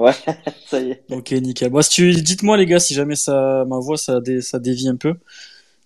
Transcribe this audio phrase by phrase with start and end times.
[0.00, 0.12] Ouais,
[0.66, 1.04] ça y est.
[1.10, 1.68] Ok, nickel.
[1.68, 4.88] Bon, si tu, dites-moi les gars, si jamais ça, ma voix, ça, dé- ça dévie
[4.88, 5.14] un peu.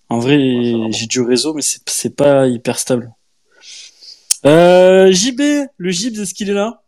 [0.07, 3.13] En vrai, Ouais, j'ai du réseau, mais c'est, pas hyper stable.
[4.45, 5.41] Euh, JB,
[5.75, 6.81] le Gibs, est-ce qu'il est là?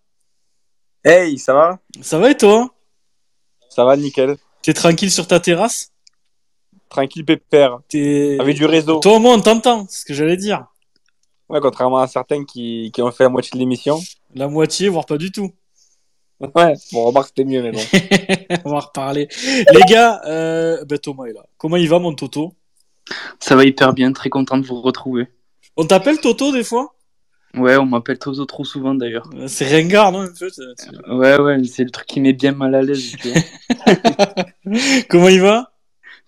[1.03, 1.79] Hey, ça va?
[2.01, 2.73] Ça va et toi?
[3.69, 4.37] Ça va, nickel.
[4.61, 5.91] T'es tranquille sur ta terrasse?
[6.87, 7.79] Tranquille, pépère.
[7.89, 8.37] T'es...
[8.39, 8.99] Avec du réseau.
[9.01, 10.65] Toi, moi, on t'entend, c'est ce que j'allais dire.
[11.49, 13.99] Ouais, contrairement à certains qui, qui ont fait la moitié de l'émission.
[14.33, 15.51] La moitié, voire pas du tout.
[16.39, 17.79] Ouais, bon, remarque, c'était mieux, mais bon.
[18.65, 19.27] on va reparler.
[19.73, 21.43] Les gars, euh, ben Thomas est là.
[21.57, 22.53] Comment il va, mon Toto?
[23.39, 25.27] Ça va hyper bien, très content de vous retrouver.
[25.77, 26.93] On t'appelle Toto des fois?
[27.55, 29.29] Ouais, on m'appelle Toto trop souvent d'ailleurs.
[29.33, 30.49] Euh, C'est ringard, non, un peu?
[30.49, 33.15] c'est- c'est- Ouais, ouais, c'est le truc qui met bien mal à l'aise.
[35.09, 35.71] Comment il va?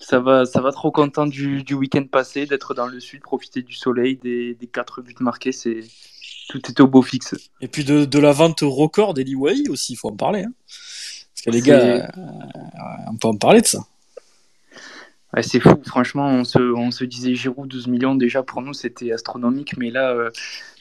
[0.02, 3.62] ça va, ça va trop content du, du week-end passé, d'être dans le sud, profiter
[3.62, 5.82] du soleil, des, des quatre buts marqués, c'est
[6.50, 7.36] tout était au beau fixe.
[7.62, 10.44] Et puis de, de la vente record d'Eli Wahi aussi, il faut en parler.
[10.44, 10.54] Hein.
[10.68, 12.02] Parce que les gars, euh,
[13.10, 13.80] on peut en parler de ça.
[15.34, 18.74] Ouais, c'est fou, franchement, on se, on se disait Giroud 12 millions, déjà pour nous
[18.74, 20.32] c'était astronomique, mais là euh,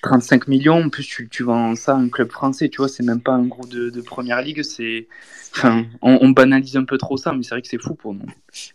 [0.03, 3.03] 35 millions, en plus tu, tu vends ça à un club français, tu vois, c'est
[3.03, 5.07] même pas un gros de, de première ligue, c'est.
[5.55, 8.15] Enfin, on, on banalise un peu trop ça, mais c'est vrai que c'est fou pour
[8.15, 8.25] nous.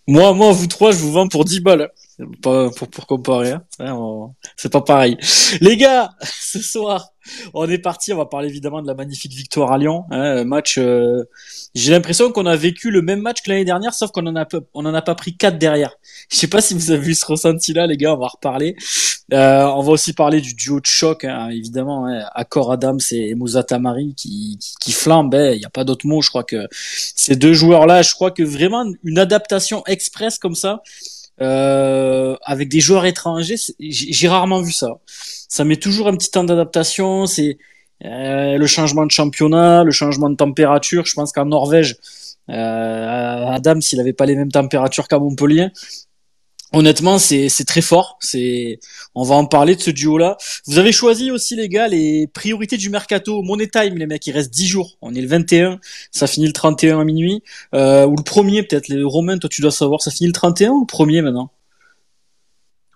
[0.07, 1.89] Moi, moi, vous trois, je vous vends pour 10 balles.
[2.19, 2.25] Hein.
[2.41, 3.51] Pas pour, pour comparer.
[3.51, 3.63] Hein.
[3.79, 5.17] Hein, C'est pas pareil.
[5.61, 7.09] Les gars, ce soir,
[7.53, 8.13] on est parti.
[8.13, 10.05] On va parler évidemment de la magnifique victoire à Lyon.
[10.11, 10.77] Hein, match.
[10.77, 11.23] euh,
[11.75, 14.45] J'ai l'impression qu'on a vécu le même match que l'année dernière, sauf qu'on en a
[14.73, 15.95] on en a pas pris quatre derrière.
[16.29, 18.13] Je sais pas si vous avez vu ce ressenti-là, les gars.
[18.13, 18.75] On va reparler.
[19.31, 22.07] Euh, on va aussi parler du duo de choc, hein, évidemment.
[22.07, 25.33] Hein, Accor Adams et Moussa Tamari qui, qui, flambent.
[25.33, 26.21] Il n'y a pas d'autre mot.
[26.21, 30.83] Je crois que ces deux joueurs-là, je crois que vraiment une adaptation express comme ça,
[31.41, 34.89] euh, avec des joueurs étrangers, j'ai rarement vu ça.
[35.05, 37.25] Ça met toujours un petit temps d'adaptation.
[37.25, 37.57] C'est
[38.05, 41.05] euh, le changement de championnat, le changement de température.
[41.05, 41.97] Je pense qu'en Norvège,
[42.49, 45.69] euh, Adam, s'il avait pas les mêmes températures qu'à Montpellier,
[46.73, 48.17] honnêtement, c'est très fort.
[48.19, 48.79] C'est,
[49.15, 50.37] on va en parler de ce duo-là.
[50.65, 53.41] Vous avez choisi aussi les gars les priorités du mercato.
[53.41, 54.97] Money time, les mecs, il reste 10 jours.
[55.01, 55.79] On est le 21,
[56.11, 57.43] ça finit le 31 à minuit.
[57.73, 58.89] Euh, ou le premier peut-être.
[58.89, 61.51] Les Romains, toi tu dois savoir, ça finit le 31 ou le premier maintenant?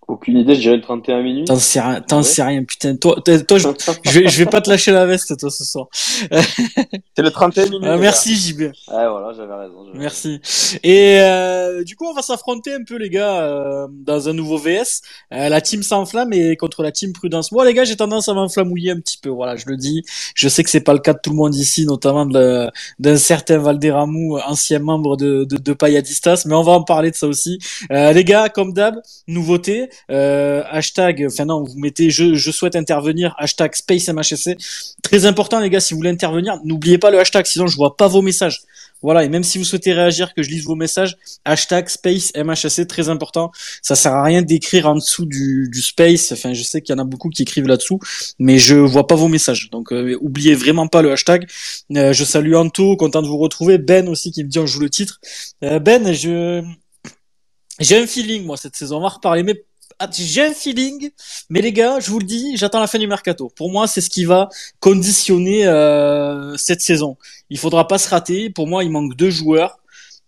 [0.08, 1.48] Aucune idée, je dirais le 31 minutes.
[1.48, 2.24] T'en sais rien, t'en Ouais.
[2.24, 2.96] sais rien, putain.
[2.96, 3.68] Toi, toi, toi, je,
[4.06, 5.88] je vais, je vais pas te lâcher la veste, toi, ce soir.
[5.92, 7.84] C'est le 31 minutes.
[7.84, 8.62] Euh, les merci, JB.
[8.62, 9.86] Ouais, voilà, j'avais raison.
[9.86, 10.40] j'avais Merci.
[10.84, 14.58] Et euh, du coup, on va s'affronter un peu, les gars, euh, dans un nouveau
[14.58, 15.02] VS.
[15.34, 17.52] Euh, la team s'enflamme et contre la team Prudence.
[17.52, 19.30] Moi, les gars, j'ai tendance à m'enflamouiller un petit peu.
[19.30, 20.04] Voilà, je le dis.
[20.36, 22.70] Je sais que c'est pas le cas de tout le monde ici, notamment de-
[23.00, 27.16] d'un certain Valderamou, ancien membre de, de, de Payadistas, mais on va en parler de
[27.18, 27.60] ça aussi.
[27.92, 28.96] Euh, les gars, comme d'hab,
[29.28, 29.90] nouveauté.
[30.12, 34.58] Euh, hashtag, enfin non, vous mettez je, je souhaite intervenir, hashtag Space MHSC.
[35.02, 37.98] Très important, les gars, si vous voulez intervenir, n'oubliez pas le hashtag, sinon je vois
[37.98, 38.62] pas vos messages.
[39.04, 42.88] Voilà, et même si vous souhaitez réagir, que je lise vos messages, hashtag Space MHSC,
[42.88, 43.52] très important.
[43.82, 46.32] Ça sert à rien d'écrire en dessous du, du Space.
[46.32, 48.00] Enfin, je sais qu'il y en a beaucoup qui écrivent là-dessous,
[48.40, 49.70] mais je vois pas vos messages.
[49.70, 51.48] Donc, euh, oubliez vraiment pas le hashtag.
[51.96, 53.78] Euh, je salue Anto, content de vous retrouver.
[53.78, 55.20] Ben aussi qui me dit on joue le titre.
[55.64, 56.64] Euh, ben, je
[57.80, 58.98] j'ai un feeling moi cette saison.
[58.98, 59.64] On va reparler, mais
[60.12, 61.12] j'ai un feeling.
[61.50, 63.52] Mais les gars, je vous le dis, j'attends la fin du mercato.
[63.56, 64.50] Pour moi, c'est ce qui va
[64.80, 67.18] conditionner euh, cette saison.
[67.50, 68.50] Il faudra pas se rater.
[68.50, 69.80] Pour moi, il manque deux joueurs.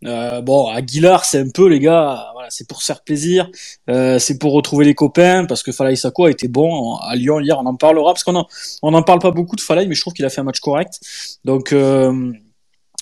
[0.05, 3.49] Euh, bon, Aguilar, c'est un peu les gars, voilà, c'est pour se faire plaisir,
[3.89, 7.41] euh, c'est pour retrouver les copains, parce que Falaï Sako a été bon à Lyon
[7.41, 8.47] hier, on en parlera, parce qu'on en,
[8.81, 10.61] on en parle pas beaucoup de Falaï, mais je trouve qu'il a fait un match
[10.61, 11.01] correct.
[11.43, 12.31] Donc, euh,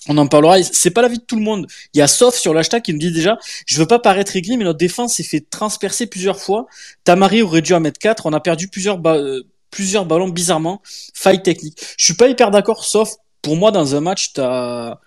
[0.08, 0.62] on en parlera.
[0.62, 1.66] C'est pas l'avis de tout le monde.
[1.94, 4.56] Il y a Sauf sur l'hashtag qui nous dit déjà, je veux pas paraître aigri,
[4.56, 6.66] mais notre défense s'est fait transpercer plusieurs fois.
[7.04, 8.26] Tamari aurait dû en mettre 4.
[8.26, 10.82] On a perdu plusieurs, euh, plusieurs ballons bizarrement.
[11.14, 11.78] Faille technique.
[11.96, 14.98] Je suis pas hyper d'accord, sauf pour moi dans un match, t'as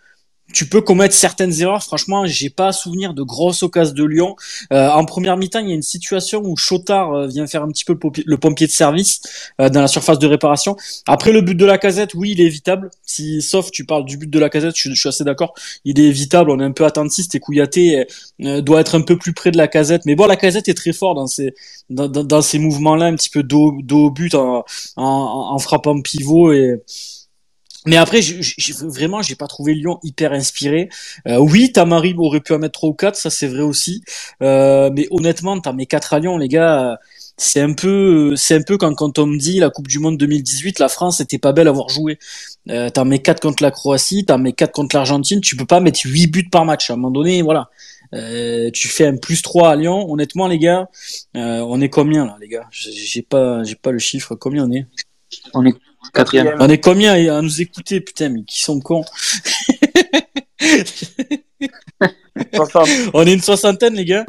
[0.51, 1.83] tu peux commettre certaines erreurs.
[1.83, 4.35] Franchement, j'ai pas souvenir de grosses occasions de Lyon.
[4.71, 7.69] Euh, en première mi-temps, il y a une situation où Chotard euh, vient faire un
[7.69, 9.21] petit peu le pompier, de service
[9.59, 10.75] euh, dans la surface de réparation.
[11.07, 12.91] Après le but de la casette, oui, il est évitable.
[13.05, 15.53] Si, sauf tu parles du but de la casette, je, je suis assez d'accord.
[15.85, 16.51] Il est évitable.
[16.51, 18.05] On est un peu attentiste et Kouyaté
[18.41, 20.03] euh, doit être un peu plus près de la casette.
[20.05, 21.53] Mais bon, la casette est très fort dans ces
[21.89, 24.63] dans, dans, dans ces mouvements-là, un petit peu dos, dos au but en,
[24.95, 25.03] en,
[25.53, 26.81] en frappant pivot et
[27.85, 30.89] mais après, je, je, vraiment, j'ai pas trouvé Lyon hyper inspiré.
[31.27, 34.03] Euh, oui, Tamari aurait pu en mettre trois ou quatre, ça c'est vrai aussi.
[34.43, 36.99] Euh, mais honnêtement, t'as mes quatre à Lyon, les gars.
[37.37, 40.17] C'est un peu, c'est un peu quand, quand on me dit la Coupe du Monde
[40.17, 42.19] 2018, la France était pas belle à avoir joué.
[42.69, 45.79] Euh, t'en mets quatre contre la Croatie, t'en mets quatre contre l'Argentine, tu peux pas
[45.79, 46.91] mettre huit buts par match.
[46.91, 47.71] À un moment donné, voilà.
[48.13, 50.11] Euh, tu fais un plus 3 à Lyon.
[50.11, 50.87] Honnêtement, les gars,
[51.35, 52.67] euh, on est combien là, les gars?
[52.71, 54.35] J'ai pas, j'ai pas le chiffre.
[54.35, 54.85] Combien on est
[55.53, 55.73] On est
[56.13, 56.55] quatrième.
[56.59, 59.05] On est combien à nous écouter, putain, mais qui sont cons
[63.13, 64.25] on est une soixantaine, les gars.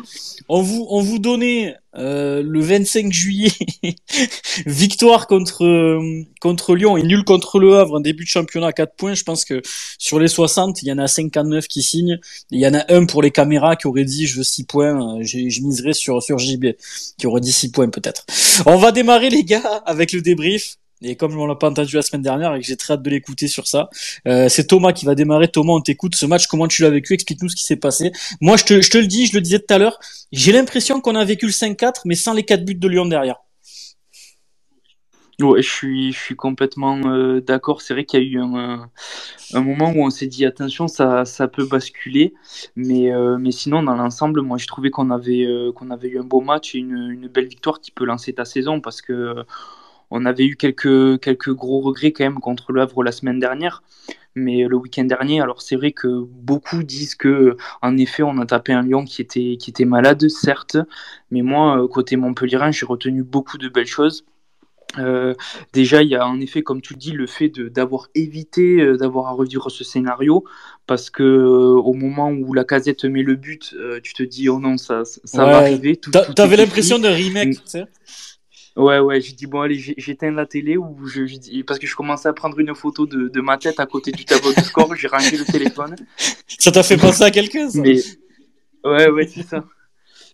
[0.48, 3.52] On vous, on vous donnait euh, le 25 juillet
[4.66, 8.72] victoire contre euh, contre Lyon et nul contre Le Havre, un début de championnat à
[8.72, 9.14] 4 points.
[9.14, 9.62] Je pense que
[9.98, 12.18] sur les 60, il y en a 59 qui signent.
[12.50, 15.18] Il y en a un pour les caméras qui aurait dit je veux 6 points.
[15.18, 16.66] Euh, je miserais sur sur JB
[17.18, 18.24] qui aurait dit 6 points peut-être.
[18.66, 20.76] On va démarrer les gars avec le débrief.
[21.02, 23.10] Et comme on l'a pas entendu la semaine dernière et que j'ai très hâte de
[23.10, 23.88] l'écouter sur ça,
[24.26, 25.48] euh, c'est Thomas qui va démarrer.
[25.48, 26.14] Thomas, on t'écoute.
[26.14, 27.14] Ce match, comment tu l'as vécu?
[27.14, 28.12] Explique-nous ce qui s'est passé.
[28.40, 29.98] Moi, je te, je le dis, je le disais tout à l'heure,
[30.30, 33.36] j'ai l'impression qu'on a vécu le 5-4, mais sans les quatre buts de Lyon derrière.
[35.40, 37.80] Ouais, je suis, je complètement euh, d'accord.
[37.82, 38.90] C'est vrai qu'il y a eu un,
[39.54, 42.34] moment où on s'est dit attention, ça, peut basculer,
[42.76, 44.58] mais, euh, mais sinon dans l'ensemble, moi
[45.10, 48.04] avait, euh, qu'on avait eu un beau match et une, une, belle victoire qui peut
[48.04, 49.44] lancer ta saison parce que
[50.12, 53.82] on avait eu quelques, quelques gros regrets quand même contre le Havre la semaine dernière.
[54.34, 58.46] Mais le week-end dernier, alors c'est vrai que beaucoup disent que, en effet, on a
[58.46, 60.78] tapé un Lyon qui était, qui était malade, certes.
[61.30, 64.24] Mais moi, côté Montpellierin, j'ai retenu beaucoup de belles choses.
[64.98, 65.34] Euh,
[65.72, 69.28] déjà, il y a en effet, comme tu dis, le fait d'avoir évité euh, d'avoir
[69.28, 70.44] à revivre ce scénario,
[70.86, 74.60] parce que euh, au moment où la casette met le but, tu te dis oh
[74.60, 75.98] non, ça, ça va arriver.
[76.36, 77.84] T'avais l'impression de remake, tu sais
[78.76, 81.94] Ouais, ouais, j'ai dit, bon, allez, j'éteins la télé ou je, je, parce que je
[81.94, 84.94] commençais à prendre une photo de, de ma tête à côté du tableau de score,
[84.96, 85.94] j'ai rangé le téléphone.
[86.46, 88.00] Ça t'a fait penser à quelqu'un, ça Mais...
[88.84, 89.64] Ouais, ouais, c'est ça.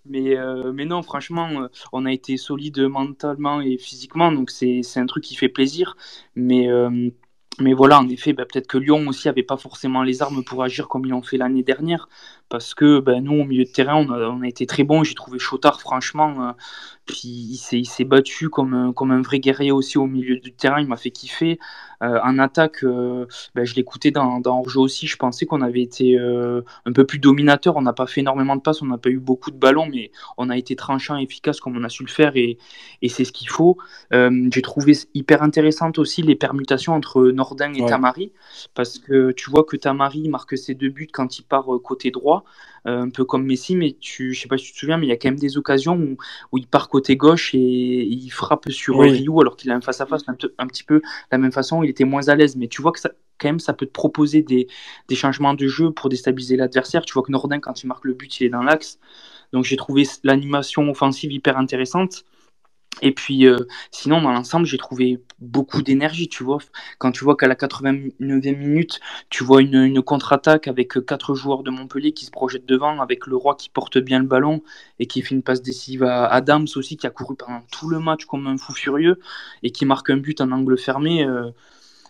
[0.07, 4.83] Mais, euh, mais non, franchement, euh, on a été solide mentalement et physiquement, donc c'est
[4.97, 5.97] un truc qui fait plaisir.
[6.35, 7.11] Mais, euh,
[7.61, 10.63] mais voilà, en effet, bah, peut-être que Lyon aussi avait pas forcément les armes pour
[10.63, 12.09] agir comme ils l'ont fait l'année dernière,
[12.49, 15.05] parce que ben, nous, au milieu de terrain, on a, on a été très bons.
[15.05, 16.55] J'ai trouvé Chotard, franchement,
[17.07, 20.81] puis il s'est battu comme un, comme un vrai guerrier aussi au milieu du terrain.
[20.81, 21.59] Il m'a fait kiffer.
[22.03, 25.07] Euh, en attaque, euh, ben, je l'écoutais dans, dans Orjo aussi.
[25.07, 27.77] Je pensais qu'on avait été euh, un peu plus dominateur.
[27.77, 30.13] On n'a pas fait énormément de passes, on n'a pas eu beaucoup de ballons, mais
[30.37, 32.59] on a été tranchant et efficace comme on a su le faire et,
[33.03, 33.79] et c'est ce qu'il faut.
[34.13, 38.33] J'ai trouvé hyper intéressante aussi les permutations entre Nordin et Tamari
[38.75, 42.38] parce que tu vois que Tamari marque ses deux buts quand il part côté droit.
[42.87, 45.07] Euh, un peu comme Messi, mais tu, je sais pas si tu te souviens, mais
[45.07, 46.17] il y a quand même des occasions où,
[46.53, 49.27] où il part côté gauche et, il frappe sur oui.
[49.41, 51.03] alors qu'il a un face à face un, un, petit peu
[51.33, 53.61] la même façon, il était moins à l'aise, mais tu vois que ça, quand même,
[53.61, 54.69] ça peut te proposer des,
[55.09, 57.05] des changements de jeu pour déstabiliser l'adversaire.
[57.05, 58.99] Tu vois que Nordin, quand il marque le but, il est dans l'axe.
[59.53, 62.25] Donc j'ai trouvé l'animation offensive hyper intéressante.
[63.03, 63.59] Et puis, euh,
[63.91, 66.59] sinon, dans l'ensemble, j'ai trouvé beaucoup d'énergie, tu vois.
[66.99, 69.01] Quand tu vois qu'à la 89e minute,
[69.31, 73.37] tu vois une, contre-attaque avec quatre joueurs de Montpellier qui se projettent devant, avec le
[73.37, 74.63] roi qui porte bien le ballon
[74.99, 78.01] et qui fait une passe décisive à Adams aussi, qui a couru pendant tout le
[78.01, 79.19] match comme un fou furieux
[79.63, 81.25] et qui marque un but en angle fermé.
[81.25, 81.51] Euh,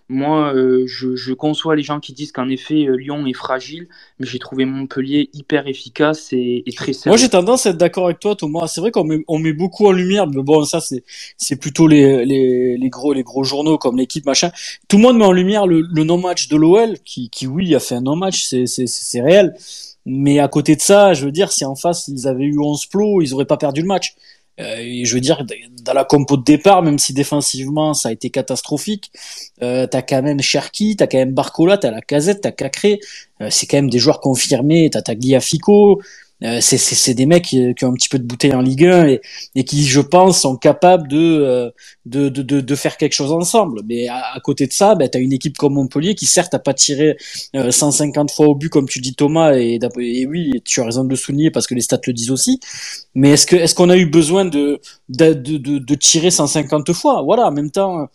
[0.09, 3.89] moi, euh, je, je, conçois les gens qui disent qu'en effet, euh, Lyon est fragile,
[4.19, 7.11] mais j'ai trouvé Montpellier hyper efficace et, et très sérieux.
[7.11, 8.69] Moi, j'ai tendance à être d'accord avec toi, Thomas.
[8.69, 11.05] C'est vrai qu'on met, on met beaucoup en lumière, mais bon, ça, c'est,
[11.37, 14.51] c'est plutôt les, les, les, gros, les gros journaux comme l'équipe, machin.
[14.89, 17.81] Tout le monde met en lumière le, le non-match de l'OL, qui, qui, oui, a
[17.81, 19.55] fait un non-match, c'est, c'est, c'est réel.
[20.07, 22.87] Mais à côté de ça, je veux dire, si en face, ils avaient eu 11
[22.87, 24.15] plots, ils auraient pas perdu le match.
[24.61, 25.45] Euh, je veux dire,
[25.85, 29.13] dans la compo de départ, même si défensivement ça a été catastrophique,
[29.63, 33.01] euh, t'as quand même Cherki, t'as quand même Barcola, t'as la Casette, t'as Cacré,
[33.41, 36.01] euh, c'est quand même des joueurs confirmés, t'as Tagliafico,
[36.45, 39.09] euh, c'est des mecs qui, qui, ont un petit peu de bouteille en Ligue 1
[39.09, 39.21] et,
[39.57, 41.71] et qui, je pense, sont capables de, euh,
[42.07, 43.81] de, de, de, de faire quelque chose ensemble.
[43.87, 46.61] Mais à, côté de ça, ben, tu as une équipe comme Montpellier qui, certes, n'a
[46.61, 47.17] pas tiré
[47.55, 51.11] 150 fois au but, comme tu dis Thomas, et, et oui, tu as raison de
[51.11, 52.61] le souligner parce que les stats le disent aussi.
[53.15, 57.23] Mais est-ce que est-ce qu'on a eu besoin de, de, de, de, tirer 150 fois?
[57.23, 58.09] Voilà, en même temps,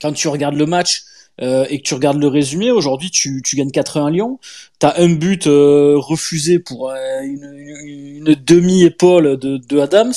[0.00, 1.04] quand tu regardes le match,
[1.40, 4.38] euh, et que tu regardes le résumé, aujourd'hui tu, tu gagnes 4-1 Lyon,
[4.80, 10.12] tu as un but euh, refusé pour euh, une, une, demi-épaule de, de Adams.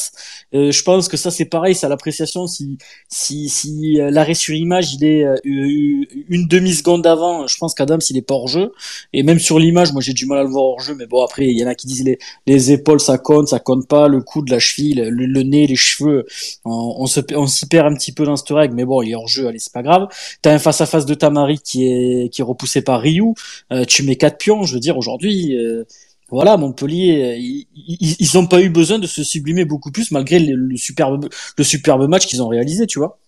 [0.54, 2.78] Euh, je pense que ça c'est pareil, à l'appréciation si,
[3.10, 8.22] si, si l'arrêt sur image il est une demi-seconde avant, je pense qu'Adams il est
[8.22, 8.72] pas hors jeu.
[9.12, 11.24] Et même sur l'image, moi j'ai du mal à le voir hors jeu, mais bon
[11.24, 12.18] après il y en a qui disent les,
[12.48, 15.76] les épaules ça compte, ça compte pas, le coude, la cheville, le, le nez, les
[15.76, 16.26] cheveux,
[16.64, 19.12] on, on, se, on s'y perd un petit peu dans cette règle, mais bon il
[19.12, 20.08] est hors jeu, allez c'est pas grave.
[20.42, 23.34] T'as un face à face de Tamari qui est qui est repoussé par Ryu.
[23.72, 24.64] Euh, tu mets quatre pions.
[24.64, 25.84] Je veux dire aujourd'hui, euh,
[26.30, 31.30] voilà Montpellier, ils n'ont pas eu besoin de se sublimer beaucoup plus malgré le, superbe
[31.58, 33.20] le superbe match qu'ils ont réalisé, tu vois.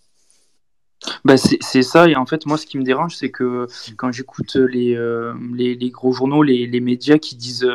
[1.24, 4.56] Bah c'est ça, et en fait, moi, ce qui me dérange, c'est que quand j'écoute
[4.56, 7.68] les, euh, les, les, gros journaux, les, les médias qui disent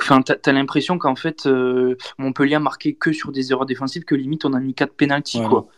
[0.00, 1.46] Enfin, t'as as, l'impression qu'en fait,
[2.18, 5.42] Montpellier a marqué que sur des erreurs défensives, que limite on a mis quatre pénalties,
[5.42, 5.68] quoi.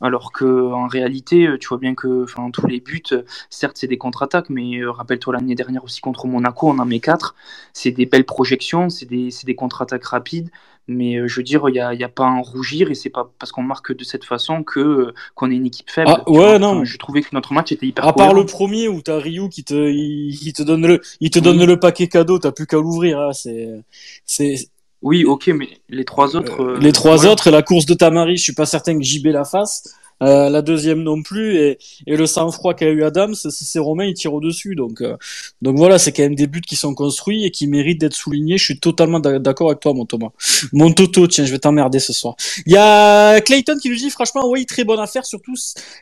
[0.00, 3.02] Alors que en réalité, tu vois bien que tous les buts,
[3.50, 7.34] certes, c'est des contre-attaques, mais rappelle-toi l'année dernière aussi contre Monaco, on en met quatre.
[7.72, 10.50] C'est des belles projections, c'est des, des contre-attaques rapides.
[10.88, 13.10] Mais je veux dire, il n'y a, y a, pas à en rougir et c'est
[13.10, 16.10] pas parce qu'on marque de cette façon que qu'on est une équipe faible.
[16.10, 16.82] Ah, ouais, non.
[16.82, 18.06] je trouvais que notre match était hyper.
[18.06, 21.38] À part le premier où t'as Ryu qui te, il, te donne le, il te
[21.38, 23.20] donne le paquet cadeau, t'as plus qu'à l'ouvrir.
[23.20, 23.68] Hein, c'est,
[24.24, 24.70] c'est.
[25.02, 26.62] Oui, ok, mais les trois autres.
[26.62, 29.44] Euh, les trois autres, la course de Tamari, je suis pas certain que JB la
[29.44, 29.94] fasse.
[30.22, 34.14] Euh, la deuxième non plus et, et le sang-froid qu'a eu Adams, c'est Romain il
[34.14, 35.16] tire au dessus donc euh,
[35.62, 38.58] donc voilà c'est quand même des buts qui sont construits et qui méritent d'être soulignés.
[38.58, 40.30] Je suis totalement d'accord avec toi mon Thomas.
[40.72, 42.34] Mon Toto tiens je vais t'emmerder ce soir.
[42.66, 45.54] Il y a Clayton qui nous dit franchement oui très bonne affaire surtout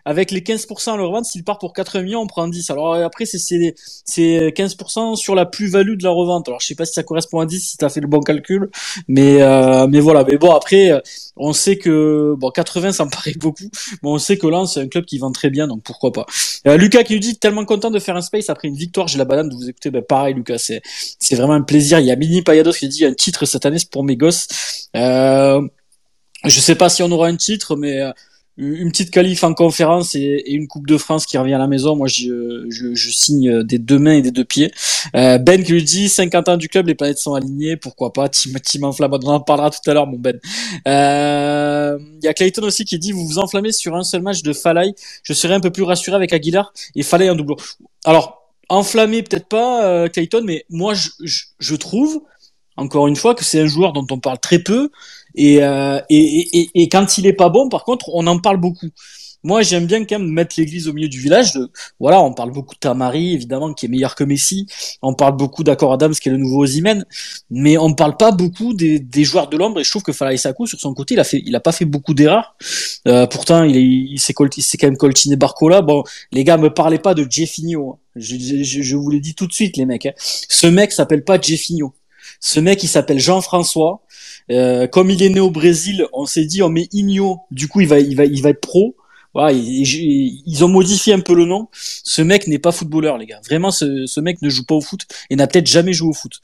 [0.05, 2.71] avec les 15% à leur vente s'il part pour 4 millions on prend 10.
[2.71, 6.49] Alors après c'est c'est c'est 15% sur la plus-value de la revente.
[6.49, 8.71] Alors je sais pas si ça correspond à 10 si t'as fait le bon calcul
[9.09, 11.03] mais euh, mais voilà mais bon après
[11.37, 13.69] on sait que bon 80 ça me paraît beaucoup
[14.15, 16.27] on sait que Lens, c'est un club qui vend très bien, donc pourquoi pas.
[16.67, 19.19] Euh, Lucas qui nous dit tellement content de faire un space après une victoire, j'ai
[19.19, 19.91] la banane de vous écouter.
[19.91, 20.83] Ben, pareil, Lucas, c'est
[21.19, 21.99] c'est vraiment un plaisir.
[21.99, 24.49] Il y a Mini Payados qui dit un titre cette année, c'est pour mes gosses.
[24.97, 25.61] Euh,
[26.45, 28.13] je sais pas si on aura un titre, mais euh,
[28.59, 31.95] une petite qualif en conférence et, une Coupe de France qui revient à la maison.
[31.95, 34.73] Moi, je, je, je signe des deux mains et des deux pieds.
[35.15, 37.77] Euh, ben qui lui dit 50 ans du club, les planètes sont alignées.
[37.77, 38.29] Pourquoi pas?
[38.29, 40.39] Tim, Tim Enflammade, on en parlera tout à l'heure, mon Ben.
[40.43, 44.43] Il euh, y a Clayton aussi qui dit vous vous enflammez sur un seul match
[44.43, 44.95] de Falay.
[45.23, 47.57] Je serais un peu plus rassuré avec Aguilar et Falay en doublon.
[48.05, 52.23] Alors enflammé peut-être pas euh, Clayton, mais moi je, je, je trouve
[52.77, 54.91] encore une fois que c'est un joueur dont on parle très peu
[55.39, 58.89] euh, et, et, et, quand il est pas bon, par contre, on en parle beaucoup.
[59.47, 61.53] Moi, j'aime bien quand même mettre l'église au milieu du village.
[62.01, 64.67] Voilà, on parle beaucoup de Tamari, évidemment, qui est meilleur que Messi.
[65.03, 67.05] On parle beaucoup d'Accor Adams, qui est le nouveau Ozymen.
[67.51, 69.79] Mais on ne parle pas beaucoup des, des joueurs de l'ombre.
[69.79, 71.71] Et je trouve que Falaï Sakou, sur son côté, il a fait, il a pas
[71.71, 72.57] fait beaucoup d'erreurs.
[73.07, 74.49] Euh, pourtant, il, est, il s'est, quand
[74.83, 75.81] même coltiné Barcola.
[75.81, 76.03] Bon,
[76.33, 77.93] les gars, me parlez pas de Jeffinho.
[77.93, 77.99] Hein.
[78.17, 80.07] Je, je, je, vous l'ai dit tout de suite, les mecs.
[80.07, 80.13] Hein.
[80.17, 81.95] Ce mec s'appelle pas Jeffinho.
[82.41, 84.03] Ce mec, il s'appelle Jean-François.
[84.51, 87.81] Euh, comme il est né au Brésil, on s'est dit on met Igno, du coup
[87.81, 88.97] il va, il va, il va être pro.
[89.35, 91.69] Voilà, ils, ont modifié un peu le nom.
[91.73, 93.41] Ce mec n'est pas footballeur, les gars.
[93.45, 96.15] Vraiment, ce, ce mec ne joue pas au foot et n'a peut-être jamais joué au
[96.15, 96.41] foot.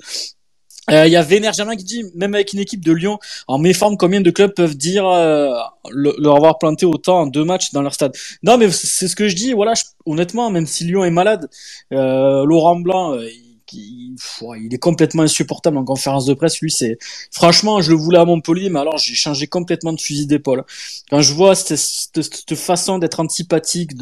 [0.90, 3.58] Euh, il y a Véner Germain qui dit, même avec une équipe de Lyon en
[3.58, 5.48] méforme, combien de clubs peuvent dire euh,
[5.90, 8.12] leur avoir planté autant en deux matchs dans leur stade?
[8.42, 9.52] Non, mais c'est ce que je dis.
[9.52, 9.74] Voilà,
[10.06, 11.48] honnêtement, même si Lyon est malade,
[11.92, 13.16] euh, Laurent Blanc,
[13.74, 14.16] il,
[14.72, 16.60] est complètement insupportable en conférence de presse.
[16.60, 16.98] Lui, c'est
[17.30, 20.64] franchement, je le voulais à Montpellier, mais alors j'ai changé complètement de fusil d'épaule.
[21.10, 23.92] Quand je vois cette, façon d'être antipathique,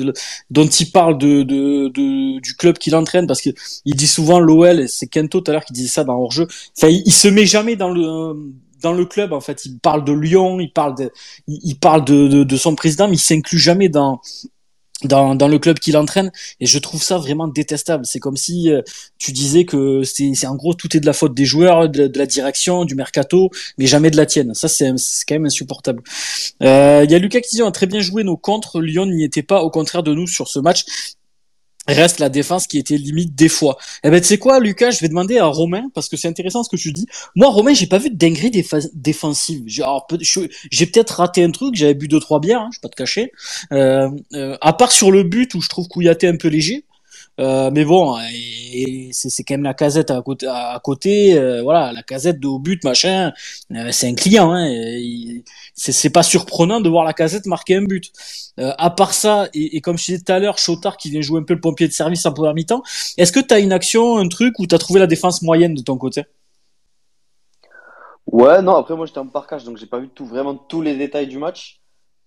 [0.51, 3.51] dont il parle de, de, de du club qu'il entraîne, parce que
[3.85, 6.47] il dit souvent l'OL, c'est Kento tout à l'heure qui disait ça dans hors jeu.
[6.77, 9.33] Enfin, il, se met jamais dans le dans le club.
[9.33, 11.13] En fait, il parle de Lyon, il parle de,
[11.47, 14.21] il, parle de, de son président, mais il s'inclut jamais dans
[15.05, 16.31] dans, dans le club qu'il entraîne
[16.61, 18.05] et je trouve ça vraiment détestable.
[18.07, 18.83] C'est comme si euh,
[19.19, 22.27] tu disais que c'est en gros tout est de la faute des joueurs, de, la
[22.27, 24.55] direction, du mercato, mais jamais de la tienne.
[24.55, 24.93] Ça c'est
[25.29, 26.03] quand même insupportable.
[26.63, 28.81] Euh, il y a Lucas qui on a très bien joué nos contre.
[28.81, 30.85] Lyon n'y était pas au contraire de nous sur ce match
[31.89, 33.79] reste la défense qui était limite des fois.
[34.05, 36.63] Eh ben tu sais quoi Lucas, je vais demander à Romain parce que c'est intéressant
[36.63, 37.07] ce que tu dis.
[37.35, 38.51] Moi Romain, j'ai pas vu de dinguerie
[38.95, 39.65] défensive.
[39.67, 42.97] J'ai peut-être raté un truc, j'avais bu deux trois bières, hein, je vais pas te
[42.97, 43.33] cacher.
[43.73, 46.85] Euh, euh, à part sur le but où je trouve Kouyaté un peu léger.
[47.39, 48.17] Euh, mais bon,
[49.13, 50.21] c'est quand même la casette à
[50.83, 51.39] côté.
[51.39, 53.33] Euh, voilà, la casette de but, machin.
[53.73, 54.53] Euh, c'est un client.
[54.53, 54.71] Hein,
[55.75, 58.13] c'est pas surprenant de voir la casette marquer un but.
[58.59, 61.45] à part ça, et, comme je disais tout à l'heure, Chotard qui vient jouer un
[61.45, 62.83] peu le pompier de service en première mi-temps.
[63.17, 65.75] Est-ce que tu as une action, un truc où tu as trouvé la défense moyenne
[65.75, 66.25] de ton côté?
[68.27, 68.77] Ouais, non.
[68.77, 71.39] Après, moi, j'étais en parcage, donc j'ai pas vu tout vraiment tous les détails du
[71.39, 71.81] match.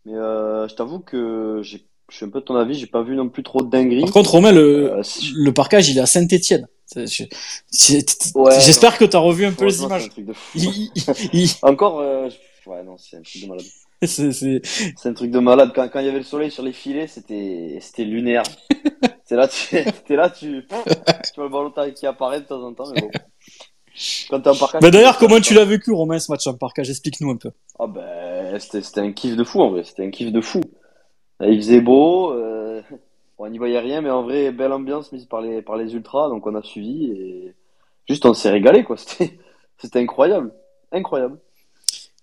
[0.06, 3.16] Mais je t'avoue que j'ai je suis un peu de ton avis, j'ai pas vu
[3.16, 4.02] non plus trop de dingueries.
[4.02, 5.02] Par contre, Romain, le, euh,
[5.36, 6.68] le parcage, il est à Saint-Etienne.
[6.96, 10.10] J'espère que tu as revu un peu les images.
[11.64, 12.30] Encore, euh,
[12.68, 13.66] ouais, non, c'est un truc de malade.
[14.06, 15.72] C'est un truc de malade.
[15.74, 18.44] Quand, quand il y avait le soleil sur les filets, c'était lunaire.
[19.26, 22.74] c'est là, tu, es là, tu, tu vois le ballon qui apparaît de temps en
[22.74, 23.10] temps, mais bon.
[24.30, 24.82] Quand t'es en parcage.
[24.82, 26.90] Mais d'ailleurs, comment tu l'as vécu, Romain, ce match en parcage?
[26.90, 27.52] Explique-nous un peu.
[27.80, 29.84] Ah ben, c'était un kiff de fou en vrai.
[29.86, 30.62] C'était un kiff de fou.
[31.48, 32.82] Il faisait beau, euh,
[33.38, 36.30] on n'y voyait rien, mais en vrai, belle ambiance mise par les, par les ultras,
[36.30, 37.56] donc on a suivi et
[38.08, 38.98] juste on s'est régalé, quoi.
[38.98, 39.38] C'était,
[39.78, 40.54] c'était incroyable,
[40.92, 41.40] incroyable.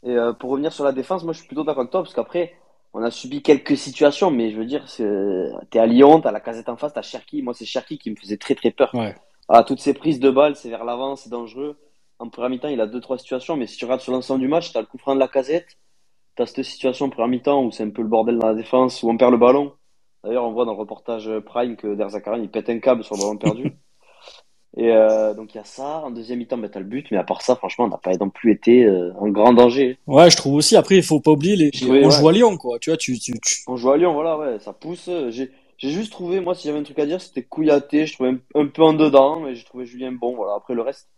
[0.03, 2.15] Et euh, pour revenir sur la défense, moi je suis plutôt d'accord avec toi, parce
[2.15, 2.55] qu'après,
[2.93, 4.85] on a subi quelques situations, mais je veux dire,
[5.71, 7.43] t'es à Lyon, t'as la casette en face, t'as Cherki.
[7.43, 8.91] Moi, c'est Cherki qui me faisait très très peur.
[8.95, 9.15] Ouais.
[9.49, 11.77] Voilà, toutes ces prises de balles, c'est vers l'avant, c'est dangereux.
[12.19, 14.49] En première mi-temps, il a deux trois situations, mais si tu regardes sur l'ensemble du
[14.49, 15.79] match, t'as le coup franc de la casette,
[16.41, 19.03] t'as cette situation en première mi-temps où c'est un peu le bordel dans la défense,
[19.03, 19.73] où on perd le ballon.
[20.25, 23.21] D'ailleurs, on voit dans le reportage Prime que Derzakarian, il pète un câble sur le
[23.21, 23.73] ballon perdu.
[24.77, 25.99] Et euh, donc il y a ça.
[26.05, 28.13] En deuxième mi-temps, bah, t'as le but, mais à part ça, franchement, on n'a pas
[28.21, 29.99] non plus été euh, en grand danger.
[30.07, 30.77] Ouais, je trouve aussi.
[30.77, 31.71] Après, il faut pas oublier les.
[31.83, 32.11] Oui, on ouais.
[32.11, 32.79] joue à Lyon, quoi.
[32.79, 35.11] Tu vois, tu, tu, tu- On joue à Lyon, voilà, ouais, ça pousse.
[35.31, 38.07] J'ai j'ai juste trouvé, moi, si j'avais un truc à dire, c'était Kouyaté.
[38.07, 40.37] Je trouvais un, un peu en dedans, mais j'ai trouvé Julien bon.
[40.37, 40.55] Voilà.
[40.55, 41.09] Après le reste,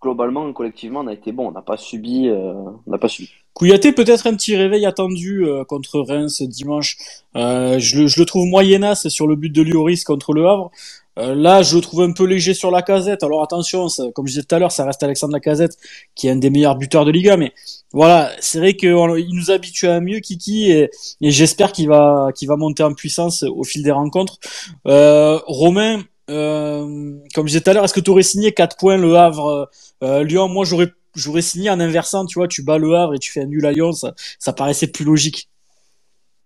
[0.00, 1.48] globalement, collectivement, on a été bon.
[1.48, 2.52] On n'a pas subi, euh,
[2.86, 3.30] on n'a pas subi.
[3.54, 6.96] Kouyaté peut-être un petit réveil attendu euh, contre Reims dimanche.
[7.36, 10.70] Euh, je, le, je le trouve moyennasse sur le but de Lloris contre le Havre.
[11.18, 13.24] Euh, là, je le trouve un peu léger sur la casette.
[13.24, 15.76] Alors attention, ça- comme je disais tout à l'heure, ça reste Alexandre Lacazette
[16.14, 17.36] qui est un des meilleurs buteurs de Liga.
[17.36, 17.52] Mais
[17.92, 20.90] voilà, c'est vrai qu'il nous habitue à mieux, Kiki, et,
[21.20, 24.38] et j'espère qu'il va, qu'il va monter en puissance au fil des rencontres.
[24.86, 28.96] Euh, Romain, comme je disais tout à l'heure, est-ce que tu aurais signé 4 points
[28.96, 29.70] le Havre,
[30.02, 30.48] euh, Lyon?
[30.48, 33.40] Moi, j'aurais j'aurais signé en inversant, tu vois, tu bats le Havre et tu fais
[33.40, 35.48] un nul à Lyon, ça, ça paraissait plus logique.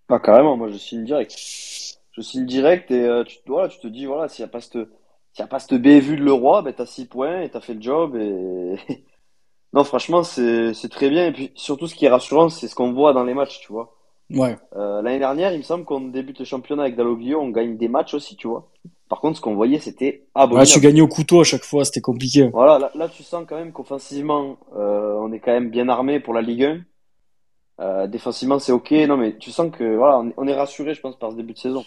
[0.06, 1.32] Pas carrément, moi je signe direct.
[2.12, 4.60] Je signe direct et euh, tu, voilà, tu te dis, voilà, s'il n'y a pas
[4.60, 7.60] cette, s'il y a pas cette bévue de Leroy, ben t'as 6 points et t'as
[7.60, 8.76] fait le job et.
[9.72, 11.26] non, franchement, c'est, c'est très bien.
[11.26, 13.72] Et puis surtout, ce qui est rassurant, c'est ce qu'on voit dans les matchs, tu
[13.72, 13.96] vois.
[14.30, 14.56] Ouais.
[14.76, 17.88] Euh, l'année dernière, il me semble qu'on débute le championnat avec Dalloglio, on gagne des
[17.88, 18.70] matchs aussi, tu vois.
[19.12, 20.70] Par contre, ce qu'on voyait, c'était abominable.
[20.70, 22.48] tu gagnais au couteau à chaque fois, c'était compliqué.
[22.50, 26.18] Voilà, là, là, tu sens quand même qu'offensivement, euh, on est quand même bien armé
[26.18, 26.80] pour la Ligue 1.
[27.80, 28.90] Euh, défensivement, c'est ok.
[29.06, 31.58] Non, mais tu sens que voilà, on est rassuré, je pense, par ce début de
[31.58, 31.84] saison.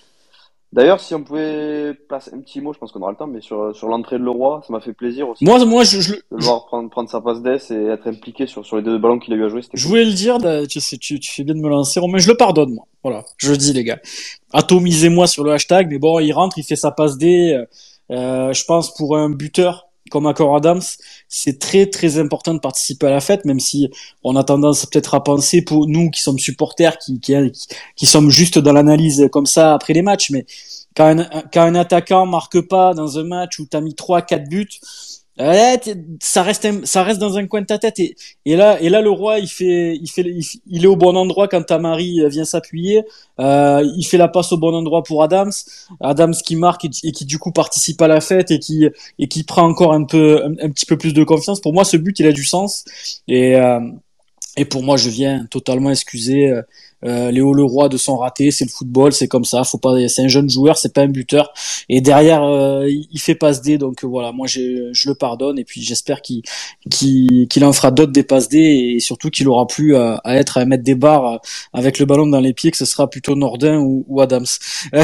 [0.76, 3.40] D'ailleurs, si on pouvait placer un petit mot, je pense qu'on aura le temps, mais
[3.40, 6.22] sur, sur l'entrée de Leroy, ça m'a fait plaisir aussi Moi, moi, je, je, de
[6.32, 9.18] le voir prendre, prendre sa passe d'ess et être impliqué sur, sur les deux ballons
[9.18, 9.62] qu'il a eu à jouer.
[9.62, 9.90] Je cool.
[9.90, 12.36] voulais le dire, tu, sais, tu, tu fais bien de me lancer, Romain, je le
[12.36, 12.86] pardonne, moi.
[13.04, 14.00] Voilà, je le dis, les gars.
[14.52, 17.58] Atomisez-moi sur le hashtag, mais bon, il rentre, il fait sa passe D.
[18.12, 20.82] Euh, je pense pour un buteur comme Accor Adams,
[21.28, 23.90] c'est très très important de participer à la fête, même si
[24.24, 28.74] on a tendance peut-être à penser pour nous qui sommes supporters, qui sommes juste dans
[28.74, 30.46] l'analyse comme ça après les matchs, mais
[30.96, 34.48] quand un, quand un attaquant marque pas dans un match où t'as mis trois quatre
[34.48, 34.80] buts,
[35.40, 35.80] ouais,
[36.22, 39.02] ça reste ça reste dans un coin de ta tête et, et là et là
[39.02, 40.26] le roi il fait il fait
[40.68, 43.04] il, est au bon endroit quand Tamari vient s'appuyer,
[43.40, 45.52] euh, il fait la passe au bon endroit pour Adams,
[46.02, 48.88] Adams qui marque et, qui du coup participe à la fête et qui
[49.20, 51.62] et qui prend encore un peu un, petit peu plus de confiance.
[51.62, 52.86] Pour moi, ce but, il a du sens.
[53.28, 53.80] Et euh,
[54.58, 56.54] et pour moi, je viens totalement excuser
[57.04, 58.52] euh, Léo Leroy de son raté.
[58.52, 59.64] C'est le football, c'est comme ça.
[59.64, 59.96] Faut pas.
[60.08, 61.54] C'est un jeune joueur, c'est pas un buteur.
[61.90, 63.78] Et derrière, euh, il fait passe D.
[63.78, 65.60] Donc euh, voilà, moi, j'ai- je le pardonne.
[65.60, 66.44] Et puis j'espère qu'il
[67.64, 68.58] en fera d'autres des passes D
[68.96, 71.38] et surtout qu'il aura plus à, à être à mettre des barres euh,
[71.74, 74.46] avec le ballon dans les pieds, que ce sera plutôt Nordin ou, ou Adams.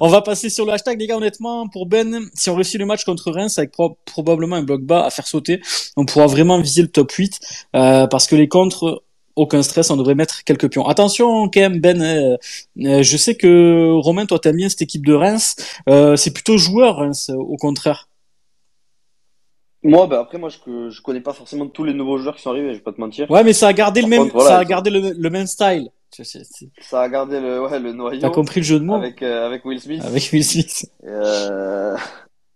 [0.00, 1.16] On va passer sur le hashtag, les gars.
[1.16, 4.82] Honnêtement, pour Ben, si on réussit le match contre Reims avec pro- probablement un bloc
[4.82, 5.60] bas à faire sauter,
[5.96, 7.40] on pourra vraiment viser le top 8
[7.74, 9.02] euh, parce que les contres,
[9.38, 10.86] aucun stress, on devrait mettre quelques pions.
[10.86, 12.02] Attention, quand même, Ben.
[12.02, 12.36] euh,
[12.84, 15.56] euh, je sais que Romain, toi, t'aimes bien cette équipe de Reims.
[15.88, 18.08] Euh, c'est plutôt joueur, Reims, au contraire.
[19.84, 22.50] Moi, bah, après, moi, je, je connais pas forcément tous les nouveaux joueurs qui sont
[22.50, 23.30] arrivés, je vais pas te mentir.
[23.30, 25.88] Ouais, mais ça a gardé le même, voilà, ça a gardé le, le même style.
[26.10, 29.46] Ça a gardé le, ouais, le noyau T'as compris le jeu de mots avec, euh,
[29.46, 30.02] avec Will Smith.
[30.04, 30.86] avec Will Smith.
[31.02, 31.96] Et, euh...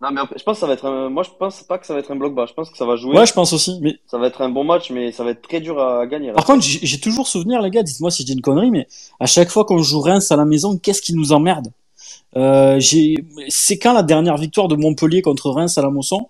[0.02, 1.08] Non, mais je pense que ça va être un...
[1.10, 2.46] Moi, je pense pas que ça va être un bloc bas.
[2.48, 3.16] Je pense que ça va jouer.
[3.16, 3.78] Ouais, je pense aussi.
[3.80, 6.32] Mais Ça va être un bon match, mais ça va être très dur à gagner.
[6.32, 8.88] Par contre, j'ai toujours souvenir, les gars, dites-moi si je dis une connerie, mais
[9.20, 11.68] à chaque fois qu'on joue Reims à la maison, qu'est-ce qui nous emmerde?
[12.36, 13.14] Euh, j'ai-
[13.48, 16.28] C'est quand la dernière victoire de Montpellier contre Reims à la Mosson?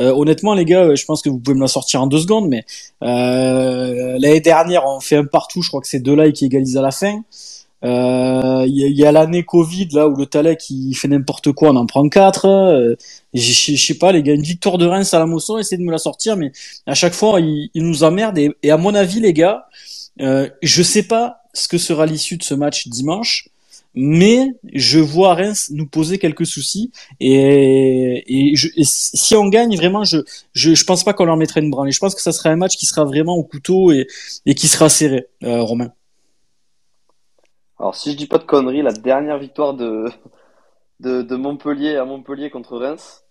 [0.00, 2.48] Euh, Honnêtement, les gars, je pense que vous pouvez me la sortir en deux secondes,
[2.48, 2.64] mais
[3.02, 5.62] euh, l'année dernière, on fait un partout.
[5.62, 7.22] Je crois que c'est Delay qui égalise à la fin.
[7.84, 11.70] Euh, Il y a, a l'année Covid là où le Talek il fait n'importe quoi,
[11.70, 12.46] on en prend quatre.
[12.46, 12.96] Euh,
[13.34, 15.92] je sais pas, les gars, une victoire de Reims à la Mosson, essayez de me
[15.92, 16.52] la sortir, mais
[16.86, 18.38] à chaque fois, il, il nous emmerde.
[18.38, 19.66] Et, et à mon avis, les gars,
[20.20, 23.48] euh, je sais pas ce que sera l'issue de ce match dimanche,
[23.94, 26.90] mais je vois Reims nous poser quelques soucis.
[27.20, 30.18] Et, et, je- et si on gagne, vraiment, je,
[30.52, 31.92] je, je pense pas qu'on leur mettrait une branlée.
[31.92, 34.06] Je pense que ça sera un match qui sera vraiment au couteau et,
[34.46, 35.92] et qui sera serré, euh, Romain.
[37.78, 40.06] Alors, si je dis pas de conneries, la dernière victoire de,
[41.00, 43.24] de, de Montpellier à Montpellier contre Reims,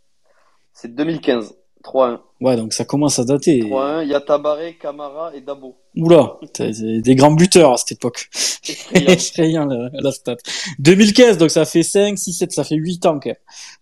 [0.73, 1.55] c'est 2015.
[1.83, 2.19] 3-1.
[2.39, 3.61] Ouais, donc ça commence à dater.
[3.61, 4.03] 3-1.
[4.03, 5.75] Il y a Tabaré, Camara et Dabo.
[5.97, 8.29] Oula, des grands buteurs à cette époque.
[8.67, 9.11] Effrayant.
[9.11, 10.37] Effrayant la, la stat.
[10.79, 13.35] 2015, donc ça fait 5, 6, 7, ça fait 8 ans quand même.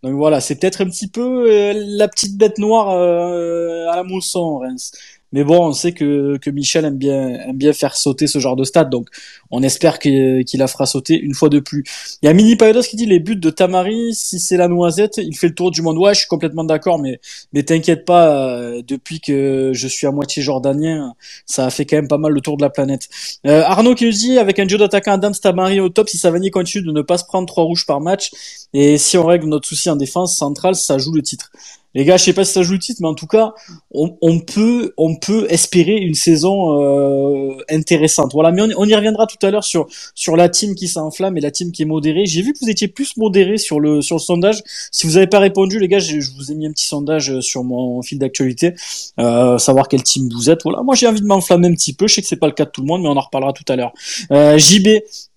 [0.04, 4.04] Donc voilà, c'est peut-être un petit peu euh, la petite bête noire euh, à la
[4.04, 4.92] Mousson, Reims.
[5.32, 8.64] Mais bon, on sait que, que Michel aime bien, bien faire sauter ce genre de
[8.64, 9.08] stade, donc
[9.50, 11.84] on espère qu'il la fera sauter une fois de plus.
[12.22, 15.18] Il y a Mini Payodos qui dit les buts de Tamari, si c'est la noisette,
[15.18, 15.98] il fait le tour du monde.
[15.98, 17.20] Ouais, je suis complètement d'accord, mais,
[17.54, 21.14] mais t'inquiète pas, euh, depuis que je suis à moitié jordanien,
[21.46, 23.08] ça a fait quand même pas mal le tour de la planète.
[23.46, 26.52] Euh, Arnaud qui nous dit, avec un duo d'attaquant Adam Tamari au top, si Savanier
[26.52, 28.32] continue de ne pas se prendre trois rouges par match,
[28.74, 31.52] et si on règle notre souci en défense centrale, ça joue le titre.
[31.94, 33.54] Les gars, je sais pas si ça joue le titre, mais en tout cas,
[33.92, 38.32] on, peut, on peut espérer une saison euh, intéressante.
[38.34, 41.42] Voilà, mais on, y reviendra tout à l'heure sur sur la team qui s'enflamme et
[41.42, 42.26] la team qui est modérée.
[42.26, 44.62] J'ai vu que vous étiez plus modéré sur le sur le sondage.
[44.92, 47.64] Si vous n'avez pas répondu, les gars, je, vous ai mis un petit sondage sur
[47.64, 48.74] mon fil d'actualité,
[49.20, 50.64] euh, savoir quel team vous êtes.
[50.64, 52.08] Voilà, moi j'ai envie de m'enflammer un petit peu.
[52.08, 53.54] Je sais que c'est pas le cas de tout le monde, mais on en reparlera
[53.54, 53.94] tout à l'heure.
[54.32, 54.88] Euh, JB,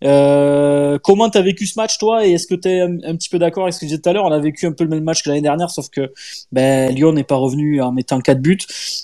[0.04, 3.38] euh, comment t'as vécu ce match toi Et est-ce que t'es un, un petit peu
[3.38, 4.24] d'accord avec ce que je disais tout à l'heure?
[4.24, 6.12] On a vécu un peu le même match que l'année dernière, sauf que
[6.52, 8.58] ben, Lyon n'est pas revenu en mettant quatre buts.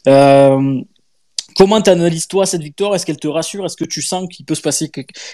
[0.08, 0.82] Euh,
[1.56, 2.94] Comment t'analyses toi cette victoire?
[2.94, 3.66] Est-ce qu'elle te rassure?
[3.66, 4.90] Est-ce que tu sens qu'il peut se passer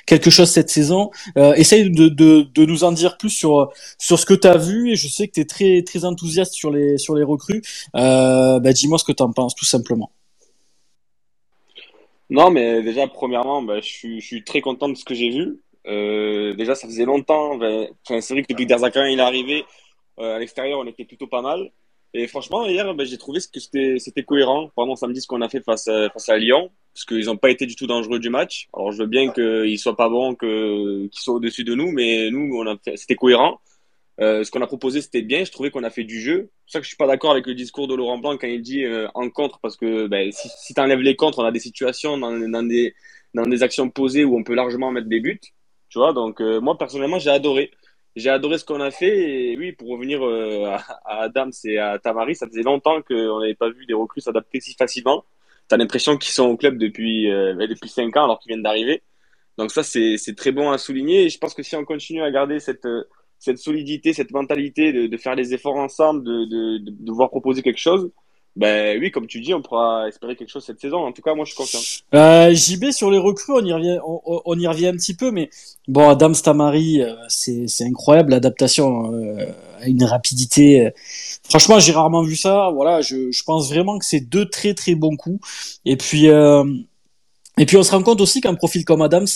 [0.06, 1.10] quelque chose cette saison?
[1.36, 4.96] Euh, Essaye de, nous en dire plus sur sur ce que tu as vu et
[4.96, 7.62] je sais que tu es très très enthousiaste sur les sur recrues.
[7.94, 10.10] Bah, dis-moi ce que tu en penses tout simplement.
[12.28, 15.30] Non, mais déjà premièrement, bah, je, suis, je suis très content de ce que j'ai
[15.30, 15.60] vu.
[15.86, 17.56] Euh, déjà, ça faisait longtemps.
[17.56, 19.64] Bah, c'est vrai que depuis que il est arrivé
[20.18, 21.70] euh, à l'extérieur, on était plutôt pas mal.
[22.14, 23.60] Et franchement, hier, ben, j'ai trouvé que
[23.98, 27.26] c'était cohérent pendant samedi ce qu'on a fait face à, face à Lyon, parce qu'ils
[27.26, 28.68] n'ont pas été du tout dangereux du match.
[28.74, 32.56] Alors, je veux bien qu'ils soient pas bons, qu'ils soient au-dessus de nous, mais nous,
[32.56, 33.60] on a c'était cohérent.
[34.20, 35.44] Euh, ce qu'on a proposé, c'était bien.
[35.44, 36.50] Je trouvais qu'on a fait du jeu.
[36.50, 38.46] C'est pour ça que je suis pas d'accord avec le discours de Laurent Blanc quand
[38.46, 41.44] il dit euh, en contre, parce que ben, si, si tu enlèves les contres, on
[41.44, 42.94] a des situations dans, dans, des,
[43.34, 45.40] dans des actions posées où on peut largement mettre des buts.
[45.88, 47.70] Tu vois, donc euh, moi, personnellement, j'ai adoré
[48.16, 49.50] j'ai adoré ce qu'on a fait.
[49.50, 50.64] Et oui, pour revenir euh,
[51.04, 54.60] à, Adams et à Tamari, ça faisait longtemps qu'on n'avait pas vu des recrues s'adapter
[54.60, 55.24] si facilement.
[55.68, 59.02] T'as l'impression qu'ils sont au club depuis euh, depuis cinq ans alors qu'ils viennent d'arriver.
[59.58, 61.24] Donc ça, c'est très bon à souligner.
[61.24, 62.86] Et je pense que si on continue à garder cette
[63.38, 67.78] cette solidité, cette mentalité de, faire des efforts ensemble, de, de, de devoir proposer quelque
[67.78, 68.10] chose,
[68.56, 71.04] ben oui, comme tu dis, on pourra espérer quelque chose cette saison.
[71.04, 71.80] En tout cas, moi, je suis confiant.
[72.14, 75.50] Euh, JB sur les recrues, on y revient, on, y revient un petit peu, mais
[75.88, 80.90] bon, Adam Stamari, euh, c'est incroyable l'adaptation euh, à une rapidité.
[81.50, 82.70] Franchement, j'ai rarement vu ça.
[82.72, 85.46] Voilà, je, je pense vraiment que c'est deux très très bons coups.
[85.84, 86.30] Et puis
[87.58, 89.26] et puis on se rend compte aussi qu'un profil comme Adams,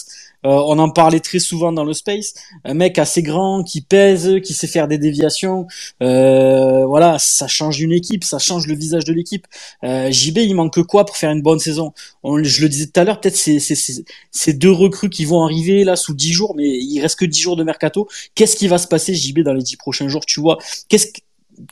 [0.42, 4.55] on en parlait très souvent dans le space, un mec assez grand, qui pèse, qui
[4.55, 5.66] sait faire des déviations,
[6.03, 9.46] euh, voilà, ça change une équipe, ça change le visage de l'équipe.
[9.85, 11.92] Euh, JB, il manque quoi pour faire une bonne saison?
[12.22, 15.85] On, Je le disais tout à l'heure, peut-être c'est ces deux recrues qui vont arriver
[15.85, 18.09] là sous dix jours, mais il reste que dix jours de mercato.
[18.35, 20.24] Qu'est-ce qui va se passer, JB, dans les dix prochains jours?
[20.26, 20.59] Tu vois,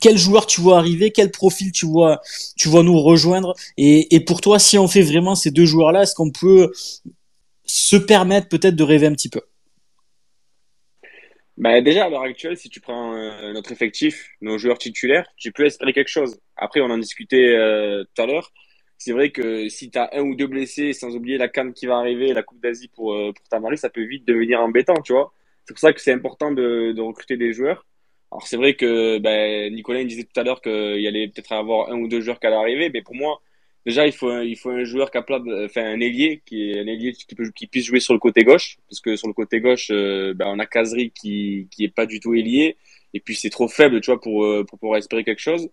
[0.01, 2.21] quel joueur tu vois arriver, quel profil tu vois,
[2.57, 3.55] tu vois nous rejoindre?
[3.77, 6.71] Et, et pour toi, si on fait vraiment ces deux joueurs-là, est-ce qu'on peut
[7.69, 9.41] se permettre peut-être de rêver un petit peu
[11.57, 15.51] bah déjà, à l'heure actuelle, si tu prends euh, notre effectif, nos joueurs titulaires, tu
[15.51, 16.39] peux espérer quelque chose.
[16.55, 18.53] Après, on en discutait euh, tout à l'heure.
[18.97, 21.85] C'est vrai que si tu as un ou deux blessés, sans oublier la canne qui
[21.85, 25.33] va arriver, la Coupe d'Asie pour, euh, pour ça peut vite devenir embêtant, tu vois.
[25.65, 27.85] C'est pour ça que c'est important de, recruter des joueurs.
[28.31, 30.71] Alors c'est vrai que ben, Nicolas disait tout à l'heure qu'il
[31.07, 33.41] allait peut-être avoir un ou deux joueurs qui allaient arriver, mais pour moi,
[33.89, 36.87] déjà il faut un, il faut un joueur capable, enfin un ailier qui est un
[36.87, 39.59] ailier qui, peut, qui puisse jouer sur le côté gauche, parce que sur le côté
[39.61, 42.77] gauche, euh, ben, on a Kazri qui qui est pas du tout ailier,
[43.13, 45.69] et puis c'est trop faible, tu vois, pour euh, pour pouvoir espérer quelque chose.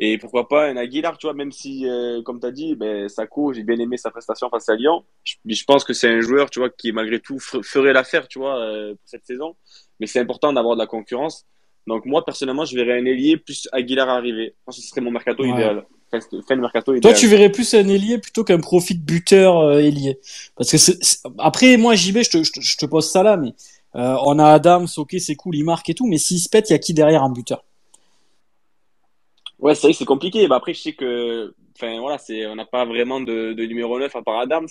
[0.00, 3.08] Et pourquoi pas un Aguilar, tu vois, même si, euh, comme tu as dit, ben,
[3.08, 5.04] Sako, j'ai bien aimé sa prestation face à Lyon.
[5.24, 8.38] Je, je pense que c'est un joueur, tu vois, qui malgré tout ferait l'affaire, tu
[8.38, 8.54] vois,
[8.90, 9.56] pour cette saison.
[9.98, 11.46] Mais c'est important d'avoir de la concurrence.
[11.88, 14.54] Donc moi personnellement, je verrais un ailier plus Aguilar arriver.
[14.54, 15.84] Je pense que ce serait mon mercato idéal.
[16.10, 17.12] Fin, mercato idéal.
[17.12, 20.18] Toi, tu verrais plus un ailier plutôt qu'un profit buteur euh, ailier.
[20.56, 20.76] Parce que
[21.38, 23.54] après, moi, JB, je te, je, te, pose ça là, mais
[23.94, 26.70] euh, on a Adams, ok, c'est cool, il marque et tout, mais s'il se pète,
[26.70, 27.62] il y a qui derrière un buteur?
[29.58, 30.48] Ouais, c'est vrai que c'est compliqué.
[30.48, 33.98] Bah, après, je sais que, enfin voilà, c'est, on n'a pas vraiment de, de numéro
[33.98, 34.68] 9 à part Adams.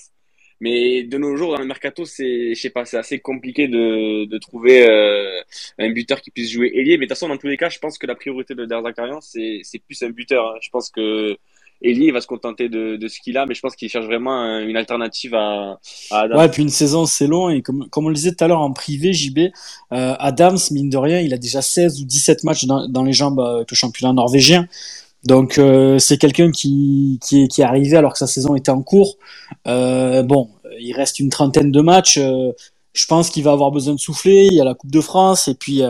[0.60, 4.26] Mais de nos jours, dans le mercato, c'est, je sais pas, c'est assez compliqué de,
[4.26, 5.42] de trouver euh,
[5.78, 6.98] un buteur qui puisse jouer ailier.
[6.98, 9.22] Mais de toute façon, dans tous les cas, je pense que la priorité de Derzakarian,
[9.22, 10.48] c'est, c'est plus un buteur.
[10.48, 10.58] Hein.
[10.62, 11.38] Je pense que
[11.82, 14.60] Elie va se contenter de, de ce qu'il a, mais je pense qu'il cherche vraiment
[14.60, 15.80] une alternative à,
[16.12, 16.40] à Adams.
[16.40, 17.50] Ouais, puis une saison, c'est long.
[17.50, 20.90] Et comme, comme on le disait tout à l'heure en privé, JB, euh, Adams, mine
[20.90, 23.76] de rien, il a déjà 16 ou 17 matchs dans, dans les jambes avec le
[23.76, 24.68] championnat norvégien.
[25.24, 29.18] Donc euh, c'est quelqu'un qui, qui, arrivé alors que sa saison était en cours.
[29.68, 30.50] Euh, bon,
[30.80, 32.18] il reste une trentaine de matchs.
[32.18, 32.52] Euh,
[32.94, 34.48] je pense qu'il va avoir besoin de souffler.
[34.50, 35.82] Il y a la Coupe de France et puis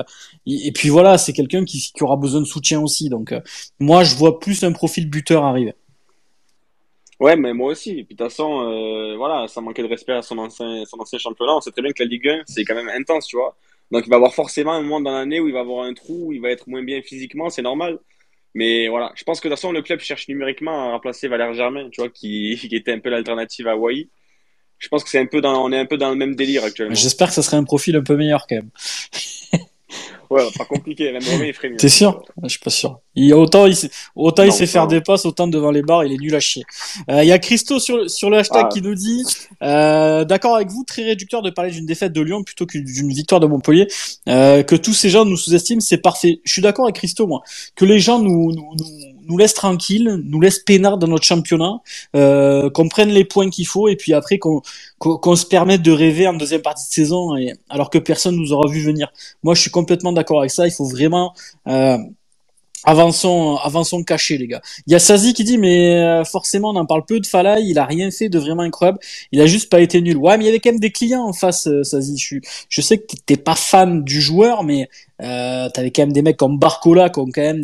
[0.45, 3.09] et puis voilà, c'est quelqu'un qui, aura besoin de soutien aussi.
[3.09, 3.33] Donc
[3.79, 5.73] moi, je vois plus un profil buteur arriver.
[7.19, 8.03] Ouais, mais moi aussi.
[8.03, 11.55] Puis de toute façon, voilà, ça manquait de respect à son ancien, son ancien championnat.
[11.55, 13.55] On sait très bien que la Ligue 1, c'est quand même intense, tu vois.
[13.91, 16.27] Donc il va avoir forcément un moment dans l'année où il va avoir un trou,
[16.27, 17.99] où il va être moins bien physiquement, c'est normal.
[18.57, 21.53] Mais voilà, je pense que de toute façon, le club cherche numériquement à remplacer Valère
[21.53, 24.09] Germain, tu vois, qui, était un peu l'alternative à Wai.
[24.79, 26.63] Je pense que c'est un peu dans, on est un peu dans le même délire
[26.63, 26.95] actuellement.
[26.95, 28.71] J'espère que ça serait un profil un peu meilleur quand même.
[30.29, 31.77] Ouais, pas compliqué, même Romain il ferait mieux.
[31.77, 32.21] T'es sûr?
[32.43, 32.99] Je suis pas sûr.
[33.15, 36.13] Il, autant il sait, autant il sait faire des passes, autant devant les barres, il
[36.13, 36.63] est nul à chier.
[37.09, 38.69] Euh, Il y a Christo sur, sur le hashtag Ah.
[38.71, 39.23] qui nous dit
[39.63, 43.11] euh, D'accord avec vous, très réducteur de parler d'une défaite de Lyon plutôt que d'une
[43.13, 43.87] victoire de Montpellier.
[44.27, 46.41] Euh, que tous ces gens nous sous-estiment, c'est parfait.
[46.43, 47.41] Je suis d'accord avec Christo, moi.
[47.75, 48.85] Que les gens nous, nous, nous,
[49.27, 51.79] nous laissent tranquilles, nous laissent peinards dans notre championnat,
[52.15, 54.61] euh, qu'on prenne les points qu'il faut et puis après qu'on
[54.99, 58.35] qu'on qu'on se permette de rêver en deuxième partie de saison et, alors que personne
[58.35, 59.11] nous aura vu venir.
[59.43, 60.67] Moi, je suis complètement d'accord avec ça.
[60.67, 61.33] Il faut vraiment
[61.67, 61.97] euh,
[62.83, 64.61] avançons, avançons cachés, les gars.
[64.85, 67.63] Il y a Sazi qui dit, mais euh, forcément, on en parle peu de Falay.
[67.63, 68.99] Il a rien fait de vraiment incroyable.
[69.31, 70.17] Il a juste pas été nul.
[70.17, 72.17] Ouais, mais il y avait quand même des clients en face, euh, Sazi.
[72.17, 72.35] Je,
[72.69, 74.89] je sais que t'es pas fan du joueur, mais
[75.21, 77.63] euh, t'avais quand même des mecs comme Barcola qui ont quand même,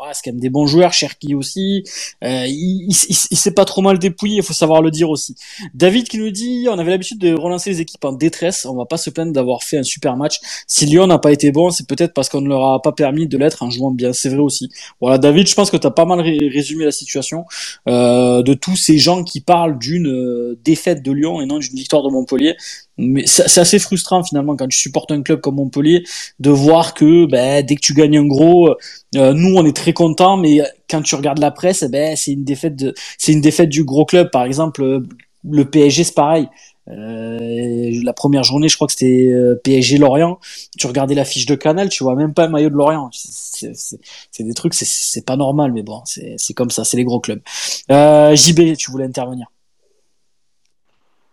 [0.00, 0.92] ouais, c'est quand même des bons joueurs.
[0.92, 1.84] Cherki aussi.
[2.24, 2.88] Euh, il-
[3.30, 4.38] il s'est pas trop mal dépouillé.
[4.38, 5.36] Il faut savoir le dire aussi.
[5.74, 8.64] David qui nous dit, on avait l'habitude de relancer les équipes en détresse.
[8.66, 10.38] On va pas se plaindre d'avoir fait un super match.
[10.66, 13.26] Si Lyon n'a pas été bon, c'est peut-être parce qu'on ne leur a pas permis
[13.28, 14.12] de l'être en jouant bien.
[14.12, 14.70] C'est vrai aussi.
[15.00, 17.44] Voilà, David, je pense que tu as pas mal ré- résumé la situation
[17.88, 21.76] euh, de tous ces gens qui parlent d'une euh, défaite de Lyon et non d'une
[21.76, 22.56] victoire de Montpellier.
[22.98, 26.04] Mais c'est assez frustrant finalement quand tu supportes un club comme Montpellier
[26.38, 28.68] de voir que ben, dès que tu gagnes un gros,
[29.16, 32.32] euh, nous on est très contents, mais quand tu regardes la presse, eh ben c'est
[32.32, 32.84] une défaite
[33.18, 34.30] c'est une défaite du gros club.
[34.30, 35.02] Par exemple,
[35.48, 36.46] le PSG c'est pareil.
[36.90, 40.38] Euh, la première journée, je crois que c'était euh, PSG Lorient.
[40.78, 43.10] Tu regardais la fiche de Canal, tu vois même pas un maillot de Lorient.
[43.12, 44.00] C'est-
[44.40, 47.42] des trucs, c'est- pas normal, mais bon, c'est comme ça, c'est les gros clubs.
[47.90, 49.46] Euh, JB, tu voulais intervenir.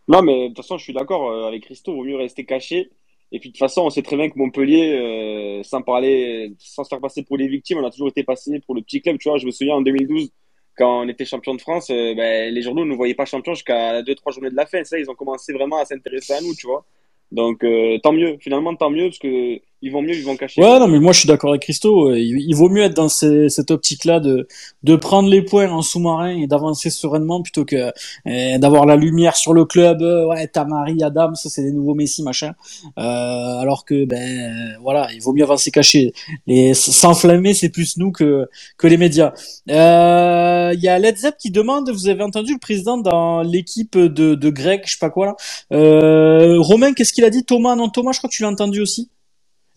[0.08, 2.90] Non, mais de toute façon, je suis d'accord avec Christo, vaut mieux rester caché.
[3.32, 6.90] Et puis de toute façon, on sait très bien que Montpellier, sans parler, sans se
[6.90, 9.18] faire passer pour les victimes, on a toujours été passé pour le petit club.
[9.20, 10.30] Tu vois, je me souviens en 2012,
[10.78, 13.54] quand on était champion de France, euh, ben, les journaux ne nous voyaient pas champion
[13.54, 14.84] jusqu'à deux, trois journées de la fin.
[14.84, 16.86] Ça, ils ont commencé vraiment à s'intéresser à nous, tu vois.
[17.32, 18.38] Donc, euh, tant mieux.
[18.40, 20.62] Finalement, tant mieux, parce que ils vont mieux, ils vont cacher.
[20.62, 22.14] Ouais, non, mais moi je suis d'accord avec Christo.
[22.16, 24.48] Il, vaut mieux être dans ces- cette optique-là de,
[24.84, 27.92] de prendre les points en sous-marin et d'avancer sereinement plutôt que
[28.28, 30.02] euh, d'avoir la lumière sur le club.
[30.02, 32.54] Euh, ouais, Tamari, Adam, ça c'est des nouveaux Messi, machin.
[32.98, 36.12] Euh, alors que, ben euh, voilà, il vaut mieux avancer caché.
[36.48, 39.34] Les s'enflammer, c'est plus nous que que les médias.
[39.70, 43.98] Euh, Il y a Led Zepp qui demande, vous avez entendu le président dans l'équipe
[43.98, 45.36] de, de Greg, je sais pas quoi là.
[46.60, 47.44] Romain, qu'est-ce qu'il a dit?
[47.46, 49.10] Thomas, non Thomas, je crois que tu l'as entendu aussi.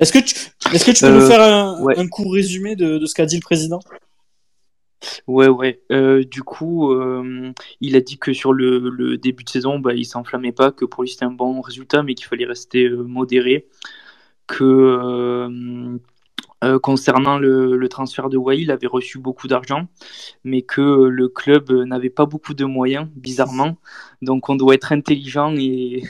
[0.01, 0.35] Est-ce que tu,
[0.75, 1.99] est-ce que tu peux Euh, nous faire un, ouais.
[1.99, 3.81] un court résumé de, de ce qu'a dit le président?
[5.27, 5.83] Ouais, ouais.
[5.93, 9.95] Euh, du coup, euh, il a dit que sur le, le début de saison, bah,
[9.95, 13.03] il s'enflammait pas, que pour lui c'était un bon résultat, mais qu'il fallait rester euh,
[13.03, 13.67] modéré.
[14.47, 15.97] Que euh,
[16.65, 19.87] euh, concernant le, le transfert de Wai, il avait reçu beaucoup d'argent,
[20.45, 23.79] mais que le club n'avait pas beaucoup de moyens, bizarrement.
[24.23, 26.03] Donc on doit être intelligent et,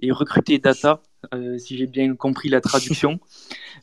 [0.00, 1.02] et recruter data,
[1.34, 3.18] euh, si j'ai bien compris la traduction.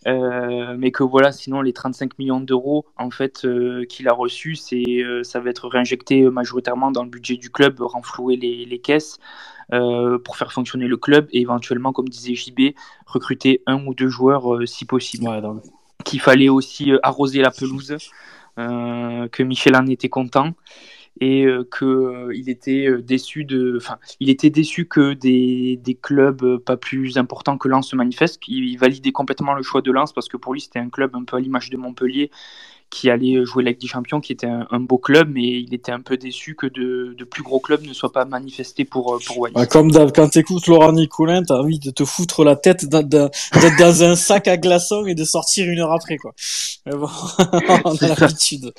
[0.06, 4.56] Euh, mais que voilà, sinon les 35 millions d'euros en fait euh, qu'il a reçus,
[4.56, 9.18] c'est ça va être réinjecté majoritairement dans le budget du club, renflouer les, les caisses
[9.70, 14.68] pour faire fonctionner le club et éventuellement, comme disait JB, recruter un ou deux joueurs
[14.68, 15.28] si possible.
[15.28, 15.64] Ouais, donc,
[16.06, 17.98] Qu'il fallait aussi arroser la pelouse,
[18.56, 20.54] que Michel en était content
[21.20, 23.48] et euh, que euh, était euh, déçu
[24.20, 28.40] il était déçu que des, clubs pas plus importants que Lens se manifestent.
[28.48, 31.16] Il, il validait complètement le choix de Lens parce que pour lui c'était un club
[31.16, 32.32] un peu à l'image de Montpellier
[32.90, 35.92] qui allait jouer la Ligue des Champions, qui était un, beau club, mais il était
[35.92, 39.40] un peu déçu que de, plus gros clubs ne soient pas manifestés pour euh, pour
[39.40, 39.56] Wallis.
[39.56, 44.04] ouais, comme quand t'écoutes Laurent Nicolin, t'as envie de te foutre la tête d'être dans
[44.04, 46.34] un sac à glaçons et de sortir une heure après, quoi.
[46.86, 47.10] Mais bon,
[47.86, 48.74] on a l'habitude.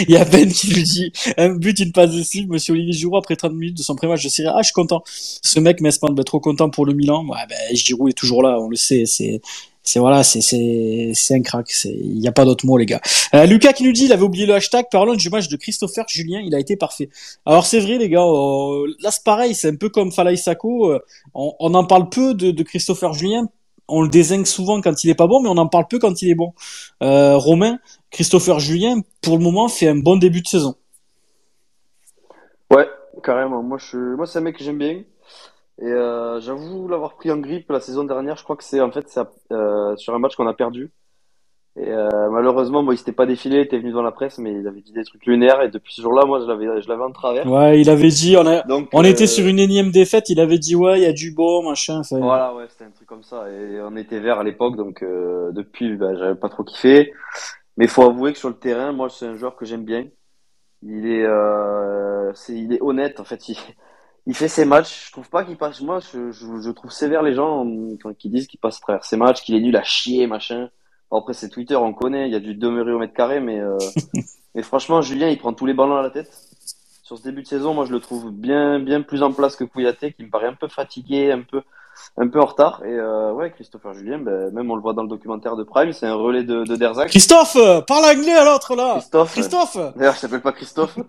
[0.00, 3.18] Il y a Ben qui lui dit, un but, une passe décisive, monsieur Olivier Giroud,
[3.18, 4.54] après 30 minutes de son pré-match de Serie A.
[4.56, 5.02] Ah, je suis content.
[5.06, 7.26] Ce mec, Mespand, ben, trop content pour le Milan.
[7.26, 9.40] Ouais, ben, Giroud est toujours là, on le sait, c'est,
[9.88, 11.66] c'est voilà, c'est c'est c'est un crack.
[11.84, 13.00] Il y a pas d'autre mot les gars.
[13.34, 14.84] Euh, Lucas qui nous dit il avait oublié le hashtag.
[14.90, 16.42] Parlons du match de Christopher Julien.
[16.44, 17.08] Il a été parfait.
[17.46, 18.20] Alors c'est vrai les gars.
[18.20, 19.54] euh, là c'est pareil.
[19.54, 20.90] C'est un peu comme Falaï Sako.
[20.90, 20.98] euh,
[21.32, 23.48] on, en parle peu de, de Christopher Julien.
[23.88, 26.20] On le désingue souvent quand il est pas bon, mais on en parle peu quand
[26.20, 26.52] il est bon.
[27.00, 27.78] Romain,
[28.10, 30.74] Christopher Julien, pour le moment, fait un bon début de saison.
[32.70, 32.86] Ouais,
[33.24, 33.62] carrément.
[33.62, 35.00] Moi, je, moi, c'est un mec que j'aime bien.
[35.80, 38.36] Et euh, j'avoue l'avoir pris en grippe la saison dernière.
[38.36, 39.20] Je crois que c'est en fait c'est,
[39.52, 40.90] euh, sur un match qu'on a perdu.
[41.80, 44.52] Et euh, malheureusement, bon, il s'était pas défilé, il était venu dans la presse, mais
[44.52, 45.62] il avait dit des trucs lunaires.
[45.62, 47.46] Et depuis ce jour-là, moi, je l'avais, je l'avais en travers.
[47.46, 50.40] Ouais, il avait dit, on, a, Donc, on euh, était sur une énième défaite, il
[50.40, 52.00] avait dit, ouais, il y a du beau, machin.
[52.00, 53.48] enfin, Voilà, ouais, c'était un truc comme ça.
[53.50, 57.12] Et on était vert à l'époque, donc euh, depuis, bah, j'avais pas trop kiffé.
[57.76, 60.04] Mais faut avouer que sur le terrain, moi, c'est un joueur que j'aime bien.
[60.82, 63.20] Il est, euh, c'est, il est honnête.
[63.20, 63.56] En fait, il,
[64.28, 65.06] il fait ses matchs.
[65.06, 65.80] Je trouve pas qu'il passe.
[65.80, 67.66] Moi, je, je, je trouve sévère les gens
[68.00, 70.68] quand qui disent qu'il passe à travers ses matchs, qu'il est nul à chier, machin.
[71.10, 72.28] Bon, après, c'est Twitter, on connaît.
[72.28, 73.78] Il y a du demeurer au mètre carré, mais euh,
[74.54, 76.30] mais franchement, Julien, il prend tous les ballons à la tête.
[77.02, 79.64] Sur ce début de saison, moi, je le trouve bien, bien plus en place que
[79.64, 81.62] Kouyaté, qui me paraît un peu fatigué, un peu,
[82.16, 82.82] un peu en retard.
[82.84, 85.92] Et euh, ouais, Christopher Julien, ben, même on le voit dans le documentaire de Prime,
[85.92, 87.08] c'est un relais de, de Derzac.
[87.08, 87.56] Christophe,
[87.86, 88.94] parle anglais à l'autre là.
[88.94, 89.32] Christophe.
[89.32, 89.76] Christophe.
[89.96, 90.96] D'ailleurs, je s'appelle pas Christophe.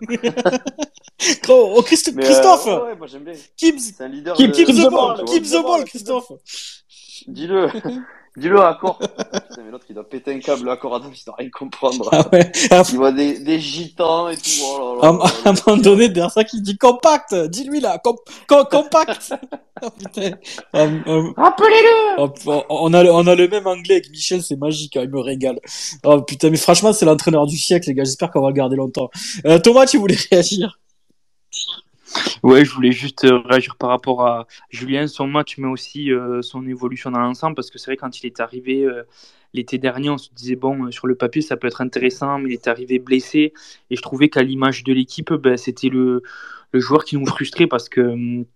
[1.48, 2.66] Oh, Christ- Mais, euh, Christophe.
[2.66, 3.34] ouais, ouais, moi j'aime bien.
[3.56, 4.34] Keep, C'est un leader.
[4.36, 6.32] keep, de- keep de the ball, keep the ball, Christophe.
[7.26, 7.68] Dis-le.
[8.36, 8.98] Dis-le à Accor.
[8.98, 12.08] Putain, mais l'autre, il doit péter un câble à Accor Adam, il doit rien comprendre.
[12.12, 12.50] Ah ouais.
[12.70, 14.42] À, Il voit des, des gitans et tout.
[14.64, 17.34] Oh là à- là à un moment donné, derrière ça qui dit compact.
[17.34, 18.16] Dis-lui là, com-
[18.46, 19.34] com- compact.
[19.82, 20.32] Oh, putain.
[20.74, 22.20] Ah, ah, Rappelez-le!
[22.20, 25.08] oh, on a, le- on a le même anglais avec Michel, c'est magique, hein, il
[25.10, 25.58] me régale.
[26.04, 28.04] Oh putain, mais franchement, c'est l'entraîneur du siècle, les gars.
[28.04, 29.08] J'espère qu'on va le garder longtemps.
[29.46, 30.78] Euh, Thomas, tu voulais réagir?
[32.42, 36.40] Ouais, je voulais juste euh, réagir par rapport à Julien, son match, mais aussi euh,
[36.42, 39.02] son évolution dans l'ensemble, parce que c'est vrai, quand il est arrivé euh,
[39.52, 42.50] l'été dernier, on se disait, bon, euh, sur le papier, ça peut être intéressant, mais
[42.50, 43.52] il est arrivé blessé,
[43.90, 46.22] et je trouvais qu'à l'image de l'équipe, ben, c'était le,
[46.72, 48.46] le joueur qui nous frustrait, parce que hum,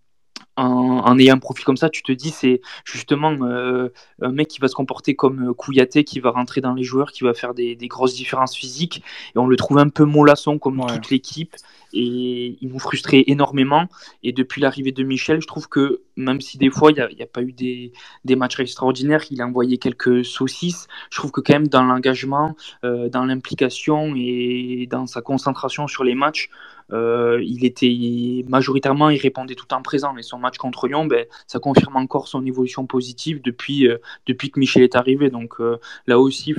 [0.57, 3.89] en, en ayant un profil comme ça, tu te dis, c'est justement euh,
[4.23, 7.11] un mec qui va se comporter comme euh, Kouyaté, qui va rentrer dans les joueurs,
[7.13, 9.03] qui va faire des, des grosses différences physiques,
[9.35, 10.87] et on le trouve un peu mollasson comme Ouais.
[10.93, 11.55] toute l'équipe,
[11.93, 13.87] et il nous frustrait énormément.
[14.23, 17.27] Et depuis l'arrivée de Michel, je trouve que même si des fois il n'y a,
[17.27, 17.93] pas eu des,
[18.25, 22.57] des matchs extraordinaires, il a envoyé quelques saucisses, je trouve que quand même dans l'engagement,
[22.85, 26.51] euh, dans l'implication et dans sa concentration sur les matchs,
[26.93, 30.17] euh, il était majoritairement, il répondait tout en présent.
[30.17, 34.51] Et son match contre Lyon, ben, ça confirme encore son évolution positive depuis, euh, depuis
[34.51, 35.31] que Michel est arrivé.
[35.31, 36.55] Donc euh, là aussi,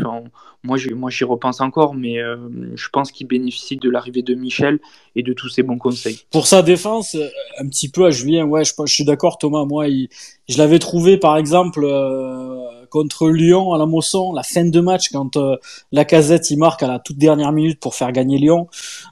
[0.64, 2.18] moi, j'y- repense encore, mais
[2.76, 4.80] je pense qu'il bénéficie de l'arrivée de Michel
[5.16, 6.22] et de tous ses bons conseils.
[6.32, 7.16] Pour sa défense,
[7.60, 9.66] un petit peu à Julien, ouais, je, suis d'accord, Thomas.
[9.66, 9.88] Moi,
[10.48, 11.86] je l'avais trouvé, par exemple,
[12.90, 15.58] contre Lyon à la Mosson, la fin de match, quand euh,
[15.92, 18.68] Lacazette il marque à la toute dernière minute pour faire gagner Lyon.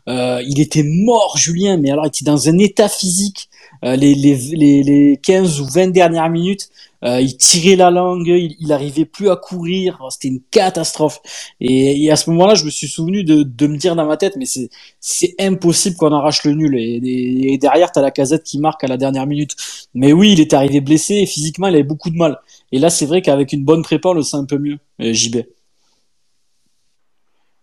[0.08, 3.50] Euh, il était mort, Julien, mais alors il était dans un état physique.
[3.84, 6.70] Euh, les, les, les, les 15 ou 20 dernières minutes,
[7.04, 11.20] euh, il tirait la langue, il, il arrivait plus à courir, Oh, c'était une catastrophe.
[11.60, 14.18] Et, et à ce moment-là, je me suis souvenu de, de me dire dans ma
[14.18, 16.76] tête, mais c'est impossible qu'on arrache le nul.
[16.78, 19.56] Et, et, et derrière, t'as la casette qui marque à la dernière minute.
[19.94, 22.40] Mais oui, il est arrivé blessé et physiquement, il avait beaucoup de mal.
[22.72, 24.78] Et là, c'est vrai qu'avec une bonne prépa, on le sent un peu mieux.
[25.02, 25.38] Euh, JB.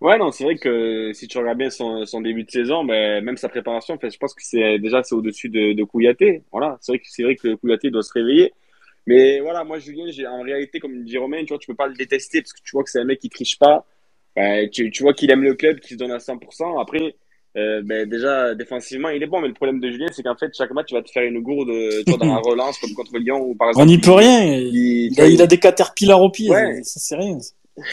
[0.00, 3.22] Ouais, non, c'est vrai que si tu regardes bien son, son début de saison, ben,
[3.22, 6.42] même sa préparation, en fait, je pense que c'est déjà c'est au-dessus de, de Kouyaté.
[6.52, 8.52] Voilà, c'est vrai que c'est vrai que Kouyaté doit se réveiller.
[9.06, 11.86] Mais voilà, moi Julien, j'ai en réalité comme dit Romain, tu vois, tu peux pas
[11.86, 13.86] le détester parce que tu vois que c'est un mec qui triche pas.
[14.36, 16.80] Ben, tu, tu vois qu'il aime le club, qu'il se donne à 100%.
[16.80, 17.16] Après,
[17.56, 20.52] euh, ben, déjà défensivement, il est bon, mais le problème de Julien, c'est qu'en fait,
[20.56, 21.70] chaque match, tu vas te faire une gourde,
[22.04, 23.82] tu vois, dans la relance comme contre Lyon ou par exemple.
[23.84, 24.54] On n'y peut rien.
[24.54, 26.48] il- a, vois, il a des caterpillars au pied.
[26.50, 26.82] Ouais.
[26.84, 27.38] Ça, c'est rien.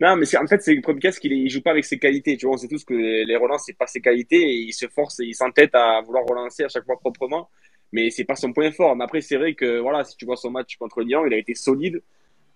[0.00, 1.98] Non, mais c'est, en fait, c'est le problème qu'il est- il joue pas avec ses
[1.98, 2.36] qualités.
[2.36, 4.72] Tu vois, on sait tous que les, les relances, c'est pas ses qualités et il
[4.72, 7.48] se force et il s'entête à vouloir relancer à chaque fois proprement.
[7.92, 8.94] Mais c'est pas son point fort.
[8.96, 11.38] Mais après, c'est vrai que, voilà, si tu vois son match contre Lyon, il a
[11.38, 12.02] été solide.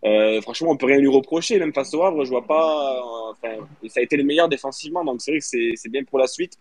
[0.04, 1.58] Euh, franchement, on peut rien lui reprocher.
[1.58, 5.04] Même face au Havre, je vois pas, euh, enfin, ça a été le meilleur défensivement.
[5.04, 6.58] Donc, c'est vrai que c'est, c'est bien pour la suite.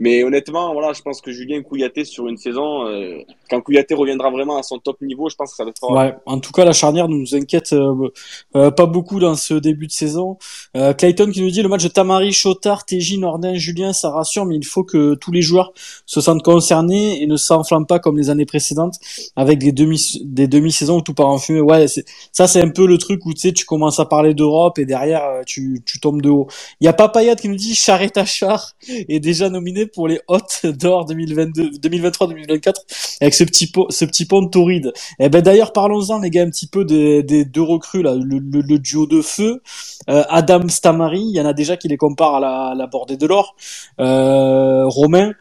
[0.00, 4.30] Mais honnêtement, voilà, je pense que Julien Kouyaté sur une saison, euh, quand Kouyaté reviendra
[4.30, 5.90] vraiment à son top niveau, je pense que ça va être.
[5.90, 6.14] Ouais.
[6.26, 8.08] En tout cas, la charnière nous inquiète euh,
[8.56, 10.38] euh, pas beaucoup dans ce début de saison.
[10.76, 14.46] Euh, Clayton qui nous dit le match de Tamari, Chotard, TJ, Nordin, Julien, ça rassure,
[14.46, 15.72] mais il faut que tous les joueurs
[16.06, 18.96] se sentent concernés et ne s'enflamment pas comme les années précédentes
[19.36, 21.60] avec des demi des demi-saisons où tout part en fumée.
[21.60, 21.86] Ouais,
[22.32, 24.86] ça c'est un peu le truc où tu sais tu commences à parler d'Europe et
[24.86, 26.46] derrière euh, tu, tu tombes de haut.
[26.80, 30.64] Il y a Papayat qui nous dit Charrette Char est déjà nominé pour les hôtes
[30.64, 32.74] d'or 2022 2023-2024
[33.20, 34.92] avec ce petit pot ce petit pont de Tauride.
[35.18, 38.38] Eh ben d'ailleurs parlons-en les gars un petit peu des, des deux recrues là, le,
[38.38, 39.62] le, duo de feu,
[40.08, 43.26] euh, Adam Stamari, il y en a déjà qui les comparent à la, bordée de
[43.26, 43.54] l'or.
[44.00, 45.32] Euh, Romain,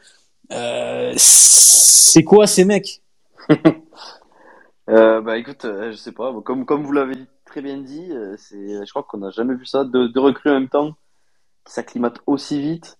[0.52, 3.02] euh, c'est quoi ces mecs?
[4.88, 7.15] Bah écoute, je sais pas, comme, comme vous l'avez
[7.46, 10.54] très bien dit, c'est, je crois qu'on n'a jamais vu ça, deux, deux recrues en
[10.54, 10.96] même temps,
[11.63, 12.98] qui s'acclimatent aussi vite,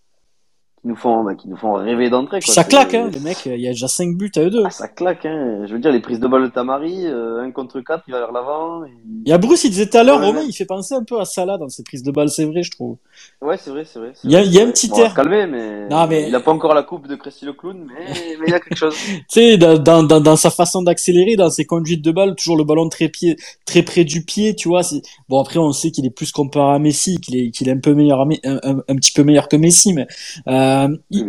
[0.82, 2.40] qui nous font, bah, qui nous font rêver d'entrée.
[2.42, 3.46] Ça claque, hein, les mecs.
[3.46, 4.64] Il y a déjà 5 buts à eux deux.
[4.66, 5.66] Ah, ça claque, hein.
[5.68, 8.20] Je veux dire, les prises de balle de Tamari, euh, 1 contre 4, il va
[8.20, 8.84] vers l'avant.
[9.26, 11.20] Il y a Bruce, il disait tout à l'heure, Romain, il fait penser un peu
[11.20, 12.96] à Salah dans ses prises de balle, c'est vrai, je trouve.
[13.42, 14.14] Ouais, c'est vrai, c'est vrai.
[14.24, 15.14] Il y a, il y a un petit bon, air.
[15.14, 15.88] calmer, mais...
[15.90, 18.06] Non, mais- il a pas encore la coupe de Christy le clown, mais,
[18.40, 18.96] mais il y a quelque chose.
[19.08, 22.56] tu sais, dans, dans, dans, dans sa façon d'accélérer, dans ses conduites de balle, toujours
[22.58, 24.82] le ballon très pied, très près du pied, tu vois.
[25.28, 27.80] Bon, après, on sait qu'il est plus comparé à Messi, qu'il est, qu'il est un
[27.80, 30.08] peu meilleur, à Me- un, un, un petit peu meilleur que Messi, mais
[30.48, 30.69] euh,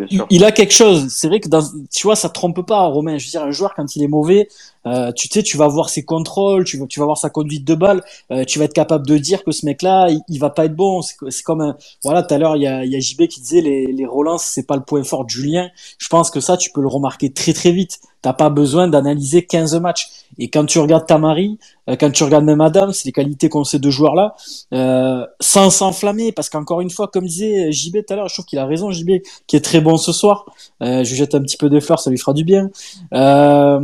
[0.09, 0.26] sûr.
[0.30, 1.09] il a quelque chose.
[1.09, 3.18] C'est vrai que dans, tu vois, ça trompe pas, Romain.
[3.18, 4.49] Je veux dire, un joueur quand il est mauvais,
[4.87, 7.64] euh, tu sais, tu vas voir ses contrôles, tu vas, tu vas voir sa conduite
[7.66, 8.03] de balle,
[8.33, 10.76] euh, tu vas être capable de dire que ce mec-là, il, il va pas être
[10.76, 11.03] bon.
[11.03, 13.61] C'est comme un, voilà, tout à l'heure, il y a, y a JB qui disait
[13.61, 15.70] les, les relances, c'est pas le point fort de Julien.
[15.99, 18.01] Je pense que ça, tu peux le remarquer très très vite.
[18.22, 20.09] T'as pas besoin d'analyser 15 matchs.
[20.39, 21.59] Et quand tu regardes Tamari,
[21.89, 24.35] euh, quand tu regardes même Adam, c'est les qualités qu'ont ces deux joueurs-là,
[24.74, 28.45] euh, sans s'enflammer, parce qu'encore une fois, comme disait JB tout à l'heure, je trouve
[28.45, 30.45] qu'il a raison, JB, qui est très bon ce soir.
[30.83, 32.70] Euh, je lui jette un petit peu de fleurs, ça lui fera du bien.
[33.14, 33.81] Euh,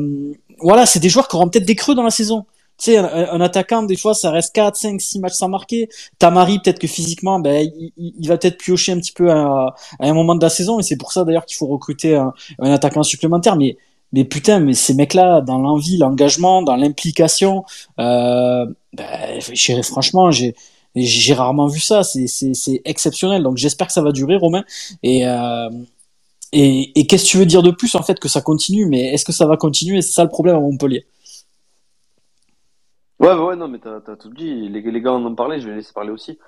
[0.59, 2.45] voilà, c'est des joueurs qui auront peut-être des creux dans la saison.
[2.79, 5.89] Tu sais, un, un attaquant, des fois, ça reste 4, 5, 6 matchs sans marquer.
[6.19, 10.07] Tamari, peut-être que physiquement, ben, il, il- va peut-être piocher un petit peu à, à
[10.07, 12.71] un moment de la saison, et c'est pour ça d'ailleurs qu'il faut recruter un, un
[12.71, 13.57] attaquant supplémentaire.
[13.57, 13.77] Mais,
[14.13, 17.65] mais putain, mais ces mecs-là, dans l'envie, l'engagement, dans l'implication,
[17.99, 19.41] euh, ben,
[19.83, 20.55] franchement, j'ai
[20.95, 22.03] j'ai rarement vu ça.
[22.05, 23.43] C'est exceptionnel.
[23.43, 24.65] Donc j'espère que ça va durer, Romain.
[25.03, 25.69] Et euh,
[26.53, 28.87] et, et qu'est-ce que tu veux dire de plus en fait que ça continue?
[28.87, 30.03] Mais est-ce que ça va continuer?
[30.03, 31.07] C'est ça le problème à Montpellier.
[33.19, 34.69] Ouais, ouais, ouais, non, mais t'as, tout dit.
[34.69, 36.39] Les, les gars en ont parlé, je vais les laisser parler aussi.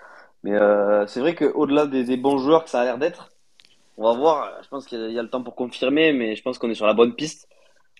[0.45, 3.31] Mais euh, c'est vrai qu'au-delà des, des bons joueurs que ça a l'air d'être,
[3.97, 4.53] on va voir.
[4.63, 6.59] Je pense qu'il y a, il y a le temps pour confirmer, mais je pense
[6.59, 7.49] qu'on est sur la bonne piste.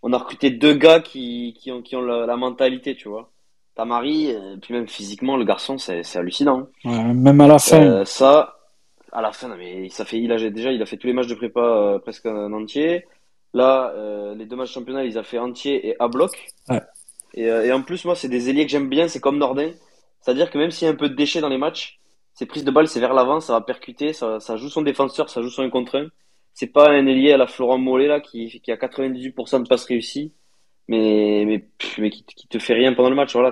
[0.03, 3.31] On a recruté deux gars qui, qui ont, qui ont la, la mentalité, tu vois.
[3.75, 6.67] Tamari, puis même physiquement, le garçon, c'est, c'est hallucinant.
[6.85, 7.81] Ouais, même à la fin.
[7.81, 8.58] Euh, ça,
[9.13, 11.13] à la fin, non, mais ça fait, il a déjà, il a fait tous les
[11.13, 13.07] matchs de prépa euh, presque en entier.
[13.55, 16.33] Là, euh, les deux matchs championnat, il a fait entier et à bloc.
[16.69, 16.83] Ouais.
[17.35, 19.71] Et, euh, et en plus, moi, c'est des ailiers que j'aime bien, c'est comme Nordin.
[20.21, 22.01] C'est-à-dire que même s'il y a un peu de déchets dans les matchs,
[22.35, 25.31] ses prises de balle, c'est vers l'avant, ça va percuter, ça, ça joue son défenseur,
[25.31, 26.09] ça joue son 1 contre 1.
[26.55, 29.85] C'est pas un ailier à la Florent Mollet, là, qui, qui a 98% de passes
[29.85, 30.35] réussies,
[30.89, 31.65] mais, mais,
[31.99, 33.33] mais qui, qui te fait rien pendant le match.
[33.33, 33.51] Voilà.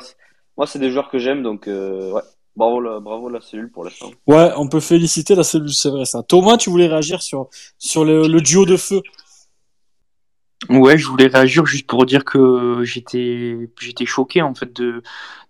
[0.56, 2.22] Moi, c'est des joueurs que j'aime, donc, ouais.
[2.56, 4.10] Bravo, la, bravo la cellule pour l'instant.
[4.26, 6.22] Ouais, on peut féliciter la cellule, c'est vrai ça.
[6.22, 7.48] Thomas, tu voulais réagir sur
[7.78, 9.02] sur le, le duo de feu?
[10.70, 15.02] Ouais, je voulais réagir juste pour dire que j'étais j'étais choqué en fait de,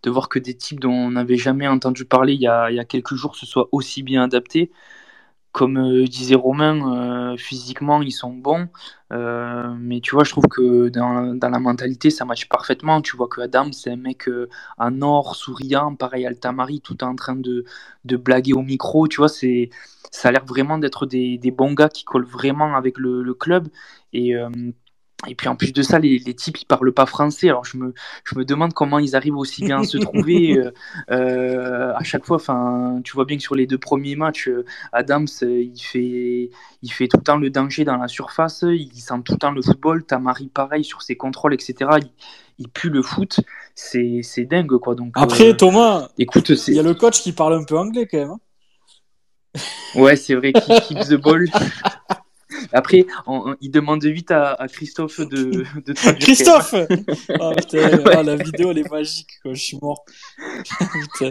[0.02, 2.76] de voir que des types dont on n'avait jamais entendu parler il y a, il
[2.76, 4.70] y a quelques jours se soient aussi bien adaptés.
[5.56, 8.68] Comme euh, disait Romain, euh, physiquement ils sont bons,
[9.10, 13.00] euh, mais tu vois, je trouve que dans, la mentalité ça matche parfaitement.
[13.00, 14.28] Tu vois que Adam c'est un mec
[14.76, 17.64] en or, souriant, pareil Altamari, tout en train de,
[18.04, 19.08] blaguer au micro.
[19.08, 19.70] Tu vois, c'est
[20.10, 23.68] ça a l'air vraiment d'être des, bons gars qui collent vraiment avec le, le club.
[24.12, 24.34] Et,
[25.26, 27.48] et puis en plus de ça, les, les types ils parlent pas français.
[27.48, 27.94] Alors je me,
[28.24, 30.70] je me demande comment ils arrivent aussi bien à se trouver euh,
[31.10, 32.36] euh, à chaque fois.
[32.36, 36.50] Enfin, tu vois bien que sur les deux premiers matchs, euh, Adams euh, il fait,
[36.82, 38.62] il fait tout le temps le danger dans la surface.
[38.68, 40.04] Il sent tout le temps le football.
[40.04, 41.90] Tamari pareil sur ses contrôles, etc.
[41.98, 42.10] Il,
[42.58, 43.40] il pue le foot.
[43.74, 44.94] C'est, c'est dingue quoi.
[44.94, 48.06] Donc Après, euh, Thomas, écoute, il y a le coach qui parle un peu anglais
[48.06, 48.30] quand même.
[48.30, 48.40] hein.
[49.94, 51.48] Ouais, c'est vrai qu'il keep the ball.
[52.72, 56.18] Après, on- on- il demande vite à, à Christophe de, de traduire.
[56.20, 59.54] Christophe putain, ah, La vidéo, elle est magique, quoi.
[59.54, 60.04] Je suis mort.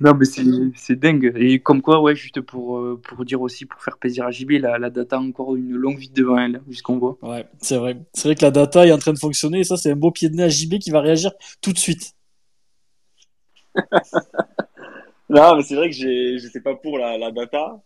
[0.00, 0.42] Non, mais c'est
[0.76, 1.32] c'est dingue.
[1.36, 4.52] Et comme quoi, ouais, juste pour, euh, pour dire aussi, pour faire plaisir à JB,
[4.52, 7.18] la, la data a encore une longue vie devant elle, puisqu'on voit.
[7.22, 7.96] Ouais, c'est vrai.
[8.14, 10.10] C'est vrai que la data est en train de fonctionner et ça, c'est un beau
[10.10, 12.12] pied de nez à JB qui va réagir tout de suite.
[15.28, 17.80] Non, mais c'est vrai que j'ai, j'étais pas pour la, la data.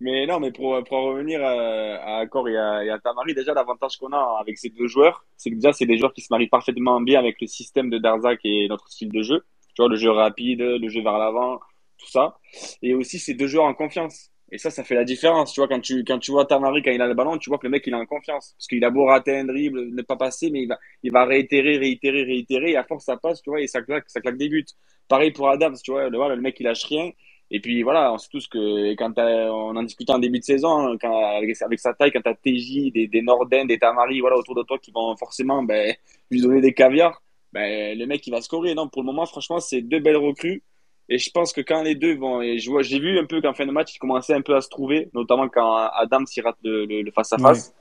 [0.00, 1.50] Mais non, mais pour, pour en revenir à,
[1.96, 5.24] à Accor et à, et à Tamari, déjà, l'avantage qu'on a avec ces deux joueurs,
[5.36, 7.98] c'est que déjà, c'est des joueurs qui se marient parfaitement bien avec le système de
[7.98, 9.44] Darzac et notre style de jeu.
[9.74, 11.58] Tu vois, le jeu rapide, le jeu vers l'avant,
[11.98, 12.38] tout ça.
[12.80, 14.30] Et aussi, c'est deux joueurs en confiance.
[14.52, 15.52] Et ça, ça fait la différence.
[15.52, 17.58] Tu vois, quand tu, quand tu vois Tamari, quand il a le ballon, tu vois
[17.58, 18.54] que le mec, il est en confiance.
[18.56, 21.24] Parce qu'il a beau rater un dribble, ne pas passer, mais il va, il va
[21.24, 22.70] réitérer, réitérer, réitérer.
[22.70, 24.64] Et à force, ça passe, tu vois, et ça claque, ça claque des buts.
[25.08, 27.10] Pareil pour Adams, tu vois, le, le mec, il lâche rien.
[27.50, 30.88] Et puis voilà, on sait tous que quand on en discutait en début de saison,
[30.88, 34.36] hein, quand, avec, avec sa taille, quand t'as TJ, des, des Norden, des Tamari, voilà,
[34.36, 35.94] autour de toi qui vont forcément ben,
[36.30, 37.22] lui donner des caviars,
[37.52, 38.74] ben, le mec, il va scorer.
[38.74, 40.62] Non, pour le moment, franchement, c'est deux belles recrues.
[41.08, 43.40] Et je pense que quand les deux vont, et je vois, j'ai vu un peu
[43.40, 46.42] qu'en fin de match, ils commençaient un peu à se trouver, notamment quand Adam s'y
[46.42, 47.74] rate le, le, le face à face.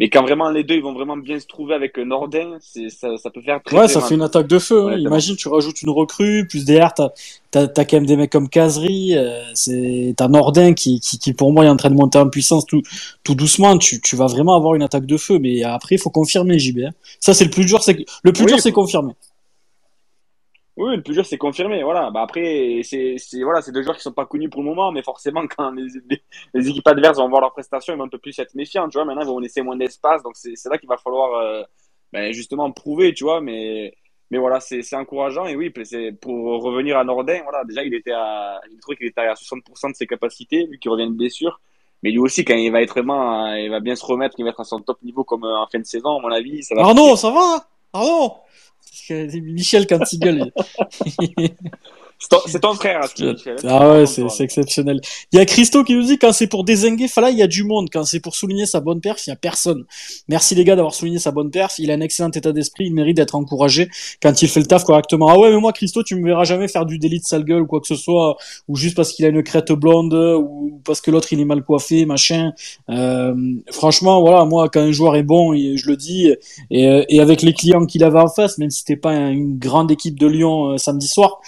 [0.00, 3.16] Mais quand vraiment les deux ils vont vraiment bien se trouver avec Nordin, c'est ça,
[3.18, 4.08] ça peut faire très Ouais, très ça mal.
[4.08, 4.88] fait une attaque de feu.
[4.88, 4.96] hein.
[4.98, 7.10] Imagine, tu rajoutes une recrue, plus derrière, t'as,
[7.52, 11.32] t'as, t'as quand même des mecs comme Kazri, euh, c'est, t'as Nordin qui, qui, qui,
[11.34, 12.82] pour moi, est en train de monter en puissance tout,
[13.22, 13.78] tout doucement.
[13.78, 16.78] Tu, tu vas vraiment avoir une attaque de feu, mais après, il faut confirmer, JB.
[16.86, 16.90] hein.
[17.20, 19.12] Ça, c'est le plus dur, c'est, le plus Oui, dur, c'est confirmer.
[20.80, 21.82] Oui, le plus dur c'est confirmé.
[21.82, 22.10] Voilà.
[22.10, 24.90] Bah après, c'est c'est voilà, c'est deux joueurs qui sont pas connus pour le moment,
[24.92, 26.22] mais forcément quand les, les,
[26.54, 28.88] les équipes adverses vont voir leurs prestations, ils vont un peu plus être méfiants.
[28.88, 31.34] Tu vois, maintenant ils vont laisser moins d'espace, donc c'est c'est là qu'il va falloir
[31.34, 31.62] euh,
[32.14, 33.12] ben, justement prouver.
[33.12, 33.94] Tu vois, mais
[34.30, 35.70] mais voilà, c'est c'est encourageant et oui,
[36.22, 37.40] pour revenir à Nordin.
[37.42, 40.78] Voilà, déjà il était à, j'ai trouvé qu'il était à 60% de ses capacités, vu
[40.78, 41.60] qu'il revient de blessure.
[42.02, 44.44] Mais lui aussi, quand il va être vraiment, euh, il va bien se remettre, il
[44.44, 46.62] va être à son top niveau comme euh, en fin de saison, à mon avis,
[46.62, 46.82] ça va.
[46.82, 47.66] Arnaud, ça va?
[47.92, 48.36] Arnaud!
[49.10, 50.52] Michel quand il gueule.
[52.20, 53.34] C'est ton, ton frère, Aski.
[53.66, 55.00] Ah ouais, c'est exceptionnel.
[55.32, 57.46] Il y a Christo qui nous dit quand c'est pour désinguer Fala, il y a
[57.46, 57.88] du monde.
[57.90, 59.84] Quand c'est pour souligner sa bonne perf, il y a personne.
[60.28, 61.78] Merci les gars d'avoir souligné sa bonne perf.
[61.78, 62.86] Il a un excellent état d'esprit.
[62.86, 63.88] Il mérite d'être encouragé
[64.22, 65.28] quand il fait le taf correctement.
[65.30, 67.62] Ah ouais, mais moi, Christo, tu me verras jamais faire du délit de sale gueule
[67.62, 68.36] ou quoi que ce soit,
[68.68, 71.62] ou juste parce qu'il a une crête blonde, ou parce que l'autre il est mal
[71.62, 72.52] coiffé, machin.
[72.90, 73.34] Euh,
[73.70, 76.34] franchement, voilà, moi, quand un joueur est bon, je le dis,
[76.70, 79.90] et, et avec les clients qu'il avait en face, même si c'était pas une grande
[79.90, 81.40] équipe de Lyon euh, samedi soir,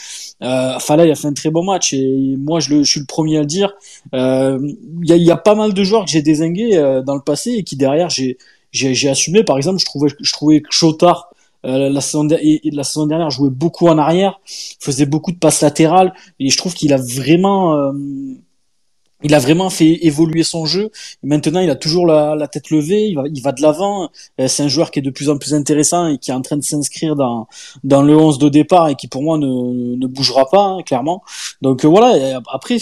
[0.43, 3.01] euh, Fala, il a fait un très bon match et moi, je, le, je suis
[3.01, 3.72] le premier à le dire.
[4.14, 4.59] Euh,
[5.03, 7.22] Il y, a, y a pas mal de joueurs que j'ai désingués euh, dans le
[7.22, 9.45] passé et qui derrière j'ai assumé.
[9.45, 11.30] Par exemple, je trouvais je trouvais que Chotard
[11.64, 14.40] euh, la saison et la saison dernière jouait beaucoup en arrière,
[14.80, 17.93] faisait beaucoup de passes latérales et je trouve qu'il a vraiment euh,
[19.25, 20.91] il a vraiment fait évoluer son jeu.
[21.23, 24.11] Maintenant, il a toujours la, la tête levée, il va, il va de l'avant.
[24.41, 26.43] Euh, C'est un joueur qui est de plus en plus intéressant et qui est en
[26.43, 27.47] train de s'inscrire dans,
[27.85, 31.23] dans le 11 de départ et qui, pour moi, ne, ne bougera pas, hein, clairement.
[31.61, 32.79] Donc euh, voilà, après,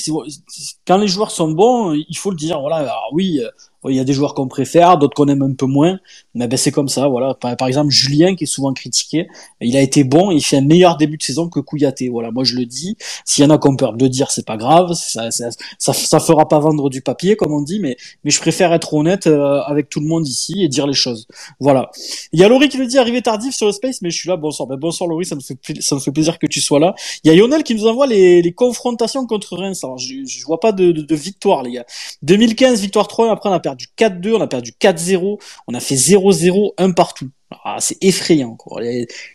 [0.86, 2.60] quand les joueurs sont bons, il faut le dire.
[2.60, 3.48] Voilà, alors oui, euh,
[3.88, 5.98] il y a des joueurs qu'on préfère, d'autres qu'on aime un peu moins,
[6.34, 7.08] mais ben, c'est comme ça.
[7.08, 9.28] Voilà, par, exemple, Julien, qui est souvent critiqué,
[9.60, 12.08] il a été bon, il fait un meilleur début de saison que Kouyaté.
[12.08, 12.96] Voilà, moi je le dis.
[13.24, 15.48] S'il y en a qui ont peur de le dire, c'est pas grave, ça, ça,
[15.78, 18.92] ça, ça fera pas vendre du papier, comme on dit, mais, mais je préfère être
[18.92, 21.26] honnête euh, avec tout le monde ici et dire les choses.
[21.58, 21.90] Voilà.
[22.32, 24.28] Il y a Laurie qui le dit arrivé tardif sur le space, mais je suis
[24.28, 24.36] là.
[24.36, 24.68] Bonsoir.
[24.68, 26.94] Ben, bonsoir Laurie, ça me fait ça me fait plaisir que tu sois là.
[27.24, 29.82] Il y a Lionel qui nous envoie les, les confrontations contre Reims.
[29.84, 31.86] Alors je, je vois pas de, de, de victoire les gars.
[32.22, 35.96] 2015 victoire 3 après on a perdu 4-2, on a perdu 4-0, on a fait
[35.96, 37.30] 0-0 un partout.
[37.64, 38.80] Ah, c'est effrayant quoi.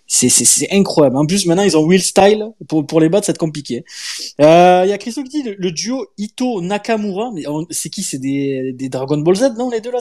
[0.07, 1.17] C'est incroyable.
[1.17, 3.83] En plus maintenant ils ont Will Style pour les battre, c'est compliqué.
[4.39, 8.03] Euh, Il y a Christo qui dit le, duo Ito Nakamura, mais c'est qui?
[8.03, 9.99] C'est des Dragon Ball Z non les deux là?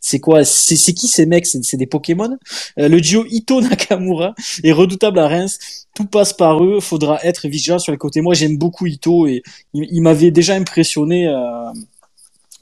[0.00, 0.42] C'est quoi?
[0.44, 1.46] C'est qui ces mecs?
[1.46, 2.38] C'est des Pokémon?
[2.78, 5.58] Euh, Le duo Ito Nakamura est redoutable à Reims.
[5.94, 6.80] Tout passe par eux.
[6.80, 8.22] Faudra être vigilant sur les côtés.
[8.22, 9.42] Moi j'aime beaucoup Ito et
[9.74, 11.28] il, il m'avait déjà impressionné.
[11.28, 11.72] Euh,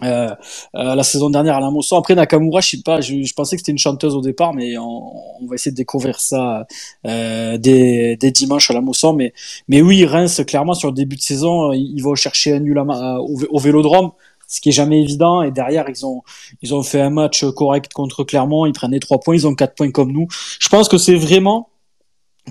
[0.02, 0.34] euh,
[0.74, 1.96] euh, la saison dernière à la Mosson.
[1.96, 4.78] Après Nakamura, je sais pas, je, je pensais que c'était une chanteuse au départ, mais
[4.78, 6.66] on, on va essayer de découvrir ça
[7.06, 9.12] euh, dès, dès dimanche à la Mosson.
[9.12, 9.32] Mais,
[9.68, 12.78] mais oui, Reims, clairement, sur le début de saison, ils, ils vont chercher un nul
[12.78, 14.12] à euh, au, au Vélodrome,
[14.46, 15.42] ce qui est jamais évident.
[15.42, 16.22] Et derrière, ils ont,
[16.62, 18.66] ils ont fait un match correct contre Clermont.
[18.66, 20.26] Ils prennent les trois points, ils ont quatre points comme nous.
[20.58, 21.68] Je pense que c'est vraiment,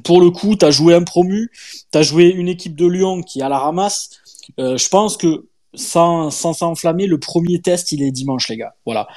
[0.03, 1.49] pour le coup, t'as joué un promu,
[1.89, 4.11] t'as joué une équipe de Lyon qui est à la ramasse.
[4.59, 8.75] Euh, je pense que sans s'enflammer, le premier test, il est dimanche, les gars.
[8.85, 9.07] Voilà.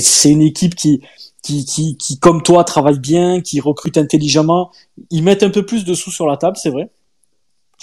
[0.00, 1.00] C'est une équipe qui,
[1.42, 4.70] qui, qui, qui, comme toi, travaille bien, qui recrute intelligemment.
[5.10, 6.90] Ils mettent un peu plus de sous sur la table, c'est vrai.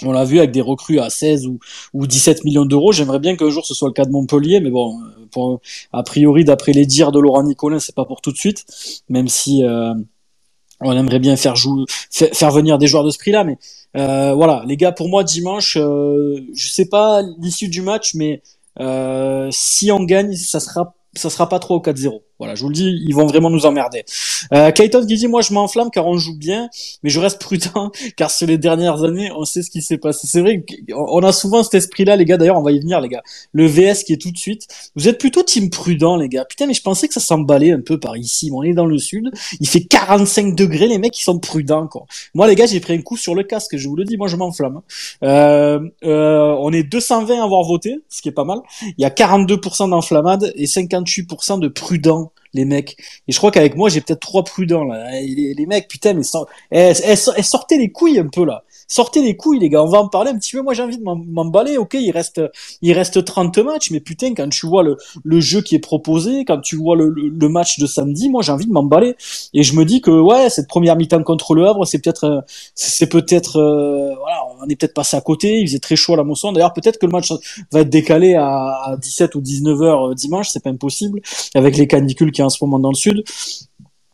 [0.02, 1.60] On l'a vu avec des recrues à 16 ou,
[1.92, 2.90] ou 17 millions d'euros.
[2.90, 4.98] J'aimerais bien qu'un jour ce soit le cas de Montpellier, mais bon,
[5.92, 8.64] a priori, d'après les dires de Laurent Nicolin, c'est pas pour tout de suite,
[9.08, 9.94] même si euh,
[10.80, 13.56] on aimerait bien faire jouer, fa- faire venir des joueurs de ce prix-là, mais
[13.96, 18.42] euh, voilà, les gars, pour moi dimanche, euh, je sais pas l'issue du match, mais
[18.80, 22.22] euh, si on gagne, ça sera ça sera pas 3 ou 4-0.
[22.44, 24.04] Voilà, je vous le dis, ils vont vraiment nous emmerder.
[24.52, 26.68] Euh, Kaiton qui dit, moi je m'enflamme car on joue bien,
[27.02, 30.26] mais je reste prudent car sur les dernières années, on sait ce qui s'est passé.
[30.26, 32.36] C'est vrai qu'on a souvent cet esprit-là, les gars.
[32.36, 33.22] D'ailleurs, on va y venir, les gars.
[33.52, 34.66] Le VS qui est tout de suite.
[34.94, 36.44] Vous êtes plutôt team prudent, les gars.
[36.44, 38.50] Putain, mais je pensais que ça s'emballait un peu par ici.
[38.50, 39.30] Mais on est dans le sud.
[39.60, 42.04] Il fait 45 degrés, les mecs, ils sont prudents, quoi.
[42.34, 43.78] Moi, les gars, j'ai pris un coup sur le casque.
[43.78, 44.82] Je vous le dis, moi, je m'enflamme.
[45.22, 48.58] Euh, euh, on est 220 à avoir voté, ce qui est pas mal.
[48.82, 52.96] Il y a 42% d'enflammade et 58% de prudents, les mecs.
[53.28, 55.10] Et je crois qu'avec moi, j'ai peut-être trois prudents, là.
[55.20, 56.46] Les, mecs, putain, mais sans...
[56.70, 58.64] eh, eh, so- eh, sortez les couilles un peu, là.
[58.88, 59.82] Sortez les couilles, les gars.
[59.82, 60.62] On va en parler un petit peu.
[60.62, 61.76] Moi, j'ai envie de m'emballer.
[61.76, 62.40] Ok, il reste,
[62.82, 66.44] il reste 30 matchs, mais putain, quand tu vois le, le jeu qui est proposé,
[66.44, 69.16] quand tu vois le, le, match de samedi, moi, j'ai envie de m'emballer.
[69.52, 73.08] Et je me dis que, ouais, cette première mi-temps contre le Havre, c'est peut-être, c'est
[73.08, 75.60] peut-être, euh, voilà, on est peut-être passé à côté.
[75.60, 76.52] Il faisait très chaud à la moisson.
[76.52, 77.32] D'ailleurs, peut-être que le match
[77.72, 80.48] va être décalé à, 17 ou 19 heures euh, dimanche.
[80.50, 81.20] C'est pas impossible
[81.54, 83.24] avec les canicules qui y a en ce moment dans le sud.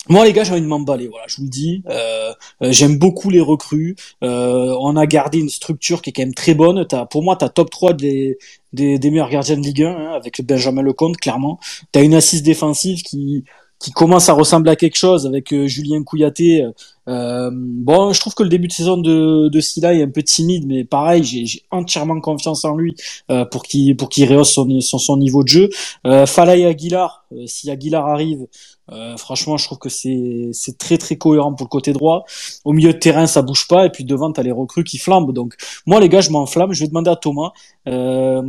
[0.09, 1.09] Moi, les gars, j'ai envie de m'emballer.
[1.09, 1.82] Voilà, je vous le dis.
[1.88, 2.32] Euh,
[2.62, 3.96] euh, j'aime beaucoup les recrues.
[4.24, 6.86] Euh, on a gardé une structure qui est quand même très bonne.
[6.90, 8.38] As, pour moi, tu as top 3 des,
[8.72, 11.61] des, des, meilleurs gardiens de Ligue 1 hein, avec Benjamin Lecomte, clairement.
[11.92, 13.44] Tu as une assise défensive qui,
[13.78, 16.66] qui commence à ressembler à quelque chose avec Julien Couillaté.
[17.11, 20.22] Euh, bon, je trouve que le début de saison de, de Silla est un peu
[20.22, 22.94] timide, mais pareil, j'ai entièrement confiance en lui
[23.30, 25.70] euh, pour qu'il pour qu'il rehausse son, son, son, niveau de jeu.
[26.07, 28.46] Euh, Falay Aguilar, si Aguilar arrive,
[28.93, 32.24] euh, franchement, je trouve que c'est très très cohérent pour le côté droit.
[32.64, 35.32] Au milieu de terrain, ça bouge pas, et puis devant, t'as les recrues qui flambent.
[35.32, 35.55] Donc,
[35.86, 36.72] moi, les gars, je m'enflamme.
[36.72, 37.53] Je vais demander à Thomas.
[37.88, 38.43] Euh,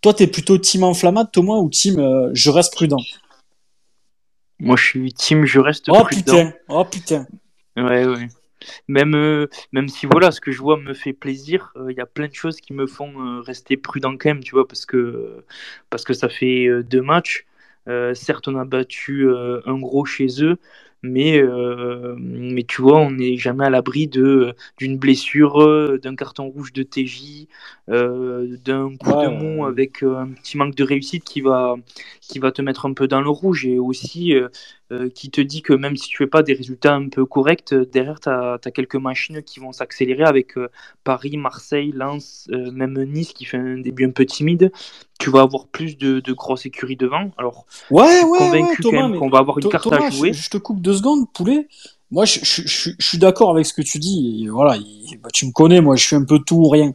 [0.00, 3.02] toi, t'es plutôt team enflammade, Thomas, ou team euh, je reste prudent?
[4.58, 6.46] Moi, je suis team je reste oh, prudent.
[6.46, 6.52] Putain.
[6.68, 7.26] Oh putain.
[7.76, 8.28] Ouais, ouais.
[8.88, 12.26] Même, même si voilà, ce que je vois me fait plaisir, il y a plein
[12.26, 15.44] de choses qui me font rester prudent quand même, tu vois, parce que,
[15.90, 17.46] parce que ça fait deux matchs.
[17.88, 20.56] Euh, certes, on a battu euh, un gros chez eux,
[21.02, 26.72] mais, euh, mais tu vois, on n'est jamais à l'abri d'une blessure, d'un carton rouge
[26.72, 27.48] de TJ,
[27.88, 31.76] d'un coup de mou avec un petit manque de réussite qui va,
[32.20, 33.66] qui va te mettre un peu dans le rouge.
[33.66, 34.34] Et aussi
[35.14, 38.20] qui te dit que même si tu fais pas des résultats un peu corrects, derrière,
[38.20, 40.54] tu as, quelques machines qui vont s'accélérer avec
[41.04, 44.70] Paris, Marseille, Lens, même Nice qui fait un début un peu timide
[45.18, 47.30] tu vas avoir plus de, de grosses écuries devant.
[47.38, 50.32] Alors, ouais, ouais, convaincu ouais, qu'on va avoir une carte à jouer.
[50.32, 51.68] Je, te coupe deux secondes, poulet.
[52.10, 54.46] Moi, je, je, je, suis d'accord avec ce que tu dis.
[54.48, 54.78] voilà,
[55.22, 56.92] bah, tu me connais, moi, je suis un peu tout ou rien.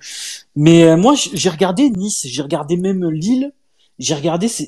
[0.56, 3.54] Mais euh, moi, j'ai regardé Nice, j'ai regardé même Lille.
[4.00, 4.66] J'ai regardé, je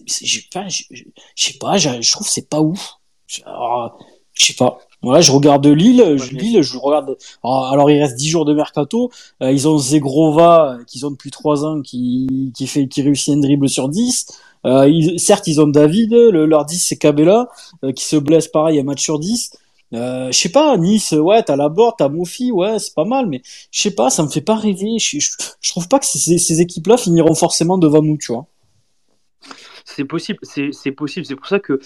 [1.35, 2.99] sais pas, je trouve c'est pas ouf.
[3.27, 4.79] Je sais pas.
[5.01, 7.17] Voilà, je regarde Lille, je, Lille, je regarde.
[7.43, 9.11] Alors, il reste 10 jours de mercato.
[9.41, 13.33] Euh, ils ont Zegrova euh, qu'ils ont depuis 3 ans qui qui fait qui réussit
[13.33, 14.27] un dribble sur 10.
[14.65, 17.49] Euh, ils, certes, ils ont David, le, leur 10 c'est Cabella
[17.83, 19.51] euh, qui se blesse pareil un match sur 10.
[19.93, 23.27] Euh, je sais pas, Nice, ouais, t'as la Borde, t'as Mofi, ouais, c'est pas mal,
[23.27, 24.97] mais je sais pas, ça me fait pas rêver.
[24.99, 28.47] Je, je, trouve pas que ces, ces équipes-là finiront forcément devant nous, tu vois.
[29.85, 31.25] C'est possible, c'est possible.
[31.25, 31.79] C'est pour ça que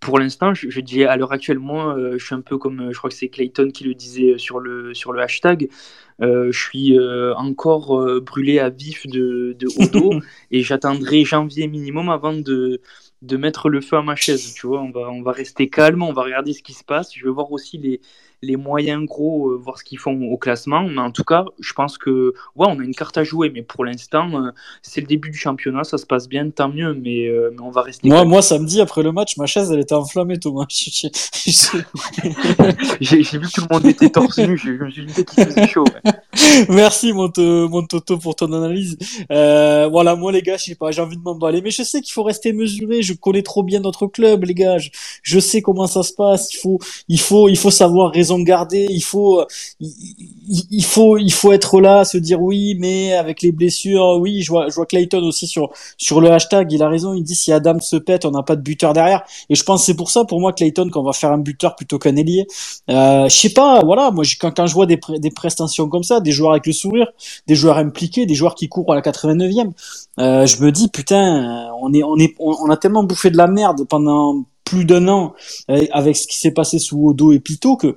[0.00, 2.92] pour l'instant, je, dis à l'heure actuelle, moi, euh, je suis un peu comme, euh,
[2.92, 5.68] je crois que c'est Clayton qui le disait sur le, sur le hashtag.
[6.20, 6.98] Euh, je suis
[7.36, 10.20] encore brûlé à vif de, de Odo
[10.50, 12.80] et j'attendrai janvier minimum avant de,
[13.22, 14.54] de mettre le feu à ma chaise.
[14.54, 17.14] Tu vois, on va, on va rester calme, on va regarder ce qui se passe.
[17.14, 18.00] Je vais voir aussi les,
[18.42, 20.82] les moyens gros, euh, voir ce qu'ils font au classement.
[20.82, 23.50] Mais en tout cas, je pense que ouais, on a une carte à jouer.
[23.50, 24.50] Mais pour l'instant, euh,
[24.82, 26.94] c'est le début du championnat, ça se passe bien, tant mieux.
[26.94, 28.08] Mais, euh, mais on va rester.
[28.08, 30.66] Moi, moi, samedi après le match, ma chaise, elle était enflammée, Thomas.
[33.00, 34.56] j'ai vu que tout le monde était torse nu.
[34.56, 35.84] Je me suis dit qu'il faisait chaud.
[36.68, 38.96] Merci, mon, mon, Toto, pour ton analyse.
[39.30, 41.62] Euh, voilà, moi, les gars, je sais pas, j'ai envie de m'emballer.
[41.62, 43.02] Mais je sais qu'il faut rester mesuré.
[43.02, 44.78] Je connais trop bien notre club, les gars.
[44.78, 44.90] Je,
[45.22, 46.52] je sais comment ça se passe.
[46.54, 46.78] Il faut,
[47.08, 48.86] il faut, il faut savoir raison garder.
[48.90, 49.44] Il faut,
[49.80, 54.42] il, faut, il faut être là, se dire oui, mais avec les blessures, oui.
[54.42, 56.72] Je vois, je vois Clayton aussi sur sur le hashtag.
[56.72, 57.14] Il a raison.
[57.14, 59.22] Il dit si Adam se pète, on n'a pas de buteur derrière.
[59.48, 61.98] Et je pense c'est pour ça, pour moi, Clayton, qu'on va faire un buteur plutôt
[61.98, 62.46] qu'un ailier.
[62.90, 63.82] Euh, je sais pas.
[63.84, 66.72] Voilà, moi, quand quand je vois des des prestations comme ça, des joueurs avec le
[66.72, 67.08] sourire,
[67.46, 69.70] des joueurs impliqués, des joueurs qui courent à la 89e,
[70.20, 73.46] euh, je me dis putain, on est on est on a tellement bouffé de la
[73.46, 75.34] merde pendant plus d'un an
[75.70, 77.94] euh, avec ce qui s'est passé sous Odo et Pito que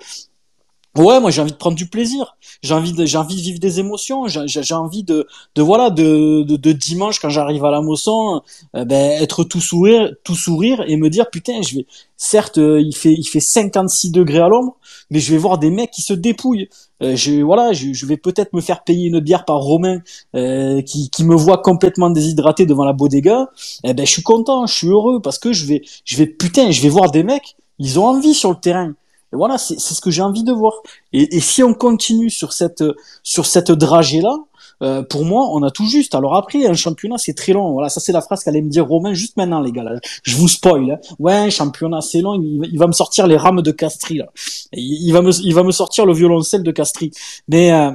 [0.98, 2.36] Ouais, moi j'ai envie de prendre du plaisir.
[2.62, 4.28] J'ai envie de, j'ai envie de vivre des émotions.
[4.28, 5.26] J'ai envie de,
[5.56, 8.42] de voilà, de, de, de dimanche quand j'arrive à la Mosson,
[8.76, 11.86] euh, ben être tout sourire, tout sourire et me dire putain, je vais.
[12.18, 14.76] Certes, euh, il fait, il fait 56 degrés à l'ombre,
[15.10, 16.68] mais je vais voir des mecs qui se dépouillent.
[17.02, 20.02] Euh, je, voilà, je, je vais peut-être me faire payer une bière par Romain
[20.34, 23.50] qui, qui me voit complètement déshydraté devant la bodega.
[23.86, 26.70] Eh ben, je suis content, je suis heureux parce que je vais, je vais putain,
[26.72, 27.56] je vais voir des mecs.
[27.80, 28.94] Ils ont envie sur le terrain
[29.34, 30.74] et voilà, c'est ce que j'ai envie de voir.
[31.14, 32.84] Et, et, si on continue sur cette
[33.24, 34.36] sur cette dragée là,
[34.82, 36.16] euh, pour moi, on a tout juste.
[36.16, 37.72] Alors après, un championnat, c'est très long.
[37.72, 39.84] Voilà, ça c'est la phrase qu'allait me dire Romain juste maintenant, les gars.
[39.84, 40.00] Là.
[40.24, 40.92] Je vous spoil.
[40.92, 40.98] Hein.
[41.20, 42.42] Ouais, un championnat, c'est long.
[42.42, 44.26] Il, va me sortir les rames de Castri là.
[44.74, 47.12] Il, va me il va me sortir le violoncelle de Castri.
[47.48, 47.92] Mais euh,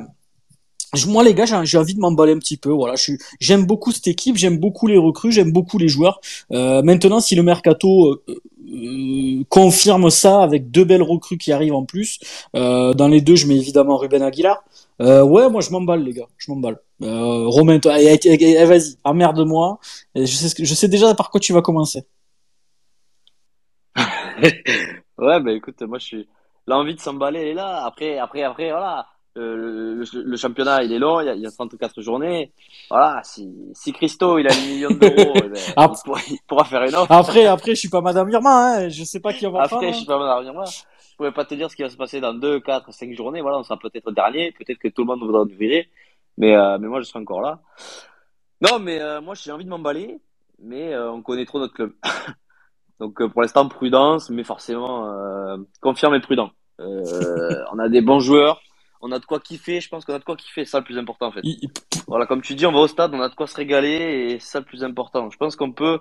[1.09, 2.95] moi les gars j'ai envie de m'emballer un petit peu voilà
[3.41, 6.21] j'aime beaucoup cette équipe j'aime beaucoup les recrues j'aime beaucoup les joueurs
[6.53, 11.75] euh, maintenant si le mercato euh, euh, confirme ça avec deux belles recrues qui arrivent
[11.75, 12.19] en plus.
[12.57, 14.65] Euh, dans les deux, je mets évidemment Ruben Aguilar.
[15.01, 16.79] Euh, ouais, moi je m'emballe les gars, je m'emballe.
[17.01, 19.79] Romain, toi, eh, eh, eh, vas-y, emmerde-moi.
[20.15, 22.07] Je sais, je sais déjà par quoi tu vas commencer.
[24.43, 26.29] ouais, bah écoute, moi je suis
[26.67, 27.85] l'envie de s'emballer est là.
[27.85, 29.07] Après, après, après, voilà.
[29.37, 32.53] Euh, le, le, championnat il est long, il y, a, il y a 34 journées.
[32.89, 36.65] Voilà, si, si Christo il a une million d'euros, eh ben, il, pourra, il pourra
[36.65, 37.13] faire une offre.
[37.13, 38.89] Après, après, je suis pas Madame Irma, hein.
[38.89, 40.65] Je sais pas qui on va Après, je suis pas mal à revenir là.
[40.67, 43.41] Je pourrais pas te dire ce qui va se passer dans 2, 4, 5 journées.
[43.41, 45.89] Voilà, on sera peut-être dernier, peut-être que tout le monde voudra nous virer.
[46.39, 47.61] Mais, euh, mais moi, je serai encore là.
[48.61, 50.19] Non, mais euh, moi, j'ai envie de m'emballer,
[50.59, 51.93] mais euh, on connaît trop notre club.
[53.01, 56.51] Donc, euh, pour l'instant, prudence, mais forcément, euh, confiant mais prudent.
[56.81, 58.61] Euh, on a des bons joueurs,
[59.07, 59.81] on a de quoi kiffer.
[59.81, 61.41] Je pense qu'on a de quoi kiffer, c'est ça le plus important en fait.
[61.45, 61.71] Il- il-
[62.07, 64.39] Voilà, comme tu dis, on va au stade, on a de quoi se régaler et
[64.41, 65.29] c'est ça le plus important.
[65.31, 65.99] Je pense qu'on peut,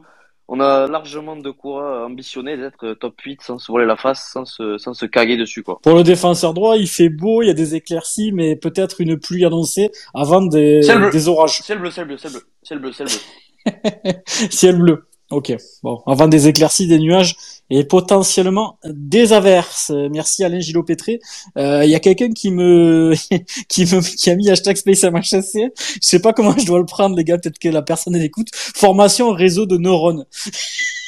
[0.48, 4.46] on a largement de quoi ambitionner d'être top 8 sans se voler la face, sans
[4.46, 5.80] se, sans se caguer dessus, quoi.
[5.82, 9.18] Pour le défenseur droit, il fait beau, il y a des éclaircies, mais peut-être une
[9.20, 11.10] pluie annoncée avant des, Ciel bleu.
[11.12, 11.62] des orages.
[11.64, 13.18] Ciel bleu, ciel bleu, ciel bleu, ciel bleu, ciel bleu.
[14.52, 15.08] Ciel bleu.
[15.32, 15.56] Ok.
[15.82, 17.36] Bon, avant des éclaircies, des nuages
[17.72, 19.90] et potentiellement des averses.
[19.90, 21.20] Euh, Merci Alain Gillot Pétré.
[21.58, 23.16] Euh, Il y a quelqu'un qui me
[23.70, 25.72] qui me qui a mis hashtag Space HSC.
[25.76, 27.40] Je sais pas comment je dois le prendre, les gars.
[27.40, 28.50] Peut-être que la personne elle écoute.
[28.54, 30.26] Formation réseau de neurones.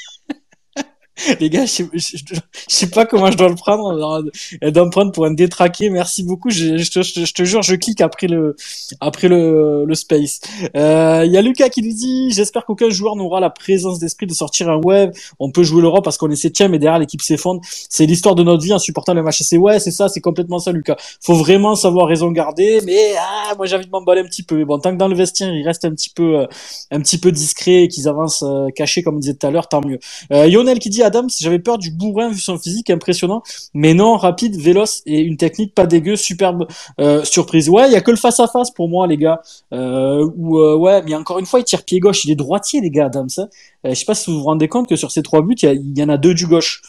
[1.39, 4.21] Les gars, je je, je- sais pas comment je dois le prendre, alors,
[4.63, 5.89] euh, d'en prendre pour un détraqué.
[5.89, 6.49] Merci beaucoup.
[6.49, 8.55] Je, te- jure, je clique après le,
[8.99, 10.39] après le, le space.
[10.75, 14.27] Euh, Il y a Lucas qui nous dit, j'espère qu'aucun joueur n'aura la présence d'esprit
[14.27, 15.11] de sortir un web.
[15.39, 17.61] On peut jouer l'Europe parce qu'on est septième et derrière l'équipe s'effondre.
[17.89, 20.71] C'est l'histoire de notre vie en supportant le c'est ouais, c'est ça, c'est complètement ça,
[20.71, 20.95] Lucas.
[21.23, 22.81] Faut vraiment savoir raison garder.
[22.85, 24.55] Mais ah, moi j'ai envie de m'emballer un petit peu.
[24.55, 26.45] Mais bon, tant que dans le vestiaire il reste un petit peu, euh,
[26.91, 29.67] un petit peu discret et qu'ils avancent euh, cachés comme on disait tout à l'heure,
[29.67, 29.99] tant mieux.
[30.31, 33.41] Euh, Lionel qui dit Adams, j'avais peur du bourrin vu son physique impressionnant,
[33.73, 36.67] mais non, rapide, véloce et une technique pas dégueu, superbe
[36.99, 37.69] euh, surprise.
[37.69, 39.41] Ouais, il y a que le face à face pour moi les gars.
[39.73, 42.89] Euh, euh, ouais, mais encore une fois, il tire pied gauche, il est droitier les
[42.89, 43.29] gars Adams.
[43.37, 43.47] hein.
[43.85, 45.97] Euh, je sais pas si vous vous rendez compte que sur ces trois buts, il
[45.97, 46.81] y, en a deux du gauche.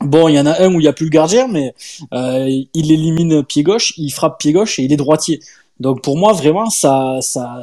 [0.00, 1.74] Bon, il y en a un où il y a plus le gardien, mais
[2.12, 5.40] il élimine pied gauche, il frappe pied gauche et il est droitier.
[5.80, 7.58] Donc pour moi vraiment ça ça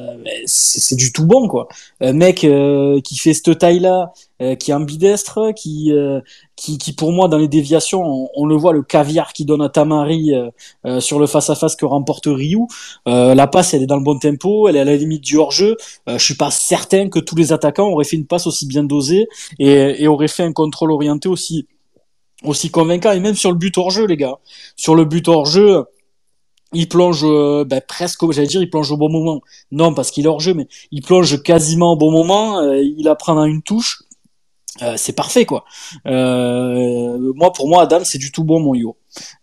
[0.46, 1.68] c'est du tout bon quoi.
[2.02, 4.12] Un mec euh, qui fait cette taille là,
[4.60, 6.22] qui est ambidestre, qui euh,
[6.56, 9.70] qui qui pour moi dans les déviations on, le voit le caviar qui donne à
[9.70, 10.50] Tamari euh,
[10.86, 12.62] euh, sur le face à face que remporte Ryu.
[13.08, 15.38] Euh, la passe elle est dans le bon tempo, elle est à la limite du
[15.38, 15.78] hors jeu.
[16.10, 18.84] Euh, je suis pas certain que tous les attaquants auraient fait une passe aussi bien
[18.84, 19.28] dosée
[19.60, 21.68] et, et auraient fait un contrôle orienté aussi
[22.44, 24.38] aussi convaincant et même sur le but hors jeu les gars.
[24.76, 25.86] Sur le but hors jeu
[26.74, 29.42] il plonge euh, ben, presque, j'allais dire, il plonge au bon moment.
[29.72, 32.60] Non, parce qu'il est hors jeu, mais il plonge quasiment au bon moment.
[32.60, 34.04] euh, il apprend dans une touche.
[34.82, 35.64] Euh, c'est parfait, quoi.
[36.06, 38.96] Moi, pour moi, Adam, c'est du tout bon, mon yo.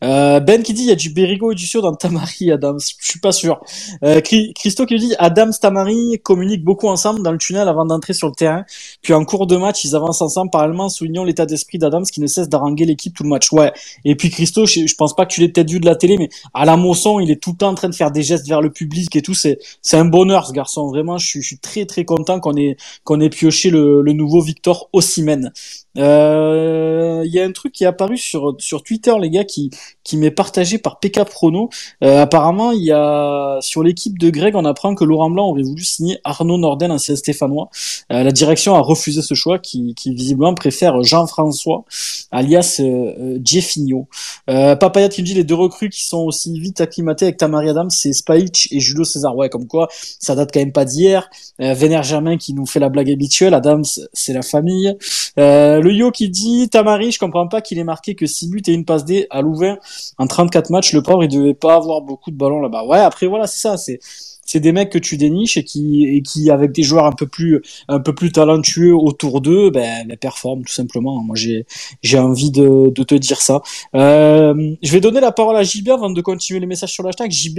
[0.02, 2.76] Euh, ben qui dit il y a du Berigo et du Sio dans Tamari, Adam.
[2.78, 3.60] Je suis pas sûr.
[4.02, 8.28] Euh, Christo qui dit Adam Tamari communiquent beaucoup ensemble dans le tunnel avant d'entrer sur
[8.28, 8.64] le terrain.
[9.02, 10.50] Puis en cours de match, ils avancent ensemble.
[10.50, 13.52] Parallèlement, soulignons l'état d'esprit d'Adams qui ne cesse d'haranguer l'équipe tout le match.
[13.52, 13.72] Ouais.
[14.04, 16.16] Et puis Christo, je, je pense pas que tu l'aies peut-être vu de la télé,
[16.18, 18.46] mais à la Mosson, il est tout le temps en train de faire des gestes
[18.48, 19.34] vers le public et tout.
[19.34, 20.88] C'est c'est un bonheur ce garçon.
[20.88, 24.12] Vraiment, je suis, je suis très très content qu'on ait qu'on ait pioché le, le
[24.12, 25.52] nouveau Victor Osimhen.
[25.98, 29.70] Euh, Il y a un truc qui est apparu sur sur Twitter, les gars, qui
[30.02, 31.70] qui m'est partagé par PK Prono.
[32.02, 35.62] Euh, apparemment, il y a sur l'équipe de Greg, on apprend que Laurent Blanc aurait
[35.62, 37.70] voulu signer Arnaud Norden, ancien Stéphanois.
[38.12, 41.84] Euh, la direction a refusé ce choix, qui, qui visiblement préfère Jean-François,
[42.30, 44.08] alias euh, euh, Jeffinho.
[44.50, 47.90] Euh, Papaya me dit les deux recrues qui sont aussi vite acclimatées avec Tamari Adams,
[47.90, 49.34] c'est Spahic et Julio César.
[49.36, 49.88] Ouais, comme quoi,
[50.18, 51.30] ça date quand même pas d'hier.
[51.60, 53.54] Euh, Vénère Germain qui nous fait la blague habituelle.
[53.54, 54.94] Adams, c'est la famille.
[55.38, 58.62] Euh, le yo qui dit Tamari, je comprends pas qu'il ait marqué que 6 buts
[58.66, 59.76] et une passe D à Louvain
[60.18, 60.94] en 34 matchs.
[60.94, 62.84] Le pauvre, il devait pas avoir beaucoup de ballons là-bas.
[62.84, 63.76] Ouais, après voilà, c'est ça.
[63.76, 64.00] C'est
[64.46, 67.26] c'est des mecs que tu déniches et qui et qui avec des joueurs un peu
[67.26, 71.22] plus un peu plus talentueux autour d'eux, ben, ben performent tout simplement.
[71.22, 71.66] Moi, j'ai
[72.02, 73.62] j'ai envie de, de te dire ça.
[73.94, 77.10] Euh, je vais donner la parole à JB avant de continuer les messages sur le
[77.10, 77.30] hashtag.
[77.30, 77.58] JB,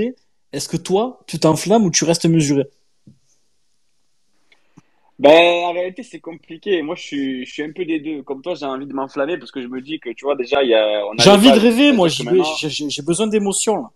[0.51, 2.63] est-ce que toi, tu t'enflammes ou tu restes mesuré?
[5.17, 6.81] Ben, en réalité, c'est compliqué.
[6.81, 8.21] Moi, je suis, je suis un peu des deux.
[8.23, 10.61] Comme toi, j'ai envie de m'enflammer parce que je me dis que, tu vois, déjà,
[10.61, 13.89] il y a, J'ai envie de rêver, moi, J'ai- besoin d'émotion là.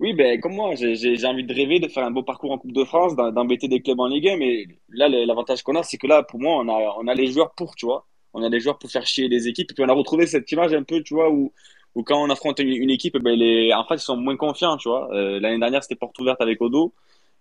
[0.00, 2.72] Oui, ben, comme moi, j'ai, envie de rêver, de faire un beau parcours en Coupe
[2.72, 4.36] de France, d'em- d'embêter des clubs en Ligue 1.
[4.36, 7.26] Mais là, l'avantage qu'on a, c'est que là, pour moi, on a, on a les
[7.32, 8.06] joueurs pour, tu vois.
[8.32, 9.70] On a les joueurs pour faire chier les équipes.
[9.72, 11.52] Et puis, on a retrouvé cette image un peu, tu vois, où,
[11.96, 14.76] où quand on affronte une, une équipe, ben, les, en fait, ils sont moins confiants,
[14.76, 15.08] tu vois.
[15.12, 16.92] Euh, l'année dernière, c'était porte ouverte avec Odo.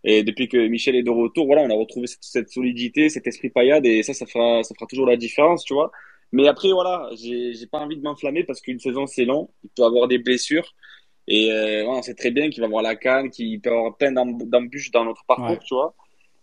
[0.03, 3.27] Et depuis que Michel est de retour, voilà, on a retrouvé cette, cette solidité, cet
[3.27, 5.91] esprit paillade, et ça, ça fera, ça fera toujours la différence, tu vois.
[6.31, 9.49] Mais après, voilà, j'ai pas envie de m'enflammer parce qu'une saison, c'est long.
[9.63, 10.73] Il peut avoir des blessures.
[11.29, 14.11] Et euh, on sait très bien qu'il va avoir la canne, qu'il peut avoir plein
[14.11, 15.59] d'emb- d'embûches dans notre parcours, Ouais.
[15.65, 15.93] tu vois.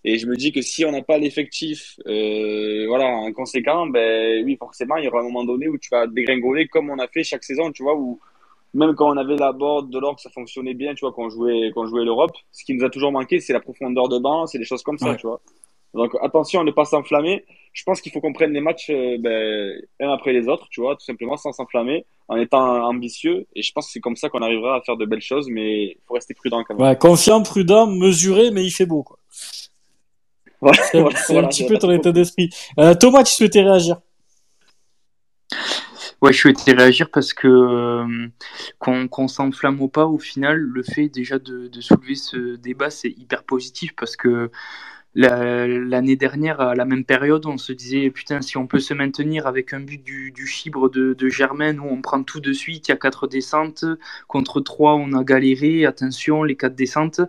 [0.06, 4.44] Et je me dis que si on n'a pas l'effectif, euh, voilà, en conséquent, ben
[4.44, 7.08] oui, forcément, il y aura un moment donné où tu vas dégringoler comme on a
[7.08, 8.20] fait chaque saison, tu vois, où
[8.74, 11.22] même quand on avait la board de l'or, que ça fonctionnait bien, tu vois, quand
[11.24, 14.08] on jouait, quand on jouait l'Europe, ce qui nous a toujours manqué, c'est la profondeur
[14.08, 15.16] de banc, c'est des choses comme ça, Ouais.
[15.16, 15.40] tu vois.
[15.94, 17.44] Donc attention à ne pas s'enflammer.
[17.72, 20.80] Je pense qu'il faut qu'on prenne les matchs euh, ben, un après les autres, tu
[20.80, 23.46] vois, tout simplement sans s'enflammer, en étant ambitieux.
[23.54, 25.84] Et je pense que c'est comme ça qu'on arrivera à faire de belles choses, mais
[25.84, 26.84] il faut rester prudent quand même.
[26.84, 29.18] Ouais, confiant, prudent, mesuré, mais il fait beau, quoi.
[30.60, 32.48] Voilà, C'est voilà, c'est voilà, un petit peu ton état d'esprit.
[32.80, 34.00] Euh, Thomas, tu souhaitais réagir?
[36.24, 38.28] Ouais, je souhaitais réagir parce que euh,
[38.80, 43.44] qu'on s'enflamme ou pas, au final, le fait déjà de, soulever ce débat, c'est hyper
[43.44, 44.50] positif parce que
[45.14, 48.94] la- l'année dernière, à la même période, on se disait putain, si on peut se
[48.94, 52.54] maintenir avec un but du, du chibre de, de Germaine où on prend tout de
[52.54, 53.84] suite, il y a quatre descentes,
[54.26, 57.20] contre trois, on a galéré, attention, les quatre descentes.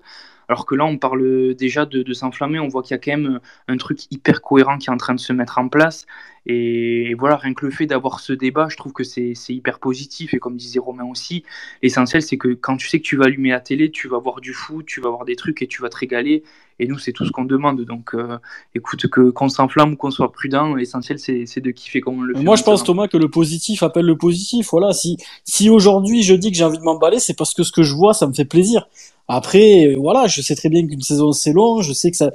[0.48, 3.40] Alors que là, on parle déjà de, s'enflammer, on voit qu'il y a quand même
[3.68, 6.06] un truc hyper cohérent qui est en train de se mettre en place.
[6.46, 9.80] Et voilà, rien que le fait d'avoir ce débat, je trouve que c'est c'est hyper
[9.80, 10.34] positif.
[10.34, 11.44] Et comme disait Romain aussi,
[11.82, 14.42] l'essentiel, c'est que quand tu sais que tu vas allumer la télé, tu vas voir
[14.42, 16.44] du foot, tu vas voir des trucs et tu vas te régaler.
[16.80, 17.82] Et nous, c'est tout ce qu'on demande.
[17.86, 18.38] Donc, euh,
[18.74, 22.22] écoute, que qu'on s'enflamme ou qu'on soit prudent, l'essentiel, c'est c'est de kiffer comme on
[22.22, 22.44] le fait.
[22.44, 22.84] Moi, je pense.
[22.84, 24.70] Thomas, que le positif appelle le positif.
[24.72, 27.72] Voilà, si, si aujourd'hui je dis que j'ai envie de m'emballer, c'est parce que ce
[27.72, 28.88] que je vois, ça me fait plaisir.
[29.28, 31.82] Après, voilà, je sais très bien qu'une saison c'est long.
[31.82, 32.32] Je sais que ça,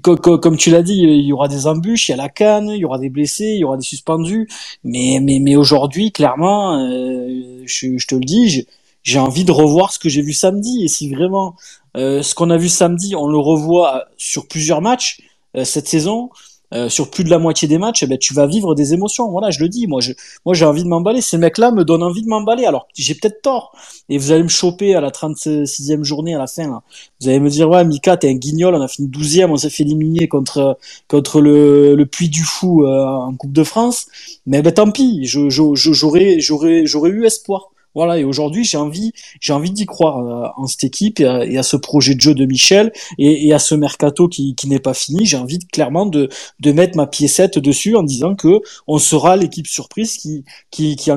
[0.00, 2.78] comme tu l'as dit, il y aura des embûches, il y a la canne, il
[2.78, 4.48] y aura des blessés, il y aura des suspendus.
[4.84, 8.66] Mais, mais, mais aujourd'hui, clairement, euh, je, je te le dis,
[9.02, 10.84] j'ai- envie de revoir ce que j'ai vu samedi.
[10.84, 11.56] Et si vraiment
[11.96, 15.20] euh, ce qu'on a vu samedi, on le revoit sur plusieurs matchs
[15.56, 16.30] euh, cette saison,
[16.74, 19.30] euh, sur plus de la moitié des matchs, eh ben, tu vas vivre des émotions.
[19.30, 19.86] Voilà, je le dis.
[19.86, 20.12] Moi, je,
[20.44, 21.22] moi, j'ai envie de m'emballer.
[21.22, 22.66] Ces mecs-là me donnent envie de m'emballer.
[22.66, 23.72] Alors, j'ai peut-être tort.
[24.10, 26.66] Et vous allez me choper à la 36e journée, à la fin.
[26.68, 26.82] Là.
[27.20, 28.74] Vous allez me dire, ouais, Mika, t'es un guignol.
[28.74, 29.50] On a fini 12e.
[29.50, 30.78] On s'est fait éliminer contre,
[31.08, 34.06] contre le, le Puy du Fou euh, en Coupe de France.
[34.46, 35.24] Mais ben, tant pis.
[35.24, 37.70] Je- j'aurais, j'aurais, j'aurais eu espoir.
[37.94, 38.18] Voilà.
[38.18, 41.76] Et aujourd'hui, j'ai envie, j'ai envie d'y croire euh, en cette équipe et à, ce
[41.76, 45.26] projet de jeu de Michel et, à ce mercato qui, qui n'est pas fini.
[45.26, 46.28] J'ai envie clairement de,
[46.60, 51.10] de mettre ma piécette dessus en disant que on sera l'équipe surprise qui, qui, qui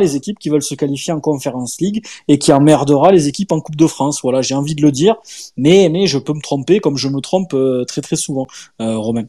[0.00, 3.60] les équipes qui veulent se qualifier en Conference League et qui emmerdera les équipes en
[3.60, 4.20] Coupe de France.
[4.22, 5.16] Voilà, j'ai envie de le dire,
[5.56, 8.46] mais, mais je peux me tromper comme je me trompe euh, très très souvent,
[8.80, 9.24] euh, Romain.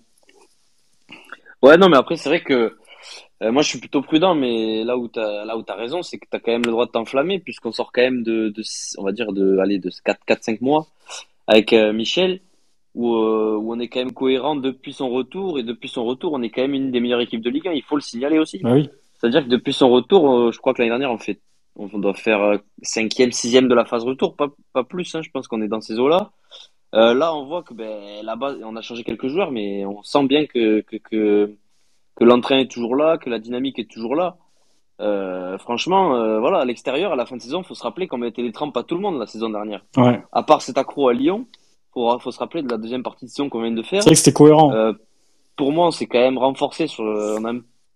[1.61, 2.75] Ouais, non, mais après, c'est vrai que
[3.44, 6.26] euh, moi, je suis plutôt prudent, mais là où t'as, là où raison, c'est que
[6.30, 8.64] t'as quand même le droit de t'enflammer, puisqu'on sort quand même de, de,
[8.98, 10.88] on va dire, de, allez, de 4, 4, 5 mois
[11.48, 12.39] avec euh, Michel,
[12.96, 16.32] où, euh, où on est quand même cohérent depuis son retour, et depuis son retour,
[16.34, 18.39] on est quand même une des meilleures équipes de Ligue 1, il faut le signaler
[18.39, 18.62] aussi.
[18.64, 18.89] Oui.
[19.16, 21.41] C'est-à-dire que depuis son retour, je crois que l'année dernière, on fait,
[21.76, 25.32] on doit faire euh, cinquième, sixième de la phase retour, pas, pas plus, hein, je
[25.32, 26.32] pense qu'on est dans ces eaux-là.
[26.94, 30.46] Là, on voit que ben, là-bas, on a changé quelques joueurs, mais on sent bien
[30.46, 31.56] que, que, que,
[32.16, 34.38] que l'entrain est toujours là, que la dynamique est toujours là.
[35.01, 38.18] Euh, franchement, euh, voilà, à l'extérieur, à la fin de saison, faut se rappeler qu'on
[38.18, 39.84] mettait les trempes à tout le monde la saison dernière.
[39.97, 40.22] Ouais.
[40.32, 41.47] À part cet accro à Lyon,
[41.93, 44.03] faut, faut se rappeler de la deuxième partie de saison qu'on vient de faire.
[44.03, 44.72] C'est vrai que c'était cohérent.
[44.74, 44.93] Euh,
[45.55, 47.03] pour moi, on s'est quand même renforcé sur.
[47.03, 47.53] On a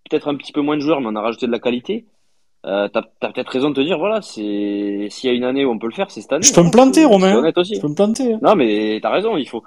[0.10, 2.06] peut-être un petit peu moins de joueurs, mais on a rajouté de la qualité.
[2.66, 5.72] Euh, t'as, t'as peut-être raison de te dire, voilà, s'il y a une année où
[5.72, 6.46] on peut le faire, c'est cette année.
[6.46, 7.42] Je peux me planter, Romain.
[7.56, 7.76] Aussi.
[7.76, 8.36] Je peux me planter.
[8.42, 9.64] Non, mais t'as raison, il faut,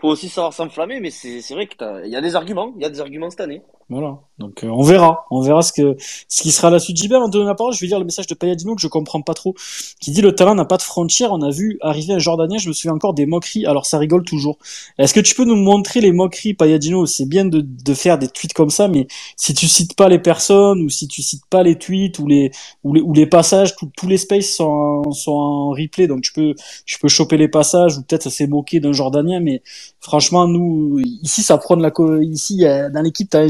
[0.00, 2.82] faut aussi savoir s'enflammer, mais c'est, vrai que t'as, il y a des arguments, il
[2.82, 3.62] y a des arguments cette année.
[3.90, 4.18] Voilà.
[4.38, 5.96] Donc euh, on verra, on verra ce que
[6.28, 6.96] ce qui sera la suite.
[6.96, 9.22] Gilbert, en donnant la parole, je vais lire le message de Payadino que je comprends
[9.22, 9.54] pas trop,
[10.00, 11.30] qui dit le talent n'a pas de frontières.
[11.32, 13.64] On a vu arriver un Jordanien, je me souviens encore des moqueries.
[13.66, 14.58] Alors ça rigole toujours.
[14.98, 17.06] Est-ce que tu peux nous montrer les moqueries, Payadino?
[17.06, 19.06] C'est bien de, de faire des tweets comme ça, mais
[19.36, 22.50] si tu cites pas les personnes ou si tu cites pas les tweets ou les
[22.82, 24.64] ou les, ou les passages, tout- tous les spaces sont
[25.06, 26.54] en, sont en replay, donc tu peux
[26.86, 29.62] tu peux choper les passages ou peut-être ça s'est moqué d'un Jordanien, mais
[30.00, 33.48] franchement nous ici ça prône la co- ici dans l'équipe t'as un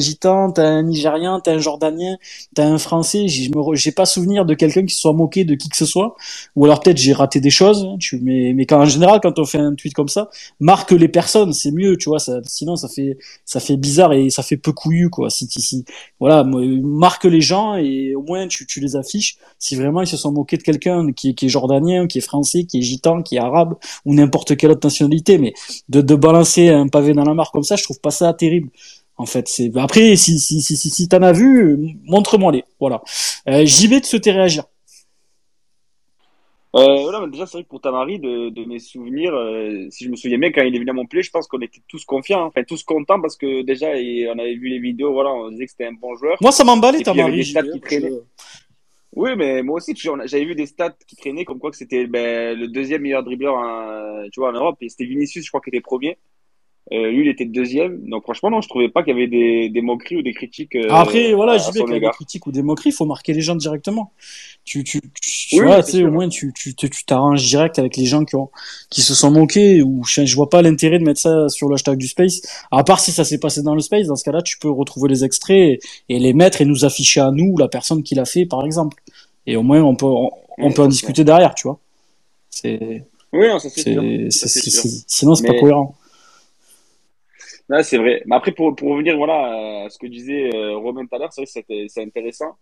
[0.53, 2.17] t'as un nigérian t'as un jordanien
[2.55, 5.69] t'as un français j'ai j'ai pas souvenir de quelqu'un qui se soit moqué de qui
[5.69, 6.17] que ce soit.
[6.57, 9.59] Ou alors peut-être j'ai raté des choses hein, mais quand en général quand on fait
[9.59, 13.19] un tweet comme ça marque les personnes c'est mieux tu vois ça sinon ça fait
[13.45, 15.31] ça fait bizarre et ça fait peu couillu quoi.
[15.31, 15.85] Si si,
[16.21, 19.37] voilà marque les gens et au moins tu les affiches.
[19.59, 22.21] Si vraiment ils se sont moqués de quelqu'un qui est qui est jordanien qui est
[22.21, 25.55] français qui est gitan qui est arabe ou n'importe quelle autre nationalité mais
[25.89, 28.71] de, de balancer un pavé dans la mare comme ça, je trouve pas ça terrible.
[29.17, 32.65] En fait, c'est après si si si si, si t'en as vu, montre-moi les.
[32.81, 33.03] Voilà.
[33.49, 34.65] Euh, J'y vais de souhaiter réagir.
[36.77, 40.03] Euh, voilà, mais déjà, c'est vrai que pour Tamari, de, de mes souvenirs, euh, si
[40.05, 42.05] je me souviens bien, quand il est venu à Montpellier, je pense qu'on était tous
[42.05, 42.47] confiants, hein.
[42.47, 45.67] enfin tous contents parce que déjà, il- on avait vu les vidéos, voilà, on disait
[45.67, 46.37] que c'était un bon joueur.
[46.41, 47.37] Moi, ça m'emballait, Tamari.
[47.37, 48.11] des stats JB, qui traînaient.
[48.11, 48.45] je-
[49.15, 52.09] Oui, mais moi aussi, tu j'avais vu des stats qui traînaient comme quoi que c'était
[52.09, 54.77] ben, le deuxième meilleur dribbleur en, tu vois, en Europe.
[54.81, 56.19] Et c'était Vinicius, je crois, qui était premier.
[56.93, 57.99] Euh, lui, il était deuxième.
[58.11, 60.75] Donc franchement, non, je trouvais pas qu'il y avait des, des moqueries ou des critiques
[60.77, 63.07] euh, Après, voilà, JB, son qu'il y a des critiques ou des moqueries, il faut
[63.07, 64.13] marquer les gens directement.
[64.67, 67.79] Tu, tu, tu, Oui, vois, tu sais, au moins, tu, tu, tu tu t'arranges direct
[67.79, 68.51] avec les gens qui ont,
[68.91, 71.75] qui se sont moqués ou je, je vois pas l'intérêt de mettre ça sur le
[71.75, 72.43] hashtag du space.
[72.71, 75.09] À part si ça s'est passé dans le space, dans ce cas-là, tu peux retrouver
[75.09, 75.57] les extraits
[76.09, 78.65] et, et les mettre et nous afficher à nous, la personne qui l'a fait, par
[78.67, 79.03] exemple.
[79.47, 81.79] Et au moins, on peut, on, on Oui, peut en discuter derrière, tu vois.
[82.51, 83.83] C'est, Oui, non, ça c'est
[85.09, 85.95] sinon, c'est pas Mais- cohérent.
[87.71, 88.23] Ouais, c'est vrai.
[88.27, 91.33] Mais après, pour, pour revenir voilà, à ce que disait euh, Romain tout à l'heure,
[91.33, 92.57] c'est vrai que c'était- c'est intéressant.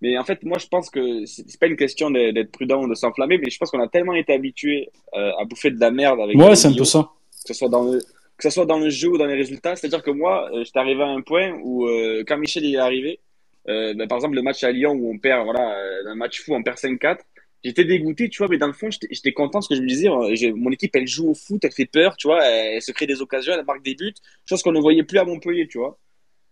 [0.00, 2.94] Mais en fait, moi, je pense que c'est pas une question d'être prudent ou de
[2.94, 6.20] s'enflammer, mais je pense qu'on a tellement été habitué euh, à bouffer de la merde
[6.20, 7.08] avec Ouais, c'est un peu ça.
[7.42, 9.74] que ce soit dans le, que ce soit dans le jeu ou dans les résultats.
[9.74, 13.20] C'est-à-dire que moi, euh, j'étais arrivé à un point où, euh, quand Michel est arrivé,
[13.66, 16.62] ben, par exemple, le match à Lyon où on perd, voilà, un match fou, on
[16.62, 17.18] perd 5-4,
[17.64, 20.08] j'étais dégoûté, tu vois, mais dans le fond, j'étais content parce que je me disais,
[20.08, 23.06] euh, mon équipe, elle joue au foot, elle fait peur, tu vois, elle, se crée
[23.06, 24.14] des occasions, elle marque des buts,
[24.48, 25.98] chose qu'on ne voyait plus à Montpellier, tu vois.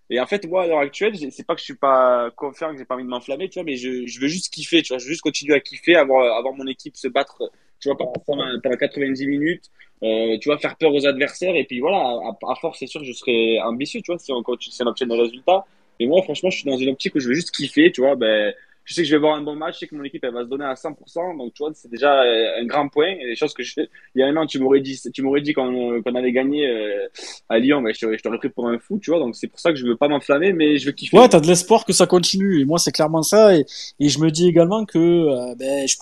[0.08, 2.78] Et en fait, moi, à l'heure actuelle, c'est pas que je suis pas confiant, que
[2.78, 4.98] j'ai pas envie de m'enflammer, tu vois, mais je, je veux juste kiffer, tu vois,
[4.98, 7.50] je veux juste continuer à kiffer, avoir, avoir mon équipe se battre,
[7.80, 9.70] tu vois, pendant, pendant 90 minutes,
[10.02, 11.98] euh, tu vois, faire peur aux adversaires, et puis voilà,
[12.48, 15.06] à, force, c'est sûr que je serai ambitieux, tu vois, si on si on obtient
[15.06, 15.64] des résultats.
[15.98, 18.14] Et moi, franchement, je suis dans une optique où je veux juste kiffer, tu vois,
[18.16, 18.54] ben,
[18.86, 20.32] je sais que je vais voir un bon match, je sais que mon équipe, elle
[20.32, 23.26] va se donner à 100%, donc tu vois, c'est déjà euh, un grand point, et
[23.26, 23.72] des choses que je.
[24.14, 26.68] Il y a un an, tu m'aurais dit, tu m'aurais dit qu'on qu'on allait gagner
[26.68, 27.08] euh,
[27.48, 29.58] à Lyon, mais je je t'aurais pris pour un fou, tu vois, donc c'est pour
[29.58, 31.18] ça que je veux pas m'enflammer, mais je veux kiffer.
[31.18, 32.60] Ouais, t'as de l'espoir que ça continue.
[32.60, 33.56] Et moi, c'est clairement ça.
[33.56, 33.66] Et,
[33.98, 35.96] et je me dis également que euh, ben, je,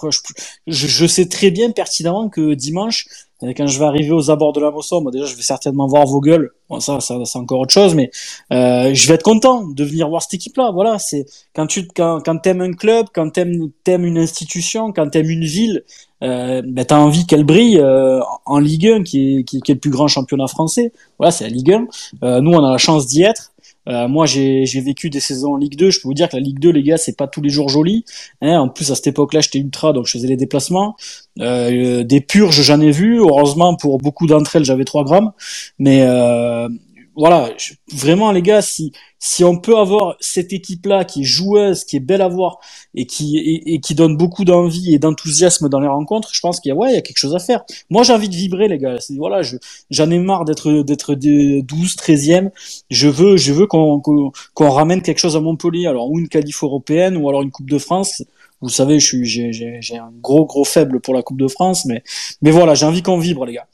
[0.66, 3.06] je, je sais très bien pertinemment que dimanche,
[3.40, 6.20] quand je vais arriver aux abords de la Mosson, déjà, je vais certainement voir vos
[6.20, 6.50] gueules.
[6.70, 8.10] Bon, ça, ça c'est encore autre chose, mais
[8.52, 10.70] euh, je vais être content de venir voir cette équipe-là.
[10.72, 15.10] Voilà, c'est quand tu quand, quand t'aimes un club, quand t'aimes t'aimes une institution, quand
[15.10, 15.84] t'aimes une ville,
[16.22, 19.74] euh, ben t'as envie qu'elle brille euh, en Ligue 1, qui est, qui, qui est
[19.74, 20.92] le plus grand championnat français.
[21.18, 21.86] Voilà, c'est la Ligue 1.
[22.22, 23.52] Euh, nous, on a la chance d'y être.
[23.88, 25.90] Euh, moi, j'ai vécu des saisons en Ligue 2.
[25.90, 27.68] Je peux vous dire que la Ligue 2, les gars, c'est pas tous les jours
[27.68, 28.04] joli.
[28.40, 30.96] Hein, en plus, à cette époque-là, j'étais ultra, donc je faisais les déplacements.
[31.40, 33.18] Euh, des purges, j'en ai vu.
[33.18, 35.32] Heureusement, pour beaucoup d'entre elles, j'avais 3 grammes.
[35.78, 36.68] Mais euh,
[37.16, 37.50] voilà,
[37.92, 42.00] vraiment, les gars, si si on peut avoir cette équipe-là qui est joueuse, qui est
[42.00, 42.58] belle à voir
[42.94, 46.70] et qui et, qui donne beaucoup d'envie et d'enthousiasme dans les rencontres, je pense qu'il
[46.70, 47.64] y a ouais, il y a quelque chose à faire.
[47.88, 48.96] Moi, j'ai envie de vibrer, les gars.
[49.16, 49.56] Voilà, je
[49.90, 52.50] j'en ai marre d'être d'être des 12, 13e
[52.90, 55.86] je veux, je veux qu'on qu'on ramène quelque chose à Montpellier.
[55.86, 58.22] Alors ou une qualif européenne ou alors une Coupe de France.
[58.60, 62.02] Vous savez, je suis, j'ai un gros, gros faible pour la Coupe de France, mais,
[62.40, 63.66] mais voilà, j'ai envie qu'on vibre, les gars.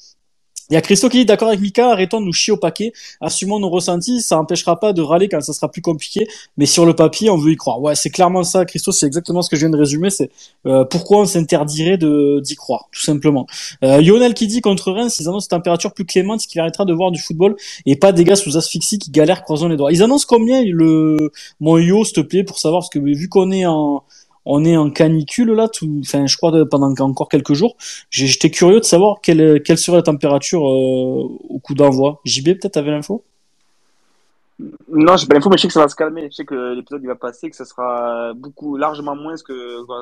[0.71, 2.93] Il y a Christo qui dit d'accord avec Mika, arrêtons de nous chier au paquet,
[3.21, 6.87] assumons nos ressentis, ça empêchera pas de râler quand ça sera plus compliqué, mais sur
[6.87, 7.81] le papier, on veut y croire.
[7.81, 10.31] Ouais, c'est clairement ça, Christo, c'est exactement ce que je viens de résumer, c'est
[10.67, 13.47] euh, pourquoi on s'interdirait de d'y croire, tout simplement.
[13.83, 16.85] Euh, Lionel qui dit contre Reims, ils annoncent une température plus clémente, ce qui arrêtera
[16.85, 19.91] de voir du football et pas des gars sous asphyxie qui galèrent croisant les doigts.
[19.91, 23.51] Ils annoncent combien le mon yo, s'il te plaît, pour savoir parce que vu qu'on
[23.51, 24.05] est en
[24.45, 27.77] on est en canicule là, tout, enfin je crois pendant encore quelques jours.
[28.11, 32.21] J'étais curieux de savoir quelle quelle serait la température euh, au coup d'envoi.
[32.25, 33.25] JB peut-être avait l'info?
[34.89, 36.29] Non, j'ai pas l'info, mais je sais que ça va se calmer.
[36.31, 39.53] Je sais que l'épisode il va passer, que ça sera beaucoup, largement moins ce que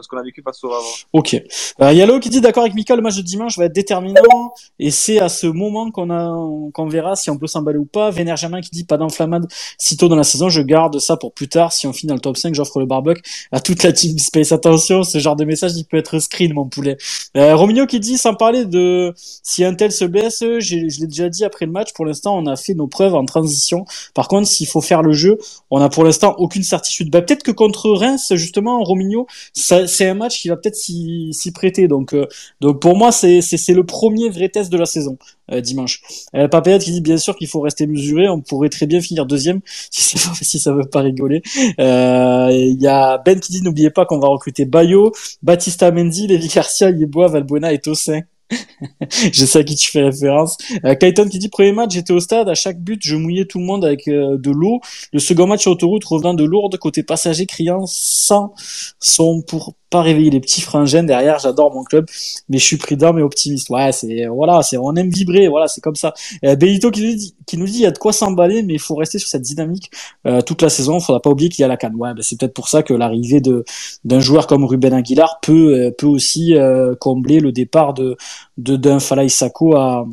[0.02, 0.86] ce qu'on a vécu face au avant.
[1.12, 1.36] Ok.
[1.80, 4.90] Euh, Yalo qui dit d'accord avec Mika, le match de dimanche va être déterminant et
[4.90, 6.34] c'est à ce moment qu'on a
[6.72, 8.10] qu'on verra si on peut s'emballer ou pas.
[8.10, 9.46] Vénère Germain qui dit pas d'enflammade
[9.78, 11.72] si tôt dans la saison, je garde ça pour plus tard.
[11.72, 14.52] Si on finit dans le top 5, j'offre le barbecue à toute la team Space.
[14.52, 16.96] Attention, ce genre de message il peut être screen mon poulet.
[17.36, 21.28] Euh, Romigno qui dit sans parler de si un tel se blesse, je l'ai déjà
[21.28, 23.84] dit après le match, pour l'instant on a fait nos preuves en transition.
[24.14, 25.38] Par contre, s'il faut faire le jeu,
[25.70, 27.10] on a pour l'instant aucune certitude.
[27.10, 31.88] Bah, peut-être que contre Reims, justement, Romigno, c'est un match qui va peut-être s'y prêter.
[31.88, 32.26] Donc, euh,
[32.60, 35.18] donc pour moi, c'est le premier vrai test de la saison
[35.52, 36.02] euh, dimanche.
[36.34, 38.28] Euh, qui dit bien sûr qu'il faut rester mesuré.
[38.28, 41.42] On pourrait très bien finir deuxième si ça, si ça veut pas rigoler.
[41.80, 46.26] Euh, Il y a Ben qui dit n'oubliez pas qu'on va recruter Bayo, Batista Mendy,
[46.26, 48.20] Lévi Garcia, Yeboah, Valbuena et Tossin.
[49.32, 50.56] je sais à qui tu fais référence.
[50.84, 53.64] Euh, qui dit premier match, j'étais au stade, à chaque but, je mouillais tout le
[53.64, 54.80] monde avec euh, de l'eau.
[55.12, 58.54] Le second match sur autoroute revenant de Lourdes, côté passager, criant sans
[59.00, 61.38] son pour pas réveiller les petits frangins derrière.
[61.38, 62.06] J'adore mon club,
[62.48, 63.70] mais je suis prudent mais optimiste.
[63.70, 66.14] Ouais, c'est voilà, c'est on aime vibrer, voilà, c'est comme ça.
[66.44, 68.74] Euh, Benito qui nous dit, qui nous dit, il y a de quoi s'emballer, mais
[68.74, 69.90] il faut rester sur cette dynamique
[70.26, 71.00] euh, toute la saison.
[71.00, 71.94] Faudra pas oublier qu'il y a la canne.
[71.96, 73.64] Ouais, ben, c'est peut-être pour ça que l'arrivée de
[74.04, 78.16] d'un joueur comme Ruben Aguilar peut euh, peut aussi euh, combler le départ de
[78.56, 80.06] de d'un Falaï Sako à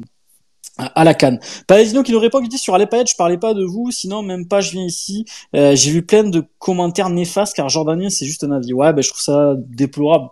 [0.78, 1.40] à la canne.
[1.68, 4.48] Paladino qui nous répond, qui dit sur paillettes, je parlais pas de vous, sinon même
[4.48, 5.26] pas je viens ici.
[5.56, 8.74] Euh, J'ai vu plein de commentaires néfastes car Jordanien c'est juste un avis.
[8.74, 10.30] Ouais, ben je trouve ça déplorable.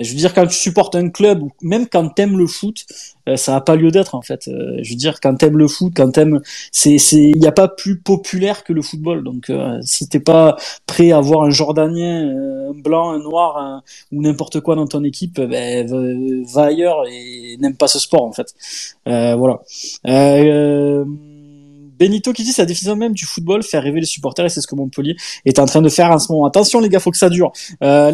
[0.00, 2.84] Je veux dire, quand tu supportes un club, ou même quand t'aimes le foot,
[3.28, 4.48] euh, ça n'a pas lieu d'être en fait.
[4.48, 6.40] Euh, je veux dire, quand t'aimes le foot, quand t'aimes,
[6.72, 9.22] c'est, c'est, il n'y a pas plus populaire que le football.
[9.22, 13.56] Donc, euh, si t'es pas prêt à voir un Jordanien, euh, un blanc, un noir,
[13.58, 13.82] un-
[14.12, 18.22] ou n'importe quoi dans ton équipe, ben, va, va ailleurs et n'aime pas ce sport
[18.24, 18.52] en fait.
[19.08, 19.60] Euh, voilà.
[20.06, 21.04] Euh,
[21.98, 24.60] Benito qui dit c'est la définition même du football, faire rêver les supporters et c'est
[24.60, 26.46] ce que Montpellier est en train de faire en ce moment.
[26.46, 27.52] Attention les gars, faut que ça dure.
[27.82, 28.12] Euh,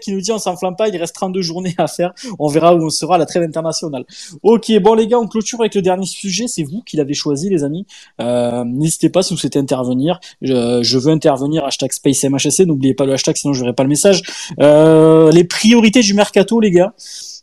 [0.00, 2.12] qui nous dit on s'enflamme pas, il reste 32 journées à faire.
[2.38, 4.04] On verra où on sera à la trêve internationale.
[4.42, 6.46] Ok, bon les gars, on clôture avec le dernier sujet.
[6.48, 7.86] C'est vous qui l'avez choisi les amis.
[8.20, 10.20] Euh, N'hésitez pas si vous souhaitez intervenir.
[10.42, 11.64] Je, je veux intervenir.
[11.64, 12.60] Hashtag SpaceMHSC.
[12.66, 14.22] N'oubliez pas le hashtag sinon je verrai pas le message.
[14.60, 16.94] Euh, les priorités du mercato les gars.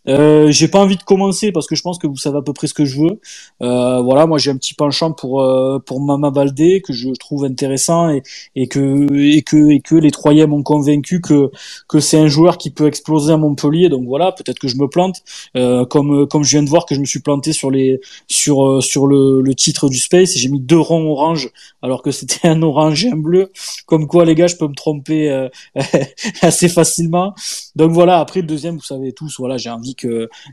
[0.10, 2.54] Euh, j'ai pas envie de commencer parce que je pense que vous savez à peu
[2.54, 3.20] près ce que je veux.
[3.62, 7.46] Euh, voilà, moi j'ai un petit penchant pour euh, pour Mama Baldé que je trouve
[7.46, 8.24] intéressant et,
[8.56, 11.52] et que et que et que les Troyens m'ont convaincu que
[11.90, 13.90] que c'est un joueur qui peut exploser à Montpellier.
[13.90, 15.24] Donc voilà, peut-être que je me plante,
[15.58, 18.66] euh, comme comme je viens de voir que je me suis planté sur les sur
[18.66, 21.50] euh, sur le, le titre du Space et j'ai mis deux ronds orange
[21.82, 23.52] alors que c'était un orange et un bleu.
[23.86, 25.48] Comme quoi les gars, je peux me tromper
[26.42, 27.34] assez facilement.
[27.76, 29.96] Donc voilà, après le deuxième, vous savez tous, voilà, j'ai envie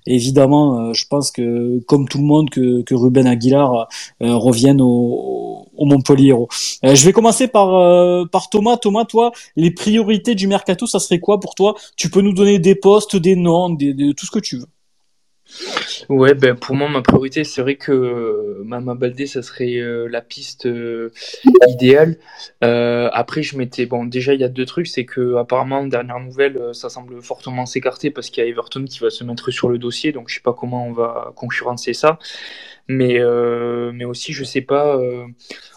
[0.07, 3.89] évidemment, euh, je pense que comme tout le monde, que, que Ruben Aguilar
[4.23, 6.33] euh, revienne au, au Montpellier.
[6.33, 7.69] Euh, je vais commencer par
[8.31, 8.77] par Thomas.
[8.77, 11.75] Thomas, toi, les priorités du mercato, ça serait quoi pour toi?
[11.97, 14.67] Tu peux nous donner des postes, des noms, des, des- tout ce que tu veux.
[16.09, 20.07] Ouais, ben pour moi, ma priorité, c'est vrai que euh, Mama Baldé, ça serait euh,
[20.09, 21.11] la piste euh,
[21.69, 22.17] idéale.
[22.61, 23.87] Après, je m'étais.
[23.87, 24.87] Bon, déjà, il y a deux trucs.
[24.87, 28.99] C'est que, apparemment, dernière nouvelle, ça semble fortement s'écarter parce qu'il y a Everton qui
[28.99, 30.13] va se mettre sur le dossier.
[30.13, 32.19] Donc, je sais pas comment on va concurrencer ça.
[32.89, 33.21] Mais,
[33.93, 35.01] mais aussi, je sais pas,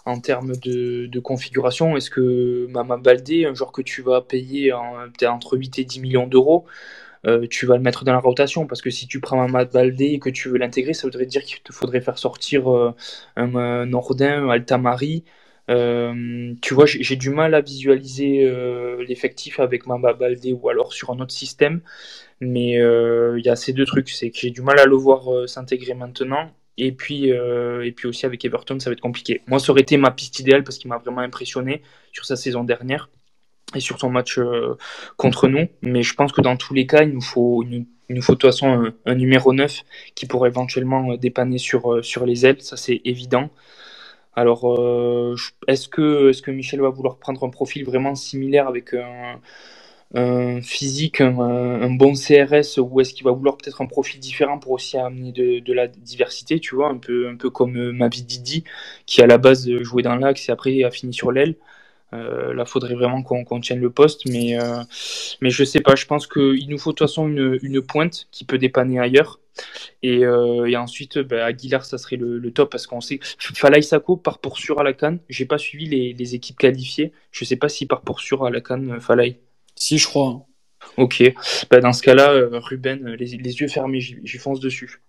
[0.06, 5.58] en termes de, configuration, est-ce que Mama Baldé, un joueur que tu vas payer entre
[5.58, 6.66] 8 et 10 millions d'euros,
[7.26, 10.06] euh, tu vas le mettre dans la rotation parce que si tu prends Mamad Baldé
[10.06, 12.94] et que tu veux l'intégrer, ça voudrait dire qu'il te faudrait faire sortir euh,
[13.36, 15.24] un, euh, Nordin, un Altamari.
[15.68, 18.50] Tu vois, j'ai du mal à visualiser
[19.06, 21.82] l'effectif avec Mamad Baldé ou alors sur un autre système,
[22.40, 25.50] mais il y a ces deux trucs, c'est que j'ai du mal à le voir
[25.50, 26.52] s'intégrer maintenant.
[26.78, 29.42] Et puis, et puis aussi avec Everton, ça va être compliqué.
[29.48, 31.82] Moi, ça aurait été ma piste idéale parce qu'il m'a vraiment impressionné
[32.14, 33.10] sur sa saison dernière
[33.76, 34.78] et sur son match euh,
[35.18, 35.68] contre nous.
[35.82, 38.38] Mais je pense que dans tous les cas, il nous faut, il nous, faut de
[38.38, 39.84] toute façon un, numéro 9
[40.16, 43.50] qui pourrait éventuellement euh, dépanner sur, euh, sur les ailes, ça c'est évident.
[44.36, 44.66] Alors,
[45.68, 51.22] est-ce que, est-ce que Michel va vouloir prendre un profil vraiment similaire avec un, physique,
[51.22, 55.32] un, bon CRS, ou est-ce qu'il va vouloir peut-être un profil différent pour aussi amener
[55.32, 58.64] de, de la diversité, tu vois, un peu, un peu comme Mavi Didi,
[59.08, 61.56] qui à la base jouait dans l'axe et après a fini sur l'aile.
[62.14, 64.82] Euh, là, faudrait vraiment qu'on qu'on tienne le poste, mais, euh,
[65.42, 65.96] mais je sais pas.
[65.96, 69.40] Je pense qu'il nous faut de toute façon une, une pointe qui peut dépanner ailleurs.
[70.04, 73.20] Et, euh, et ensuite, bah, Aguilar, ça serait le, le top parce qu'on sait.
[73.40, 75.20] Falaï Sako part pour sûr à la Cannes.
[75.28, 77.12] J'ai pas suivi les, les équipes qualifiées.
[77.32, 79.38] Je sais pas s'il part pour sûr à la Cannes, euh, Falaï.
[79.76, 80.46] Si je crois.
[80.96, 81.22] Ok.
[81.70, 85.02] Bah, dans ce cas-là, Ruben, les, les yeux fermés, j'y fonce dessus.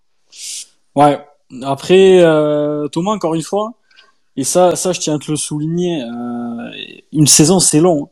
[0.96, 1.18] Ouais.
[1.62, 2.20] Après,
[2.90, 3.74] Thomas, encore une fois,
[4.40, 6.70] et ça, ça, je tiens à te le souligner, euh,
[7.12, 8.08] une saison, c'est long.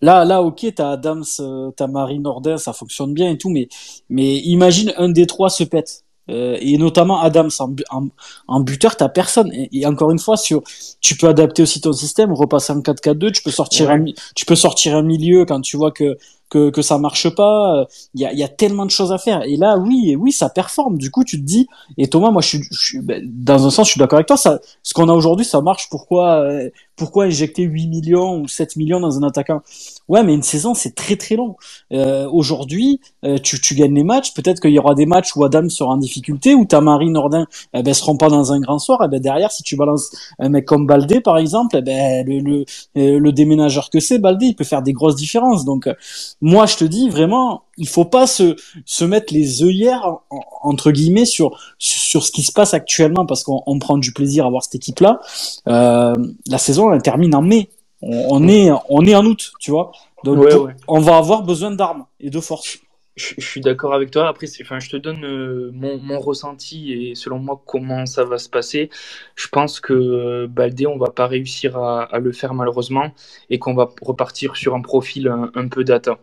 [0.00, 3.68] Là, là, ok, t'as Adams, euh, t'as Marie Nordin, ça fonctionne bien et tout, mais,
[4.08, 6.04] mais imagine un des trois se pète.
[6.30, 8.08] Euh, et notamment Adams en, en,
[8.48, 9.50] en buteur, t'as personne.
[9.52, 10.62] Et, et encore une fois, sur,
[11.00, 13.94] tu peux adapter aussi ton système, repasser en 4-4-2, tu peux sortir Ouais.
[13.94, 16.18] un, mi- tu peux sortir un milieu quand tu vois que
[16.48, 17.86] que, que ça marche pas.
[18.14, 19.42] Il y a, y a tellement de choses à faire.
[19.44, 20.98] Et là, oui, oui, ça performe.
[20.98, 23.70] Du coup, tu te dis, et Thomas, moi, je suis, je suis- ben, dans un
[23.70, 24.36] sens, je suis d'accord avec toi.
[24.36, 25.88] Ça, ce qu'on a aujourd'hui, ça marche.
[25.90, 29.62] Pourquoi, euh, pourquoi injecter 8 millions ou 7 millions dans un attaquant?
[30.08, 31.56] Ouais, mais une saison, c'est très très long.
[31.92, 34.34] Euh, aujourd'hui, euh, tu, tu gagnes les matchs.
[34.34, 37.46] Peut-être qu'il y aura des matchs où Adam sera en difficulté, où ta Marie Nordin,
[37.72, 39.02] eh ben, seront pas dans un grand soir.
[39.04, 42.40] Et ben derrière, si tu balances un mec comme Baldé, par exemple, eh ben le,
[42.40, 42.64] le,
[42.96, 45.64] euh, le déménageur que c'est, Baldé, il peut faire des grosses différences.
[45.64, 45.94] Donc, euh,
[46.40, 50.18] moi, je te dis vraiment, il faut pas se, se mettre les œillères
[50.62, 54.50] entre guillemets sur sur ce qui se passe actuellement parce qu'on prend du plaisir à
[54.50, 55.20] voir cette équipe là.
[55.68, 56.12] Euh,
[56.46, 57.70] la saison elle termine en mai.
[58.00, 59.90] On, est on est en août, tu vois.
[60.22, 60.46] Donc
[60.86, 62.78] on va avoir besoin d'armes et de force
[63.18, 64.28] je, suis d'accord avec toi.
[64.28, 68.38] Après, enfin, je te donne euh, mon, mon, ressenti et selon moi comment ça va
[68.38, 68.90] se passer.
[69.34, 73.12] Je pense que euh, Baldé, on va pas réussir à, à le faire malheureusement
[73.50, 76.18] et qu'on va repartir sur un profil un, peu data.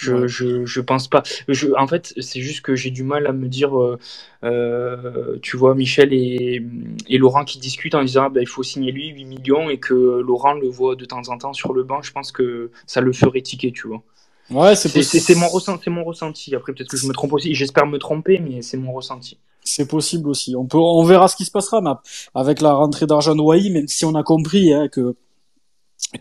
[0.00, 1.24] Je, je, je, pense pas.
[1.48, 3.98] Je, en fait, c'est juste que j'ai du mal à me dire, euh,
[4.44, 6.64] euh tu vois, Michel et,
[7.08, 9.78] et, Laurent qui discutent en disant, ah, ben, il faut signer lui 8 millions et
[9.78, 12.00] que Laurent le voit de temps en temps sur le banc.
[12.00, 14.04] Je pense que ça le ferait tiquer, tu vois.
[14.50, 16.54] Ouais, c'est c'est mon ressenti, mon ressenti.
[16.54, 17.52] Après peut-être que je me trompe aussi.
[17.56, 19.36] J'espère me tromper, mais c'est mon ressenti.
[19.64, 20.54] C'est possible aussi.
[20.54, 21.90] On peut, on verra ce qui se passera, mais
[22.36, 25.16] avec la rentrée d'argent de Wai, même si on a compris hein, que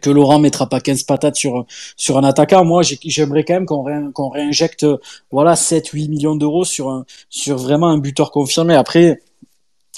[0.01, 2.65] que Laurent mettra pas 15 patates sur sur un attaquant.
[2.65, 4.85] Moi, j'aimerais quand même qu'on réinjecte
[5.31, 8.75] voilà 7 8 millions d'euros sur un sur vraiment un buteur confirmé.
[8.75, 9.21] Après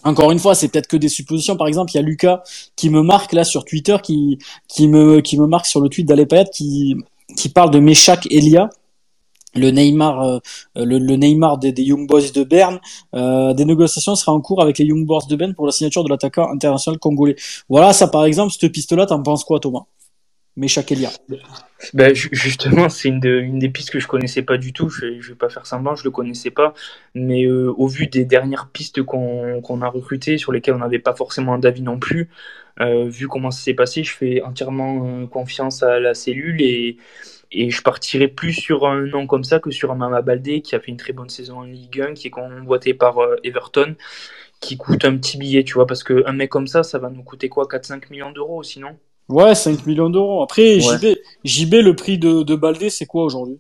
[0.03, 1.57] encore une fois, c'est peut-être que des suppositions.
[1.57, 2.43] Par exemple, il y a Lucas
[2.76, 6.07] qui me marque là sur Twitter, qui qui me qui me marque sur le tweet
[6.07, 6.95] d'Alepayet, qui
[7.35, 8.69] qui parle de Meshak Elia,
[9.55, 10.39] le Neymar, euh,
[10.76, 12.80] le, Neymar des, Young Boys de Berne.
[13.15, 16.03] Euh, des négociations seraient en cours avec les Young Boys de Berne pour la signature
[16.03, 17.35] de l'attaquant international congolais.
[17.67, 19.85] Voilà, ça par exemple, cette piste-là, t'en penses quoi, Thomas?
[20.59, 21.09] Meshak Elia.
[21.93, 24.89] Ben, justement, c'est une, une, des pistes que je connaissais pas du tout.
[24.89, 26.73] Je, je vais pas faire semblant, je le connaissais pas.
[27.15, 31.15] Mais euh, au vu des dernières pistes qu'on a recrutées, sur lesquelles on n'avait pas
[31.15, 32.30] forcément d'avis non plus,
[32.81, 36.97] euh, vu comment ça s'est passé, je fais entièrement euh, confiance à la cellule et,
[37.51, 40.76] et je partirai plus sur un nom comme ça que sur un Mama Baldé qui
[40.76, 43.95] a fait une très bonne saison en Ligue 1, qui est convoité par Everton,
[44.59, 47.23] qui coûte un petit billet, tu vois, parce qu'un mec comme ça, ça va nous
[47.23, 48.97] coûter quoi 4-5 millions d'euros sinon
[49.30, 50.41] Ouais, 5 millions d'euros.
[50.41, 53.59] Après, JB, JB, le prix de, de Baldé, c'est quoi aujourd'hui?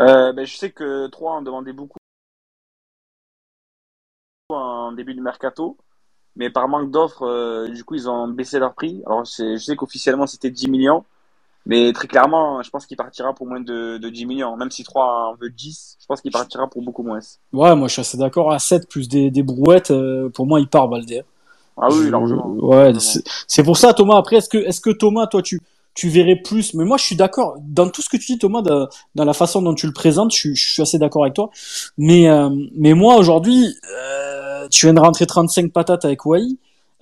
[0.00, 1.98] Euh, ben, Je sais que 3 en demandait beaucoup
[4.50, 5.76] en début du mercato,
[6.36, 9.02] mais par manque d'offres, euh, du coup, ils ont baissé leur prix.
[9.06, 11.04] Alors, je sais qu'officiellement, c'était 10 millions,
[11.66, 14.56] mais très clairement, je pense qu'il partira pour moins de, de 10 millions.
[14.56, 17.20] Même si 3 en veut 10, je pense qu'il partira pour beaucoup moins.
[17.52, 18.50] Ouais, moi, je suis assez d'accord.
[18.50, 21.22] À 7 plus des, des brouettes, euh, pour moi, il part Baldé.
[21.76, 22.46] Ah oui, largement.
[22.46, 22.92] Ouais,
[23.46, 24.16] c'est pour ça, Thomas.
[24.16, 25.60] Après, est-ce que, est-ce que Thomas, toi, tu,
[25.94, 26.74] tu verrais plus?
[26.74, 29.62] Mais moi, je suis d'accord dans tout ce que tu dis, Thomas, dans la façon
[29.62, 30.34] dont tu le présentes.
[30.34, 31.50] Je, je suis assez d'accord avec toi.
[31.96, 36.42] Mais, euh, mais moi, aujourd'hui, euh, tu viens de rentrer 35 patates avec Wai.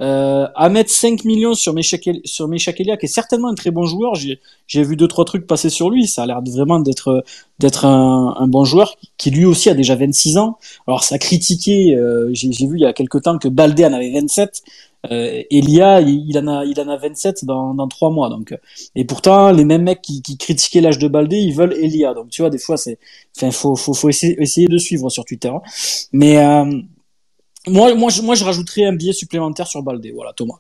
[0.01, 3.85] Euh, à mettre 5 millions sur Meshak sur Elia, qui est certainement un très bon
[3.85, 4.15] joueur.
[4.15, 4.39] J'ai,
[4.85, 6.07] vu deux trois trucs passer sur lui.
[6.07, 7.25] Ça a l'air vraiment d'être
[7.59, 10.59] d'être un, un, bon joueur qui lui aussi a déjà 26 ans.
[10.87, 11.97] Alors ça a critiqué.
[11.97, 14.63] Euh, j'ai, vu il y a quelque temps que Baldé en avait 27.
[15.11, 18.29] Euh, Elia, il, en a il en a 27 dans dans trois mois.
[18.29, 18.57] Donc
[18.95, 22.15] et pourtant les mêmes mecs qui, qui critiquaient l'âge de Baldé, ils veulent Elia.
[22.15, 22.99] Donc tu vois des fois c'est
[23.37, 25.53] enfin faut faut faut essayer, essayer de suivre sur Twitter.
[26.13, 26.83] Mais euh,
[27.69, 30.59] moi, moi, je, moi, je rajouterais un billet supplémentaire sur Baldé, voilà, Thomas.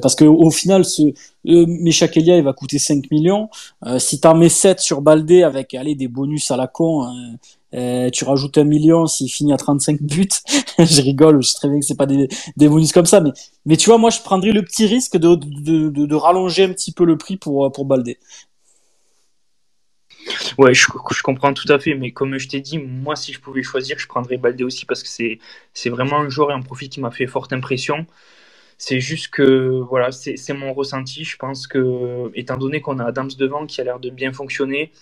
[0.00, 1.02] Parce que au final, ce
[1.48, 3.48] euh, Elia, il va coûter 5 millions.
[3.86, 7.36] Euh, si t'en mets 7 sur Baldé avec, allez, des bonus à la con, hein,
[7.74, 10.28] euh, tu rajoutes un million s'il finit à 35 buts.
[10.78, 13.30] je rigole, je sais très bien que c'est pas des, des bonus comme ça, mais,
[13.66, 16.72] mais tu vois, moi, je prendrais le petit risque de, de, de, de rallonger un
[16.72, 18.18] petit peu le prix pour, pour Baldé.
[20.58, 20.86] Ouais, je,
[21.22, 24.06] comprends tout à fait, mais comme je t'ai dit, moi, si je pouvais choisir, je
[24.06, 25.38] prendrais Baldé aussi parce que c'est,
[25.74, 28.06] c'est vraiment un joueur et un profil qui m'a fait forte impression.
[28.78, 31.24] C'est juste que, voilà, c'est, c'est mon ressenti.
[31.24, 34.92] Je pense que, étant donné qu'on a Adams devant qui a l'air de bien fonctionner,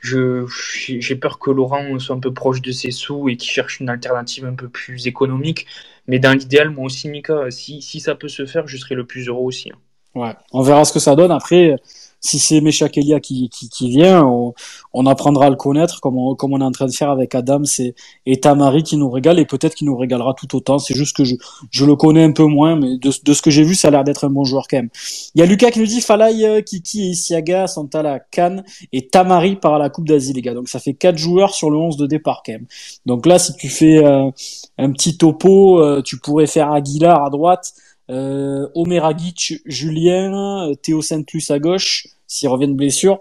[0.00, 0.46] je,
[0.76, 3.90] j'ai peur que Laurent soit un peu proche de ses sous et qu'il cherche une
[3.90, 5.66] alternative un peu plus économique.
[6.06, 9.04] Mais dans l'idéal, moi aussi, Mika, si, si ça peut se faire, je serai le
[9.04, 9.70] plus heureux aussi.
[9.70, 9.78] Hein.
[10.14, 11.30] Ouais, on verra ce que ça donne.
[11.30, 11.76] Après,
[12.20, 14.54] si c'est Meshak Elia qui, qui, qui vient, on,
[14.92, 17.34] on, apprendra à le connaître comme on, comme on est en train de faire avec
[17.34, 17.94] Adam et,
[18.26, 20.78] et Tamari qui nous régale et peut-être qu'il nous régalera tout autant.
[20.78, 21.36] C'est juste que je,
[21.70, 23.90] je le connais un peu moins, mais de, de ce que j'ai vu, ça a
[23.90, 24.90] l'air d'être un bon joueur quand même.
[25.34, 28.18] Il y a Lucas qui nous dit Falay, euh, Kiki et Isiaga sont à la
[28.18, 30.54] Cannes et Tamari part à la Coupe d'Asie, les gars.
[30.54, 32.66] Donc ça fait quatre joueurs sur le 11 de départ quand même.
[33.06, 34.30] Donc là, si tu fais euh,
[34.78, 37.72] un petit topo, euh, tu pourrais faire Aguilar à droite
[38.10, 43.20] euh, Omeragic, Julien, Théo Saint-Plus à gauche, s'il revient de blessure.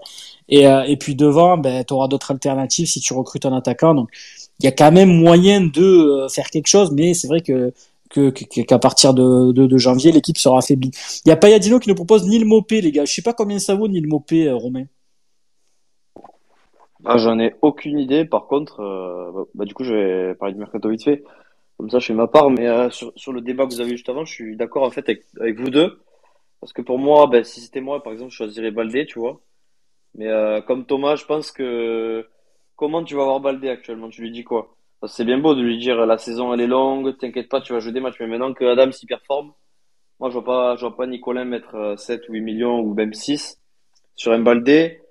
[0.50, 3.94] Et, euh, et puis devant, ben, tu auras d'autres alternatives si tu recrutes un attaquant.
[3.94, 4.10] Donc
[4.60, 7.72] il y a quand même moyen de euh, faire quelque chose, mais c'est vrai que
[8.10, 10.90] qu'à partir de, de, janvier, l'équipe sera affaiblie.
[11.26, 13.06] Il y a Payadino qui nous propose Nil Mopé, les gars.
[13.06, 14.86] Je sais pas combien ça vaut Nil Mopé, euh, Romain.
[17.06, 18.26] Ah, J'en ai aucune idée.
[18.26, 21.24] Par contre, euh, bah, du coup, je vais parler du mercato vite fait.
[21.80, 23.92] Comme ça, je fais ma part, mais euh, sur, sur, le débat que vous avez
[23.92, 26.02] eu juste avant, je suis d'accord en fait avec, avec, vous deux.
[26.60, 29.40] Parce que pour moi, ben, si c'était moi, par exemple, je choisirais Baldé, tu vois.
[30.14, 32.28] Mais euh, comme Thomas, je pense que
[32.76, 34.10] comment tu vas voir Baldé actuellement?
[34.10, 34.76] Tu lui dis quoi?
[35.08, 37.80] C'est bien beau de lui dire la saison elle est longue, t'inquiète pas, tu vas
[37.80, 39.54] jouer des matchs, mais maintenant que Adam s'y performe,
[40.20, 42.94] moi je vois pas, je vois pas Nicolas mettre euh, 7 ou 8 millions ou
[42.94, 43.62] même 6
[44.18, 45.02] sur un Baldé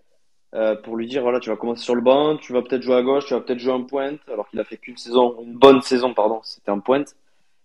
[0.55, 2.97] euh, pour lui dire voilà, tu vas commencer sur le banc, tu vas peut-être jouer
[2.97, 5.55] à gauche, tu vas peut-être jouer en pointe, alors qu'il a fait qu'une saison, une
[5.55, 7.15] bonne saison, pardon, c'était en pointe.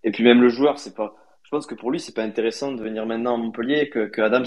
[0.03, 2.72] Et puis même le joueur, c'est pas, je pense que pour lui, c'est pas intéressant
[2.72, 4.45] de venir maintenant à Montpellier, que, que Adams,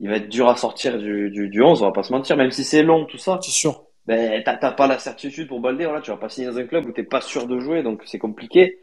[0.00, 2.36] il va être dur à sortir du, du, du 11, on va pas se mentir,
[2.36, 3.38] même si c'est long, tout ça.
[3.42, 3.84] C'est sûr.
[4.06, 6.66] Ben, t'as t'as pas la certitude pour Baldé, voilà, tu vas pas signer dans un
[6.66, 8.80] club où t'es pas sûr de jouer, donc c'est compliqué.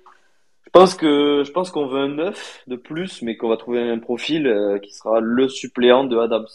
[0.65, 3.81] Je pense que, je pense qu'on veut un neuf de plus, mais qu'on va trouver
[3.81, 6.47] un profil euh, qui sera le suppléant de Adams.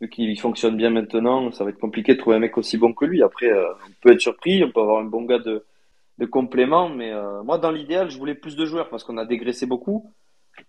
[0.00, 2.94] Vu qu'il fonctionne bien maintenant, ça va être compliqué de trouver un mec aussi bon
[2.94, 3.22] que lui.
[3.22, 5.64] Après, euh, on peut être surpris, on peut avoir un bon gars de,
[6.18, 9.26] de complément, mais euh, moi, dans l'idéal, je voulais plus de joueurs parce qu'on a
[9.26, 10.10] dégraissé beaucoup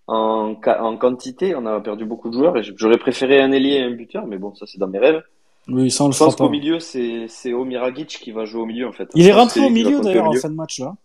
[0.07, 3.83] en, en quantité, on a perdu beaucoup de joueurs et j'aurais préféré un ailier et
[3.83, 5.21] un buteur, mais bon, ça c'est dans mes rêves.
[5.67, 8.87] Oui, ça on le Je pense qu'au milieu, c'est Omiragic qui va jouer au milieu
[8.87, 9.09] en fait.
[9.13, 10.95] Il est rentré au milieu d'ailleurs en fin de match là.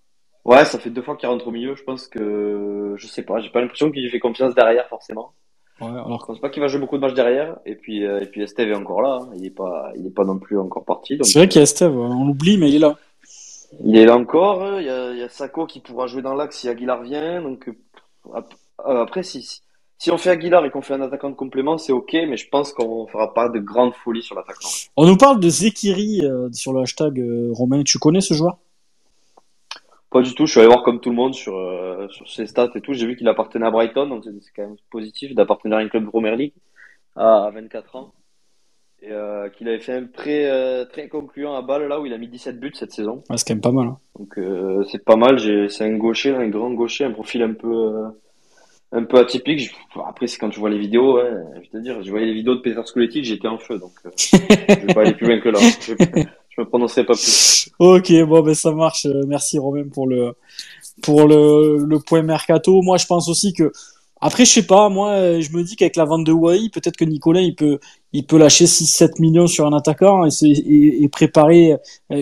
[0.45, 1.75] Ouais, ça fait deux fois qu'il rentre au milieu.
[1.75, 5.33] Je pense que je sais pas, j'ai pas l'impression qu'il lui fait confiance derrière forcément.
[5.81, 7.57] Ouais, Je alors pense pas qu'il va jouer beaucoup de matchs derrière.
[7.67, 9.19] Et puis euh, et puis Esteve est encore là.
[9.23, 9.29] hein.
[9.37, 11.19] Il est pas il est pas non plus encore parti.
[11.23, 12.97] C'est vrai qu'il y a Steve, on l'oublie, mais il est là.
[13.85, 14.81] il est là encore.
[14.81, 17.43] Il y a il y a Sako qui pourra jouer dans l'axe si Aguilar vient.
[17.43, 17.75] Donc euh,
[18.35, 19.61] euh, après si si
[19.99, 22.13] si on fait Aguilar et qu'on fait un attaquant de complément, c'est ok.
[22.29, 24.69] Mais je pense qu'on fera pas de grande folie sur l'attaquant.
[24.97, 27.83] On nous parle de Zekiri euh, sur le hashtag euh, Romain.
[27.83, 28.59] Tu connais ce joueur?
[30.17, 30.47] Pas du tout.
[30.47, 32.95] Je suis allé voir comme tout le monde sur, euh, sur ses stats et tout.
[32.95, 36.05] J'ai vu qu'il appartenait à Brighton, donc c'est quand même positif d'appartenir à un club
[36.05, 36.55] de Premier League
[37.17, 38.13] à, à 24 ans.
[39.03, 42.15] Et euh, qu'il avait fait un prêt euh, très concluant à Bâle là où il
[42.15, 43.23] a mis 17 buts cette saison.
[43.29, 43.89] ouais, C'est quand même pas mal.
[43.89, 43.99] hein.
[44.19, 44.39] Donc
[44.91, 45.39] c'est pas mal.
[45.71, 48.05] C'est un gaucher, un grand gaucher, un profil un peu
[48.93, 49.71] un peu atypique.
[50.07, 52.33] Après c'est quand tu vois les vidéos, ouais, je vais te dire, je voyais les
[52.33, 53.79] vidéos de Peter Skuletic, j'étais en feu.
[53.79, 55.59] Donc je vais pas aller plus loin que là.
[56.57, 57.71] Je, me prononcerai pas plus.
[57.79, 59.07] Ok, bon ben ça marche.
[59.07, 60.35] Euh, Merci Romain pour le
[61.03, 62.81] pour le, le point mercato.
[62.83, 63.73] Moi, je pense aussi que
[64.21, 64.89] après, je sais pas.
[64.89, 67.79] Moi, euh, je me dis qu'avec la vente de Wai, peut-être que Nicolas il peut
[68.13, 71.79] il peut lâcher 6-7 millions sur un attaquant et, préparer euh,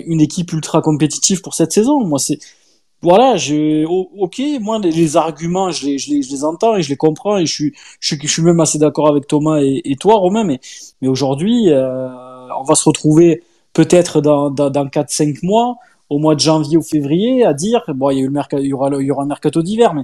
[0.07, 2.05] une équipe ultra compétitive pour cette saison.
[2.05, 2.39] Moi, c'est
[3.03, 7.37] voilà, je, ok, moi les, arguments, je les, je les, entends et je les comprends
[7.37, 10.43] et je suis, je, suis- même assez d'accord avec Thomas et, toi, Romain.
[10.45, 10.59] Mais,
[11.03, 13.43] mais aujourd'hui, on va se retrouver
[13.75, 15.77] peut-être dans, dans, dans 4-5 mois,
[16.15, 18.63] au mois de janvier ou février, à dire, bon, il y a eu le mercato,
[18.63, 20.03] il y aura, il y aura un mercato d'hiver, mais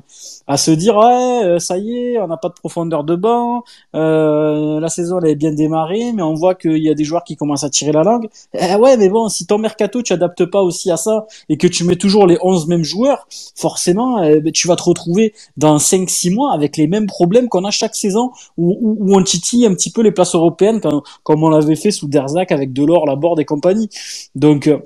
[0.49, 3.62] à se dire, ouais, euh, ça y est, on n'a pas de profondeur de banc,
[3.95, 7.23] euh, la saison elle est bien démarrée, mais on voit qu'il y a des joueurs
[7.23, 8.28] qui commencent à tirer la langue.
[8.55, 11.69] Eh ouais, mais bon, si ton mercato, tu adaptes pas aussi à ça et que
[11.69, 15.78] tu mets toujours les 11 mêmes joueurs, forcément, euh, ben, tu vas te retrouver dans
[15.78, 19.65] 5-6 mois avec les mêmes problèmes qu'on a chaque saison où, où, où on titille
[19.65, 20.81] un petit peu les places européennes
[21.23, 23.89] comme on l'avait fait sous Derzac avec Delors, Laborde et compagnie.
[24.35, 24.78] Donc, euh,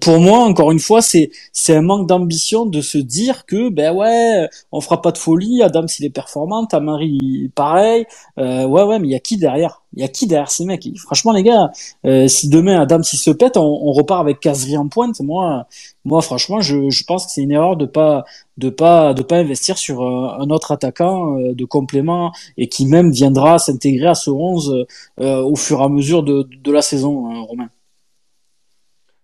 [0.00, 3.94] pour moi, encore une fois, c'est c'est un manque d'ambition de se dire que ben
[3.94, 5.62] ouais, on fera pas de folie.
[5.62, 8.06] Adam, s'il est performant, Tamari, pareil.
[8.38, 9.82] Euh, ouais, ouais, mais il y a qui derrière?
[9.94, 10.86] Il y a qui derrière ces mecs?
[10.98, 11.70] Franchement, les gars,
[12.04, 15.20] euh, si demain Adam s'il se pète, on, on repart avec Casri en pointe.
[15.20, 15.66] Moi,
[16.04, 18.24] moi, franchement, je, je pense que c'est une erreur de pas
[18.58, 22.86] de pas de pas investir sur euh, un autre attaquant euh, de complément et qui
[22.86, 24.86] même viendra s'intégrer à ce 11
[25.20, 27.68] euh, au fur et à mesure de, de la saison, hein, Romain.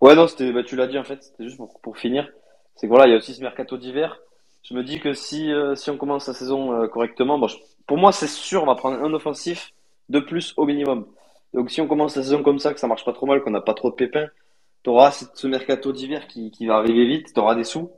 [0.02, 2.28] Ouais, non, c'était, bah, tu l'as dit en fait, c'était juste pour, pour finir.
[2.76, 4.20] C'est que voilà, il y a aussi ce mercato d'hiver.
[4.64, 7.56] Je me dis que si, euh, si on commence la saison euh, correctement, bon, je-
[7.86, 9.72] pour moi, c'est sûr, on va prendre un offensif
[10.10, 11.06] de plus au minimum.
[11.54, 13.50] Donc, si on commence la saison comme ça, que ça marche pas trop mal, qu'on
[13.52, 14.28] n'a pas trop de pépins,
[14.84, 17.90] t'auras ce mercato d'hiver qui, qui va arriver vite, t'auras des sous.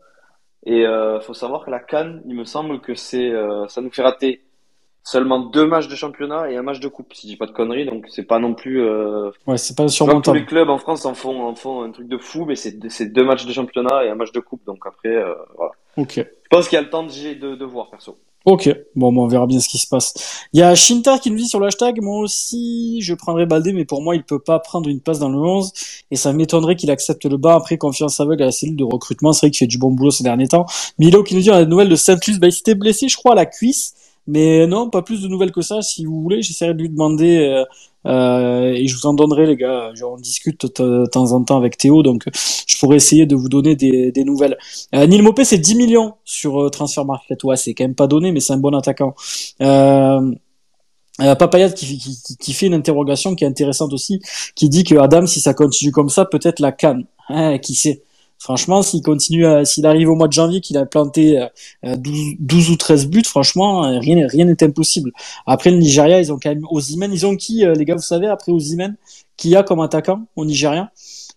[0.67, 3.93] Et euh, faut savoir que la CAN, il me semble que c'est, euh, ça nous
[3.93, 4.43] fait rater
[5.05, 7.53] seulement deux matchs de championnat et un match de coupe, si je dis pas de
[7.53, 7.85] conneries.
[7.85, 10.39] Donc, c'est pas non plus, euh, Ouais, c'est pas que tous surmontable.
[10.39, 13.13] les clubs en France en font, en font un truc de fou, mais c'est c'est
[13.13, 14.65] deux matchs de championnat et un match de coupe.
[14.67, 15.73] Donc après, euh, voilà.
[15.99, 16.15] Ok.
[16.17, 18.17] Je pense qu'il y a le temps de, de, de voir, perso.
[18.47, 20.47] Ok, bon, bon, on verra bien ce qui se passe.
[20.53, 23.73] Il y a Shinta qui nous dit sur le hashtag, moi aussi, je prendrais Baldé,
[23.73, 25.73] mais pour moi, il peut pas prendre une place dans le 11,
[26.11, 29.33] et ça m'étonnerait qu'il accepte le bas après confiance aveugle à la cellule de recrutement.
[29.33, 30.67] C'est vrai qu'il fait du bon boulot ces derniers temps.
[30.99, 33.17] Milo qui nous dit, on a des nouvelles de Saint-Luc, bah, il s'était blessé, je
[33.17, 33.95] crois, à la cuisse,
[34.27, 35.83] mais non, pas plus de nouvelles que ça.
[35.83, 37.65] Si vous voulez, j'essaierai de lui demander, euh,
[38.07, 39.93] euh, et je vous en donnerai, les gars.
[40.07, 42.25] On discute de temps en temps avec Théo, donc
[42.67, 44.57] je pourrais essayer de vous donner des, des nouvelles.
[44.95, 47.43] Euh, Neil Mopé, c'est 10 millions sur euh, Transfer Market.
[47.45, 49.15] Ouais, c'est quand même pas donné, mais c'est un bon attaquant.
[49.63, 50.33] Euh,
[51.21, 54.21] euh, Papayat qui, qui, qui- qui fait une interrogation qui est intéressante aussi,
[54.57, 57.05] qui dit que Adam, si ça continue comme ça, peut-être la canne.
[57.29, 58.03] Hein, qui sait?
[58.45, 61.47] Franchement, s'il continue, s'il arrive au mois de janvier, qu'il a planté euh,
[61.87, 65.13] euh, 12, 12 ou 13 buts, franchement, euh, rien rien n'est impossible.
[65.47, 68.03] Après le Nigeria, ils ont quand même Osimhen, ils ont qui, euh, les gars, vous
[68.03, 68.97] savez, après Osimhen,
[69.39, 70.91] qui a comme attaquant au Nigeria?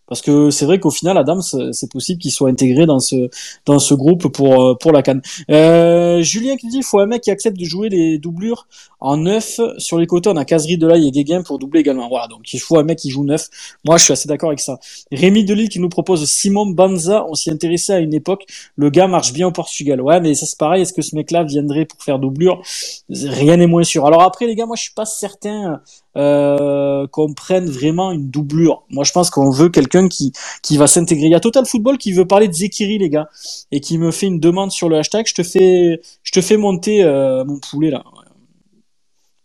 [0.08, 1.42] Parce que c'est vrai qu'au final, Adams,
[1.74, 3.30] c'est possible qu'il soit intégré dans ce
[3.66, 5.22] dans ce groupe pour euh, pour la canne.
[5.52, 8.68] Euh, Julien qui dit, il faut un mec qui accepte de jouer les doublures
[9.00, 10.30] en neuf sur les côtés.
[10.30, 12.08] On a Caserie, Delay et Guéguin pour doubler également.
[12.10, 13.48] Voilà, donc il faut un mec qui joue neuf.
[13.86, 14.80] Moi, je suis assez d'accord avec ça.
[15.12, 17.26] Rémi Delille qui nous propose Simon Banza.
[17.30, 18.46] On s'y intéressait à une époque.
[18.76, 20.02] Le gars marche bien au Portugal.
[20.02, 20.82] Ouais, mais ça c'est pareil.
[20.82, 22.62] Est-ce que ce mec-là viendrait pour faire doublure?
[23.10, 24.06] Rien n'est moins sûr.
[24.06, 25.82] Alors après, les gars, moi je suis pas certain
[26.18, 28.84] euh, qu'on prenne vraiment une doublure.
[28.90, 30.32] Moi, je pense qu'on veut quelqu'un qui
[30.64, 31.28] qui va s'intégrer.
[31.28, 33.30] Il y a Total Football qui veut parler de Zekiri, les gars,
[33.72, 35.28] et qui me fait une demande sur le hashtag.
[35.28, 38.04] Je te fais, je te fais monter euh, mon poulet là.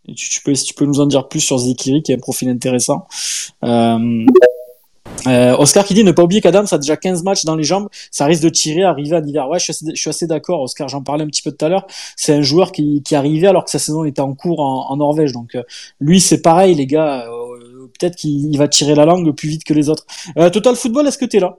[0.07, 2.19] Tu, tu, peux, si tu peux nous en dire plus sur Zekiri, qui a un
[2.19, 3.07] profil intéressant.
[3.65, 4.27] Euh,
[5.27, 7.63] euh, Oscar qui dit ne pas oublier qu'Adam ça a déjà 15 matchs dans les
[7.63, 9.49] jambes, ça risque de tirer, arriver à l'hiver.
[9.49, 10.89] Ouais, je suis assez, d'accord, Oscar.
[10.89, 11.87] J'en parlais un petit peu tout à l'heure.
[12.17, 15.33] C'est un joueur qui, qui arrivait alors que sa saison était en cours en, Norvège.
[15.33, 15.63] Donc euh,
[16.01, 17.27] lui, c'est pareil, les gars.
[17.29, 17.43] Euh,
[17.99, 20.05] Peut-être qu'il va tirer la langue plus vite que les autres.
[20.37, 21.57] Euh, Total Football, est-ce que t'es là?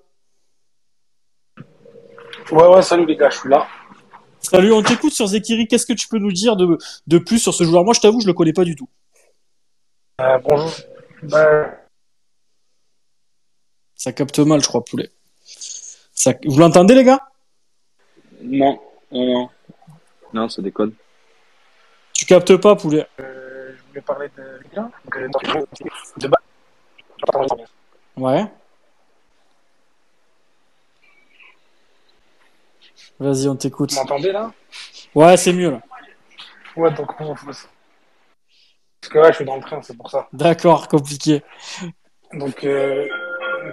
[2.51, 3.65] Ouais, ouais, salut les gars, je suis là.
[4.43, 5.67] Salut, on t'écoute sur Zekiri.
[5.67, 7.83] Qu'est-ce que tu peux nous dire de, de plus sur ce joueur?
[7.83, 8.89] Moi, je t'avoue, je le connais pas du tout.
[10.21, 10.71] Euh, bonjour.
[11.23, 11.73] Ben,
[13.95, 15.09] Ça capte mal, je crois, poulet.
[15.45, 16.33] Ça...
[16.45, 17.19] Vous l'entendez, les gars?
[18.41, 18.79] Non,
[19.11, 19.49] non, non.
[20.33, 20.93] Non, ça déconne.
[22.13, 23.07] Tu captes pas, poulet.
[23.19, 25.65] euh, je voulais parler de Ligue 1, donc, euh,
[26.17, 26.29] de.
[28.17, 28.45] Ouais.
[33.23, 33.91] Vas-y, on t'écoute.
[33.93, 34.51] Vous m'entendez là?
[35.15, 35.81] Ouais, c'est mieux là.
[36.75, 37.67] Ouais, donc faut- parce
[39.09, 40.27] que là, je suis dans le train, c'est pour ça.
[40.33, 41.41] D'accord, compliqué.
[42.33, 43.07] Donc, euh,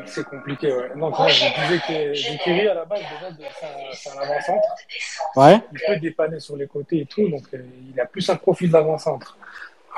[0.06, 0.90] c'est compliqué, ouais.
[0.96, 3.50] Donc, ouais, je disais que Zekiri, à la base, déjà,
[4.00, 4.68] c'est un- un avant-centre.
[5.34, 5.60] Ouais.
[5.72, 8.70] Il peut dépanner sur les côtés et tout, donc euh, il a plus un profil
[8.70, 9.36] d'avant-centre.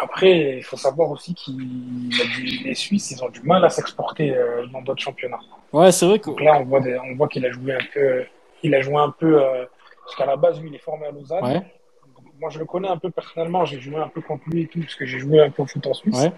[0.01, 4.67] Après, il faut savoir aussi du- les Suisses, ils ont du mal à s'exporter euh,
[4.69, 5.41] dans d'autres championnats.
[5.75, 6.27] Ouais, c'est vrai que.
[6.31, 8.25] Donc là, on voit, des- on voit qu'il a joué un peu,
[8.63, 9.65] il a joué un peu, euh,
[10.05, 11.45] parce qu'à la base, lui, il est formé à Lausanne.
[11.45, 11.55] Ouais.
[11.55, 14.67] Donc, moi, je le connais un peu personnellement, j'ai joué un peu contre lui et
[14.67, 16.23] tout, parce que j'ai joué un peu au foot en Suisse.
[16.23, 16.33] Ouais.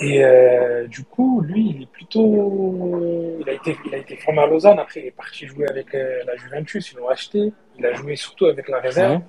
[0.00, 4.40] Et euh, du coup, lui, il est plutôt, il a été, il a été formé
[4.42, 4.78] à Lausanne.
[4.78, 7.52] Après, il est parti jouer avec euh, la Juventus, ils l'ont acheté.
[7.78, 9.12] Il a joué surtout avec la réserve.
[9.12, 9.22] Ouais.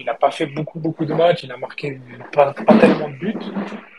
[0.00, 1.44] Il n'a pas fait beaucoup, beaucoup de matchs.
[1.44, 2.00] Il a marqué
[2.32, 3.34] pas, pas tellement de buts.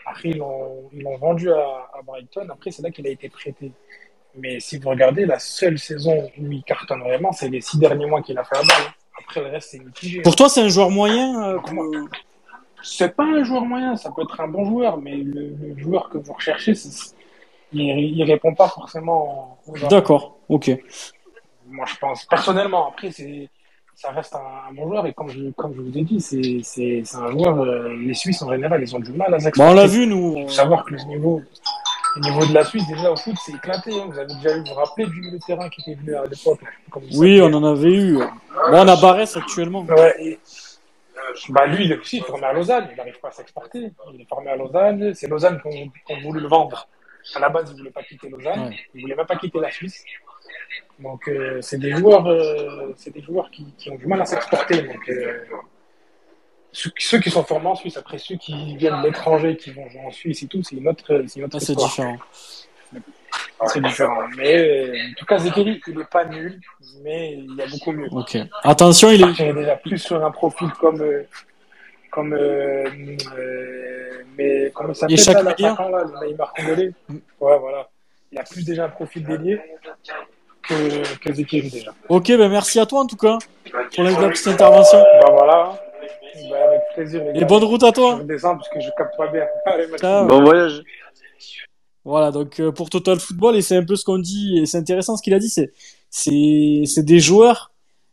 [0.06, 2.46] Après, ils l'ont ils l'ont vendu à, à Brighton.
[2.50, 3.72] Après, c'est là qu'il a été prêté.
[4.38, 8.06] Mais si vous regardez, la seule saison où il cartonne vraiment, c'est les six derniers
[8.06, 8.92] mois qu'il a fait à Bâle.
[9.18, 10.22] Après, le reste, c'est mitigé.
[10.22, 11.58] Pour toi, c'est un joueur moyen euh,
[12.82, 16.08] C'est pas un joueur moyen, ça peut être un bon joueur, mais le, le joueur
[16.08, 16.72] que vous recherchez,
[17.72, 19.76] il, il répond pas forcément aux.
[19.88, 20.70] D'accord, ok.
[21.68, 22.24] Moi, je pense.
[22.26, 23.48] Personnellement, après, c'est,
[23.94, 25.06] ça reste un, bon joueur.
[25.06, 27.60] Et comme je, comme je vous ai dit, c'est, un joueur.
[27.60, 29.72] euh, les Suisses, en général, ils ont du mal à Bon, s'exporter.
[29.72, 30.42] on l'a vu, nous.
[30.42, 31.42] Faut savoir que le niveau,
[32.16, 33.92] le niveau de la Suisse, déjà au foot, c'est éclaté.
[34.00, 34.06] hein.
[34.10, 36.24] Vous avez déjà eu, vous vous rappelez du milieu de terrain qui était venu à
[36.24, 36.60] l'époque.
[37.14, 38.14] Oui, on en avait eu.
[38.16, 38.28] Bon,
[38.72, 39.82] on a Barès actuellement.
[39.84, 40.38] Ouais, et,
[41.16, 41.20] euh,
[41.50, 43.92] bah lui, il est aussi formé à Lausanne, il n'arrive pas à s'exporter.
[44.12, 45.70] Il est formé à Lausanne, c'est Lausanne qu'on
[46.06, 46.88] qu'on voulait le vendre.
[47.36, 48.76] À la base, il ne voulait pas quitter Lausanne, Ouais.
[48.94, 50.04] il ne voulait même pas quitter la Suisse.
[50.98, 54.26] Donc, euh, c'est des joueurs, euh, c'est des joueurs qui, qui ont du mal à
[54.26, 54.82] s'exporter.
[54.82, 55.44] Donc, euh,
[56.72, 60.02] ceux, qui sont formés en Suisse, après ceux qui viennent de l'étranger, qui vont jouer
[60.06, 62.16] en Suisse et tout, c'est une autre, c'est une autre Ah, c'est différent.
[63.66, 64.22] C'est différent.
[64.36, 66.60] Mais euh, en tout cas, Zekeri, il n'est pas nul,
[67.02, 68.08] mais il y a beaucoup mieux.
[68.10, 68.38] Ok.
[68.62, 69.52] Attention, il est.
[69.52, 71.26] déjà plus sur un profil comme euh,
[72.10, 72.84] comme euh,
[73.38, 77.88] euh, mais comment il s'appelle l'attaquant là, le Neymar congolais ouais voilà
[78.32, 79.60] il a plus déjà un profil délié
[80.62, 83.38] que que déjà Ok, ben merci à toi en tout cas
[83.94, 84.98] pour la, petite intervention.
[85.22, 85.80] bah voilà
[86.50, 88.14] Bah, avec plaisir les Et bonne route à je toi.
[88.16, 90.26] redescends parce que je capte pas bien allez merci Ciao.
[90.26, 90.82] Bon voyage.
[92.04, 94.78] Voilà, donc euh, pour Total Football, et c'est un peu ce qu'on dit, et c'est
[94.78, 95.72] intéressant ce qu'il a dit, c'est
[96.08, 97.70] c'est c'est des joueurs.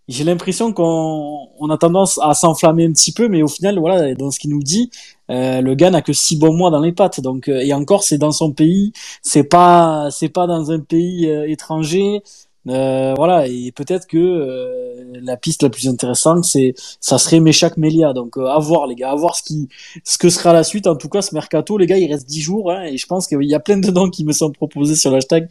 [0.10, 4.14] J'ai l'impression qu'on on a tendance à s'enflammer un petit peu, mais au final, voilà,
[4.16, 4.90] dans ce qu'il nous dit,
[5.30, 7.20] euh, le gars n'a que six bons mois dans les pattes.
[7.20, 11.30] Donc, euh, et encore, c'est dans son pays, c'est pas c'est pas dans un pays
[11.30, 12.22] euh, étranger.
[12.70, 17.78] Euh, voilà, et peut-être que euh, la piste la plus intéressante, c'est ça serait Meshak
[17.78, 18.14] Melia.
[18.14, 19.70] Donc, euh, à voir les gars, à voir ce qui
[20.04, 20.88] ce que sera la suite.
[20.88, 23.28] En tout cas, ce mercato, les gars, il reste 10 jours, hein, et je pense
[23.28, 25.48] qu'il y a plein de noms qui me sont proposés sur l'hashtag.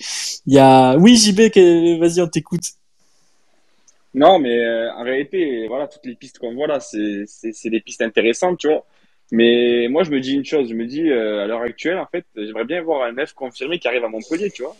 [0.46, 1.40] Il y a, oui, JB,
[2.00, 2.72] vas-y, on t'écoute.
[4.14, 8.58] Non, mais en réalité, voilà, toutes les pistes qu'on voit là, c'est des pistes intéressantes,
[8.58, 8.84] tu vois.
[9.32, 12.24] Mais moi, je me dis une chose, je me dis à l'heure actuelle, en fait,
[12.36, 14.76] j'aimerais bien voir un neuf confirmé qui arrive à Montpellier, tu vois.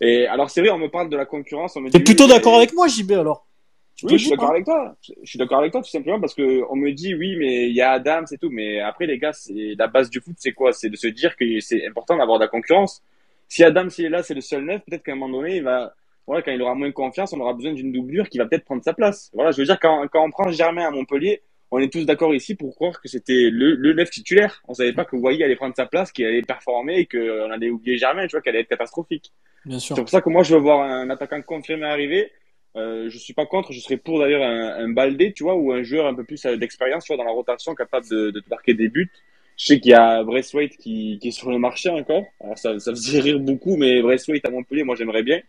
[0.00, 2.30] Et alors, c'est vrai, on me parle de la concurrence, on me T'es plutôt oui,
[2.30, 3.46] d'accord avec moi, JB, alors
[3.94, 4.96] Tu Oui, je suis d'accord hein avec toi.
[5.02, 7.74] Je suis d'accord avec toi, tout simplement parce que on me dit oui, mais il
[7.74, 8.48] y a Adam, c'est tout.
[8.50, 10.72] Mais après, les gars, c'est la base du foot, c'est quoi?
[10.72, 13.02] C'est de se dire que c'est important d'avoir de la concurrence.
[13.48, 15.62] si Adam s'il est là, c'est le seul neuf, peut-être qu'à un moment donné, il
[15.62, 15.92] va,
[16.26, 18.82] voilà, quand il aura moins confiance, on aura besoin d'une doublure qui va peut-être prendre
[18.82, 19.30] sa place.
[19.34, 22.34] Voilà, je veux dire, quand, quand on prend Germain à Montpellier, on est tous d'accord
[22.34, 24.62] ici pour croire que c'était le, le neuf titulaire.
[24.68, 27.70] On savait pas que Wai allait prendre sa place, qu'il allait performer et qu'on allait
[27.70, 29.32] oublier Germain, tu vois, qu'elle allait être catastrophique.
[29.64, 29.94] Bien sûr.
[29.94, 32.32] C'est pour ça que moi, je veux voir un attaquant confirmé arriver.
[32.76, 35.72] Euh, je suis pas contre, je serais pour d'ailleurs un, un Baldé, tu vois, ou
[35.72, 38.40] un joueur un peu plus euh, d'expérience, tu vois, dans la rotation, capable de, de
[38.40, 39.10] te marquer des buts.
[39.56, 42.24] Je sais qu'il y a Braithwaite qui, qui est sur le marché encore.
[42.40, 45.40] Alors ça, ça faisait rire beaucoup, mais Braithwaite à Montpellier, moi j'aimerais bien.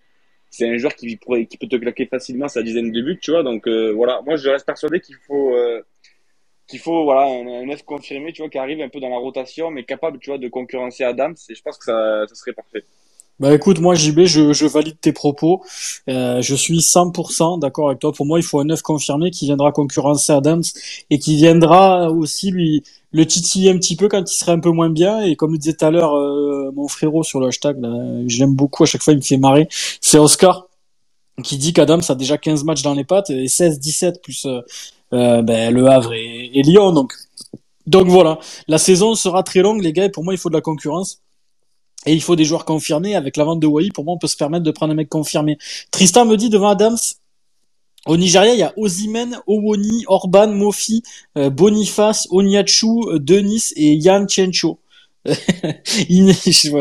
[0.49, 3.31] C'est un joueur qui, pourrait, qui peut te claquer facilement sa dizaine de buts, tu
[3.31, 3.43] vois.
[3.43, 5.81] Donc euh, voilà, moi je reste persuadé qu'il faut euh,
[6.71, 9.69] qu'il faut voilà un, neuf confirmé, tu vois, qui arrive un peu dans la rotation,
[9.69, 11.35] mais capable, tu vois, de concurrencer Adams.
[11.49, 12.83] Et je pense que ça, serait parfait.
[13.39, 15.63] Bah écoute, moi JB, je, je valide tes propos.
[16.09, 18.11] Euh, je suis 100% d'accord avec toi.
[18.11, 20.63] Pour moi, il faut un neuf confirmé qui viendra concurrencer Adams
[21.09, 24.69] et qui viendra aussi lui le titiller un petit peu quand il serait un peu
[24.69, 25.21] moins bien.
[25.21, 27.77] Et comme le disait tout à l'heure euh, mon frérot sur le hashtag,
[28.27, 28.83] je l'aime beaucoup.
[28.83, 29.67] À chaque fois, il me fait marrer.
[30.01, 30.67] C'est Oscar
[31.43, 34.61] qui dit qu'Adams a déjà 15 matchs dans les pattes et 16-17 plus euh,
[35.11, 36.91] ben, le Havre et, et Lyon.
[36.91, 37.13] Donc
[37.87, 40.07] donc voilà, la saison sera très longue, les gars.
[40.09, 41.21] Pour moi, il faut de la concurrence.
[42.05, 43.15] Et il faut des joueurs confirmés.
[43.15, 45.09] Avec la vente de Wai, pour moi, on peut se permettre de prendre un mec
[45.09, 45.57] confirmé.
[45.91, 46.97] Tristan me dit devant Adams,
[48.07, 51.03] au Nigeria, il y a Ozimen, Owoni, Orban, Mofi,
[51.37, 54.79] euh, Boniface, Onyachu, euh, Denis et Yann Chencho.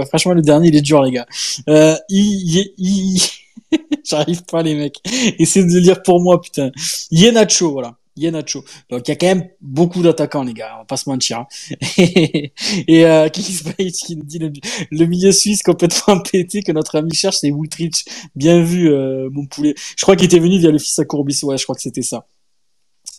[0.07, 1.27] franchement, le dernier, il est dur, les gars.
[1.69, 1.97] Euh.
[4.05, 4.97] J'arrive pas, les mecs.
[5.39, 6.71] Essayez de le lire pour moi, putain.
[7.11, 7.97] Yenacho, voilà.
[8.21, 8.65] Yenacho.
[8.91, 11.39] Donc il y a quand même beaucoup d'attaquants les gars, on va pas se mentir.
[11.39, 11.47] Hein.
[11.99, 14.53] et euh, qui nous dit le,
[14.91, 18.05] le, milieu suisse complètement pété que notre ami cherche, c'est Woutrich.
[18.35, 19.75] Bien vu euh, mon poulet.
[19.97, 22.03] Je crois qu'il était venu via le fils à Courbis, ouais, je crois que c'était
[22.03, 22.27] ça.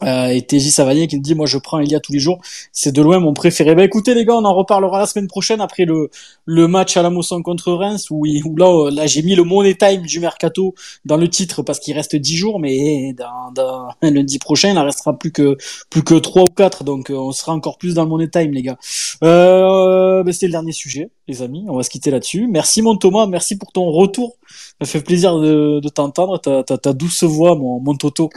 [0.03, 2.39] Euh, et TJ Savanier qui me dit moi je prends Elia tous les jours.
[2.71, 3.75] C'est de loin mon préféré.
[3.75, 6.09] Bah écoutez les gars on en reparlera la semaine prochaine après le
[6.45, 9.75] le match à la Mosson contre Reims où, où là là j'ai mis le money
[9.75, 10.73] time du mercato
[11.05, 14.85] dans le titre parce qu'il reste 10 jours mais dans, dans lundi prochain il en
[14.85, 15.57] restera plus que
[15.89, 18.51] plus que 3 ou 4 donc euh, on sera encore plus dans le money time
[18.51, 18.77] les gars.
[19.23, 22.95] Euh, bah, c'était le dernier sujet les amis on va se quitter là-dessus merci mon
[22.95, 24.37] Thomas merci pour ton retour
[24.79, 28.29] ça fait plaisir de, de t'entendre ta, ta, ta douce voix mon, mon Toto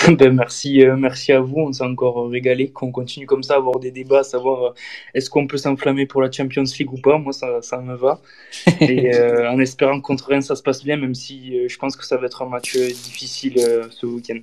[0.18, 1.56] ben merci, euh, merci à vous.
[1.58, 2.70] On s'est encore régalé.
[2.70, 4.74] Qu'on continue comme ça à avoir des débats, à savoir euh,
[5.14, 7.18] est-ce qu'on peut s'enflammer pour la Champions League ou pas.
[7.18, 8.20] Moi, ça, ça me va.
[8.80, 12.06] Et euh, en espérant contre Rennes, ça se passe bien, même si je pense que
[12.06, 13.54] ça va être un match difficile
[13.90, 14.38] ce week-end.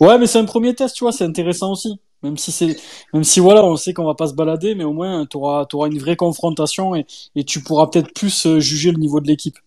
[0.00, 1.12] Ouais, mais c'est un premier test, tu vois.
[1.12, 1.98] C'est intéressant aussi.
[2.22, 2.76] Même si c'est,
[3.12, 5.66] même si voilà, on sait qu'on va pas se balader, mais au moins tu auras,
[5.86, 9.58] une vraie confrontation et, et tu pourras peut-être plus juger le niveau de l'équipe.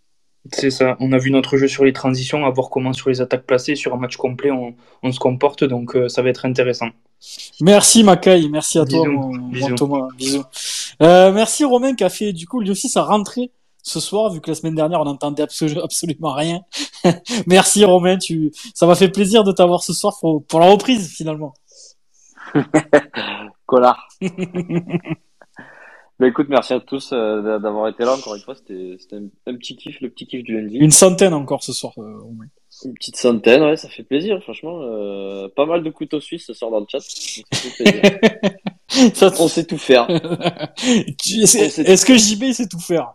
[0.54, 0.96] C'est ça.
[1.00, 3.76] On a vu notre jeu sur les transitions, à voir comment sur les attaques placées,
[3.76, 4.74] sur un match complet, on,
[5.04, 5.64] on se comporte.
[5.64, 6.88] Donc euh, ça va être intéressant.
[7.62, 9.04] Merci Makai, merci à Bisous.
[9.04, 9.70] toi mon, Bisous.
[9.70, 10.08] mon Thomas.
[10.18, 10.44] Bisous.
[11.02, 13.52] Euh, merci Romain qui a fait du coup lui aussi sa rentrée
[13.84, 16.62] ce soir vu que la semaine dernière on n'entendait absolu- absolument rien.
[17.48, 21.10] merci Romain, tu ça m'a fait plaisir de t'avoir ce soir pour, pour la reprise
[21.10, 21.54] finalement.
[23.66, 24.08] Collard.
[26.20, 28.54] Bah écoute, merci à tous euh, d'avoir été là encore une fois.
[28.54, 30.76] C'était un, un petit kiff, le petit kiff du lundi.
[30.78, 31.94] Une centaine encore ce soir.
[31.98, 32.44] euh, Romain.
[32.84, 34.82] Une petite centaine, ouais, ça fait plaisir, franchement.
[34.82, 36.98] Euh, pas mal de couteaux suisses ce soir dans le chat.
[38.90, 40.10] donc ça On sait tout faire.
[40.10, 43.14] Est-ce que JB sait tout faire?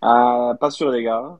[0.00, 1.38] Ah, pas sûr, les gars.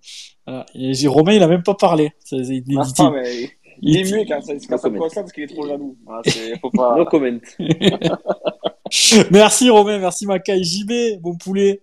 [0.77, 2.13] Et j'ai- Romain il a même pas parlé.
[2.25, 3.51] Ça- il- il- Ah, mais
[3.83, 5.05] il est mieux quand ça, quand ça me comment.
[5.05, 5.97] concerne parce qu'il est trop jaloux.
[6.09, 6.21] Ah,
[6.61, 6.95] faut pas.
[6.99, 7.39] No comment.
[9.31, 11.83] Merci Romain, merci Makai, JB, bon poulet.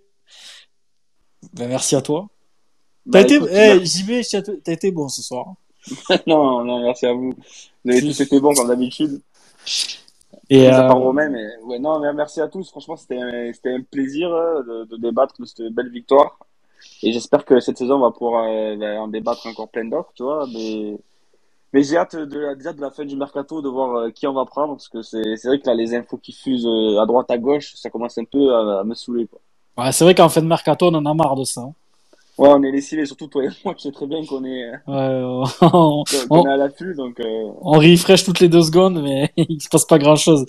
[1.54, 2.28] Ben, merci à toi.
[3.12, 5.54] T'as Bah, été, écoute, eh, JB, t'as t'as été bon ce soir.
[6.28, 7.34] non, non, merci à vous.
[7.84, 9.22] Vous avez tous été bons comme d'habitude.
[10.50, 12.70] Et euh, part Romain, mais ouais, non, mais merci à tous.
[12.70, 16.38] Franchement, c'était un, plaisir euh, de, de débattre de cette belle victoire.
[17.04, 20.24] Et j'espère que cette saison, on va pouvoir euh, en débattre encore plein d'autres, tu
[20.24, 20.46] vois.
[20.54, 20.98] Mais,
[21.74, 24.28] mais j'ai hâte de, la- déjà de la fin du mercato de voir euh, qui
[24.28, 27.06] on va prendre parce que c'est, vrai que là, les infos qui fusent euh, à
[27.06, 29.40] droite, à gauche, ça commence un peu à, à me saouler, quoi.
[29.78, 31.62] ouais, c'est vrai qu'en fin de mercato, on en a marre de ça.
[31.62, 31.74] hein.
[32.38, 35.44] Ouais, on est lésivés, surtout toi et moi, tu sais très bien qu'on est, euh,
[35.44, 35.46] Ouais,
[36.30, 39.70] on, est à l'affût, donc, euh, on refresh toutes les deux secondes, mais il se
[39.70, 40.46] passe pas grand chose.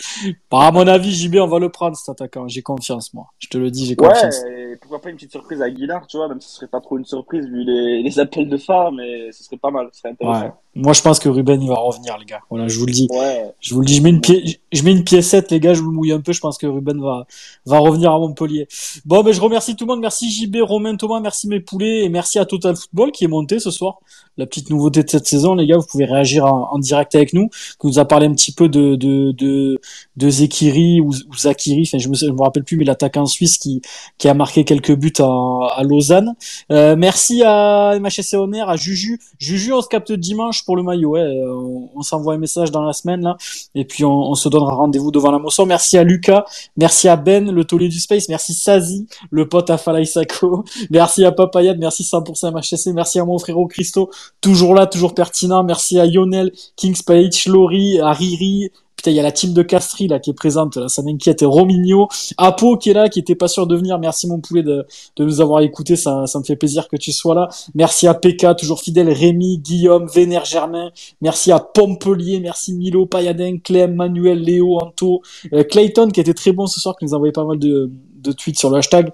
[0.50, 2.48] à mon avis, JB, on va le prendre cet attaquant.
[2.48, 3.26] J'ai confiance, moi.
[3.38, 4.42] Je te le dis, j'ai confiance.
[4.42, 6.66] Ouais, et pourquoi pas une petite surprise à Guillard, tu vois, même si ce serait
[6.68, 9.88] pas trop une surprise vu les, les appels de phare, mais ce serait pas mal,
[9.92, 10.44] ce serait intéressant.
[10.46, 10.52] Ouais.
[10.74, 12.40] Moi, je pense que Ruben, il va revenir, les gars.
[12.48, 13.06] Voilà, je vous le dis.
[13.10, 13.52] Ouais.
[13.60, 15.82] Je vous le dis, je mets une, pied, je mets une piécette, les gars, je
[15.82, 16.32] vous mouille un peu.
[16.32, 17.26] Je pense que Ruben va,
[17.66, 18.66] va revenir à Montpellier.
[19.04, 20.00] Bon, ben, je remercie tout le monde.
[20.00, 23.58] Merci JB, Romain, Thomas, merci mes poulets et merci à Total Football qui est monté
[23.58, 23.98] ce soir.
[24.38, 27.34] La petite nouveauté de cette saison, les gars, vous pouvez réagir en, en direct avec
[27.34, 27.50] nous.
[27.78, 29.78] Qui nous a parlé un petit peu de, de, de,
[30.16, 31.82] de Zekiri ou, ou Zakiri.
[31.82, 33.82] Enfin, je me, je me rappelle plus, mais l'attaquant suisse qui,
[34.16, 36.34] qui a marqué quelques buts à, à Lausanne.
[36.70, 39.20] Euh, merci à MHSC Honor, à Juju.
[39.38, 41.16] Juju, on se capte dimanche pour le maillot.
[41.16, 43.36] Euh, on, s'envoie un message dans la semaine là,
[43.74, 45.66] et puis on, se donnera rendez-vous devant la moisson.
[45.66, 46.44] Merci à Lucas,
[46.76, 51.24] merci à Ben, le taulier du space, merci Sazi, le pote à Falaï Sako, merci
[51.24, 54.10] à Papayad, merci 100% MHSC, merci à mon frérot Christo,
[54.40, 55.62] toujours là, toujours pertinent.
[55.64, 58.70] Merci à Lionel, Kings Page, Lori, à Riri.
[59.10, 61.42] Il y a la team de Castri là qui est présente, là, ça m'inquiète.
[61.42, 62.08] Romigno,
[62.38, 63.98] Apo qui est là, qui était pas sûr de venir.
[63.98, 67.12] Merci mon poulet de, de nous avoir écouté, ça, ça me fait plaisir que tu
[67.12, 67.48] sois là.
[67.74, 70.90] Merci à PK, toujours fidèle, Rémi, Guillaume, Vénère Germain.
[71.20, 75.22] Merci à Pompelier, merci Milo, Payadin, Clem, Manuel, Léo, Anto,
[75.52, 77.90] euh, Clayton qui était très bon ce soir, qui nous a envoyé pas mal de,
[78.16, 79.10] de tweets sur le hashtag.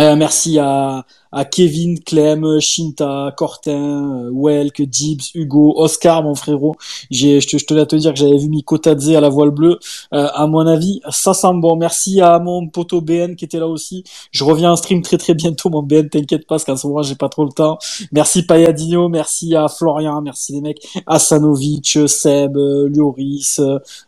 [0.00, 6.76] Euh, merci à, à Kevin, Clem, Shinta, Cortin, euh, Welk, Dibs, Hugo, Oscar, mon frérot.
[7.10, 9.78] J'ai, je, te, tenais à te dire que j'avais vu Mikotadze à la voile bleue.
[10.12, 11.76] Euh, à mon avis, ça sent bon.
[11.76, 14.04] Merci à mon poteau BN qui était là aussi.
[14.30, 16.08] Je reviens en stream très très bientôt, mon BN.
[16.08, 17.78] T'inquiète pas, parce qu'en ce moment j'ai pas trop le temps.
[18.12, 23.60] Merci Payadino, merci à Florian, merci les mecs, Asanovic, Seb, Lloris,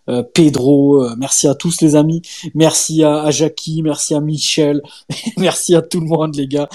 [0.09, 1.03] euh, Pedro.
[1.03, 2.23] euh, merci à tous les amis.
[2.55, 4.81] Merci à, à Jackie, merci à Michel,
[5.37, 6.69] merci à tout le monde les gars.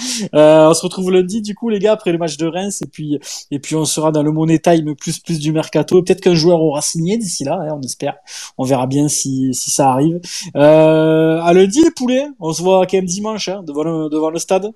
[0.69, 3.19] On se retrouve lundi du coup les gars après le match de Reims et puis
[3.51, 6.01] et puis on sera dans le Money Time plus plus du mercato.
[6.01, 8.15] Peut-être qu'un joueur aura signé d'ici là, hein, on espère.
[8.57, 10.19] On verra bien si si ça arrive.
[10.55, 12.27] Euh, à lundi les poulets.
[12.39, 14.71] On se voit quand même dimanche hein, devant le devant le stade.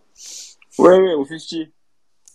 [0.77, 1.67] Ouais, ouais, au fusti.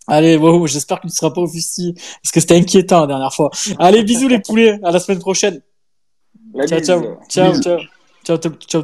[0.06, 3.06] Allez, wow, j'espère que tu ne seras pas au fusti parce que c'était inquiétant la
[3.06, 3.50] dernière fois.
[3.78, 5.62] Allez, bisous les poulets, à la semaine prochaine.
[6.54, 7.52] La Ciao, ciao, ciao,
[8.24, 8.78] ciao, ciao, ciao.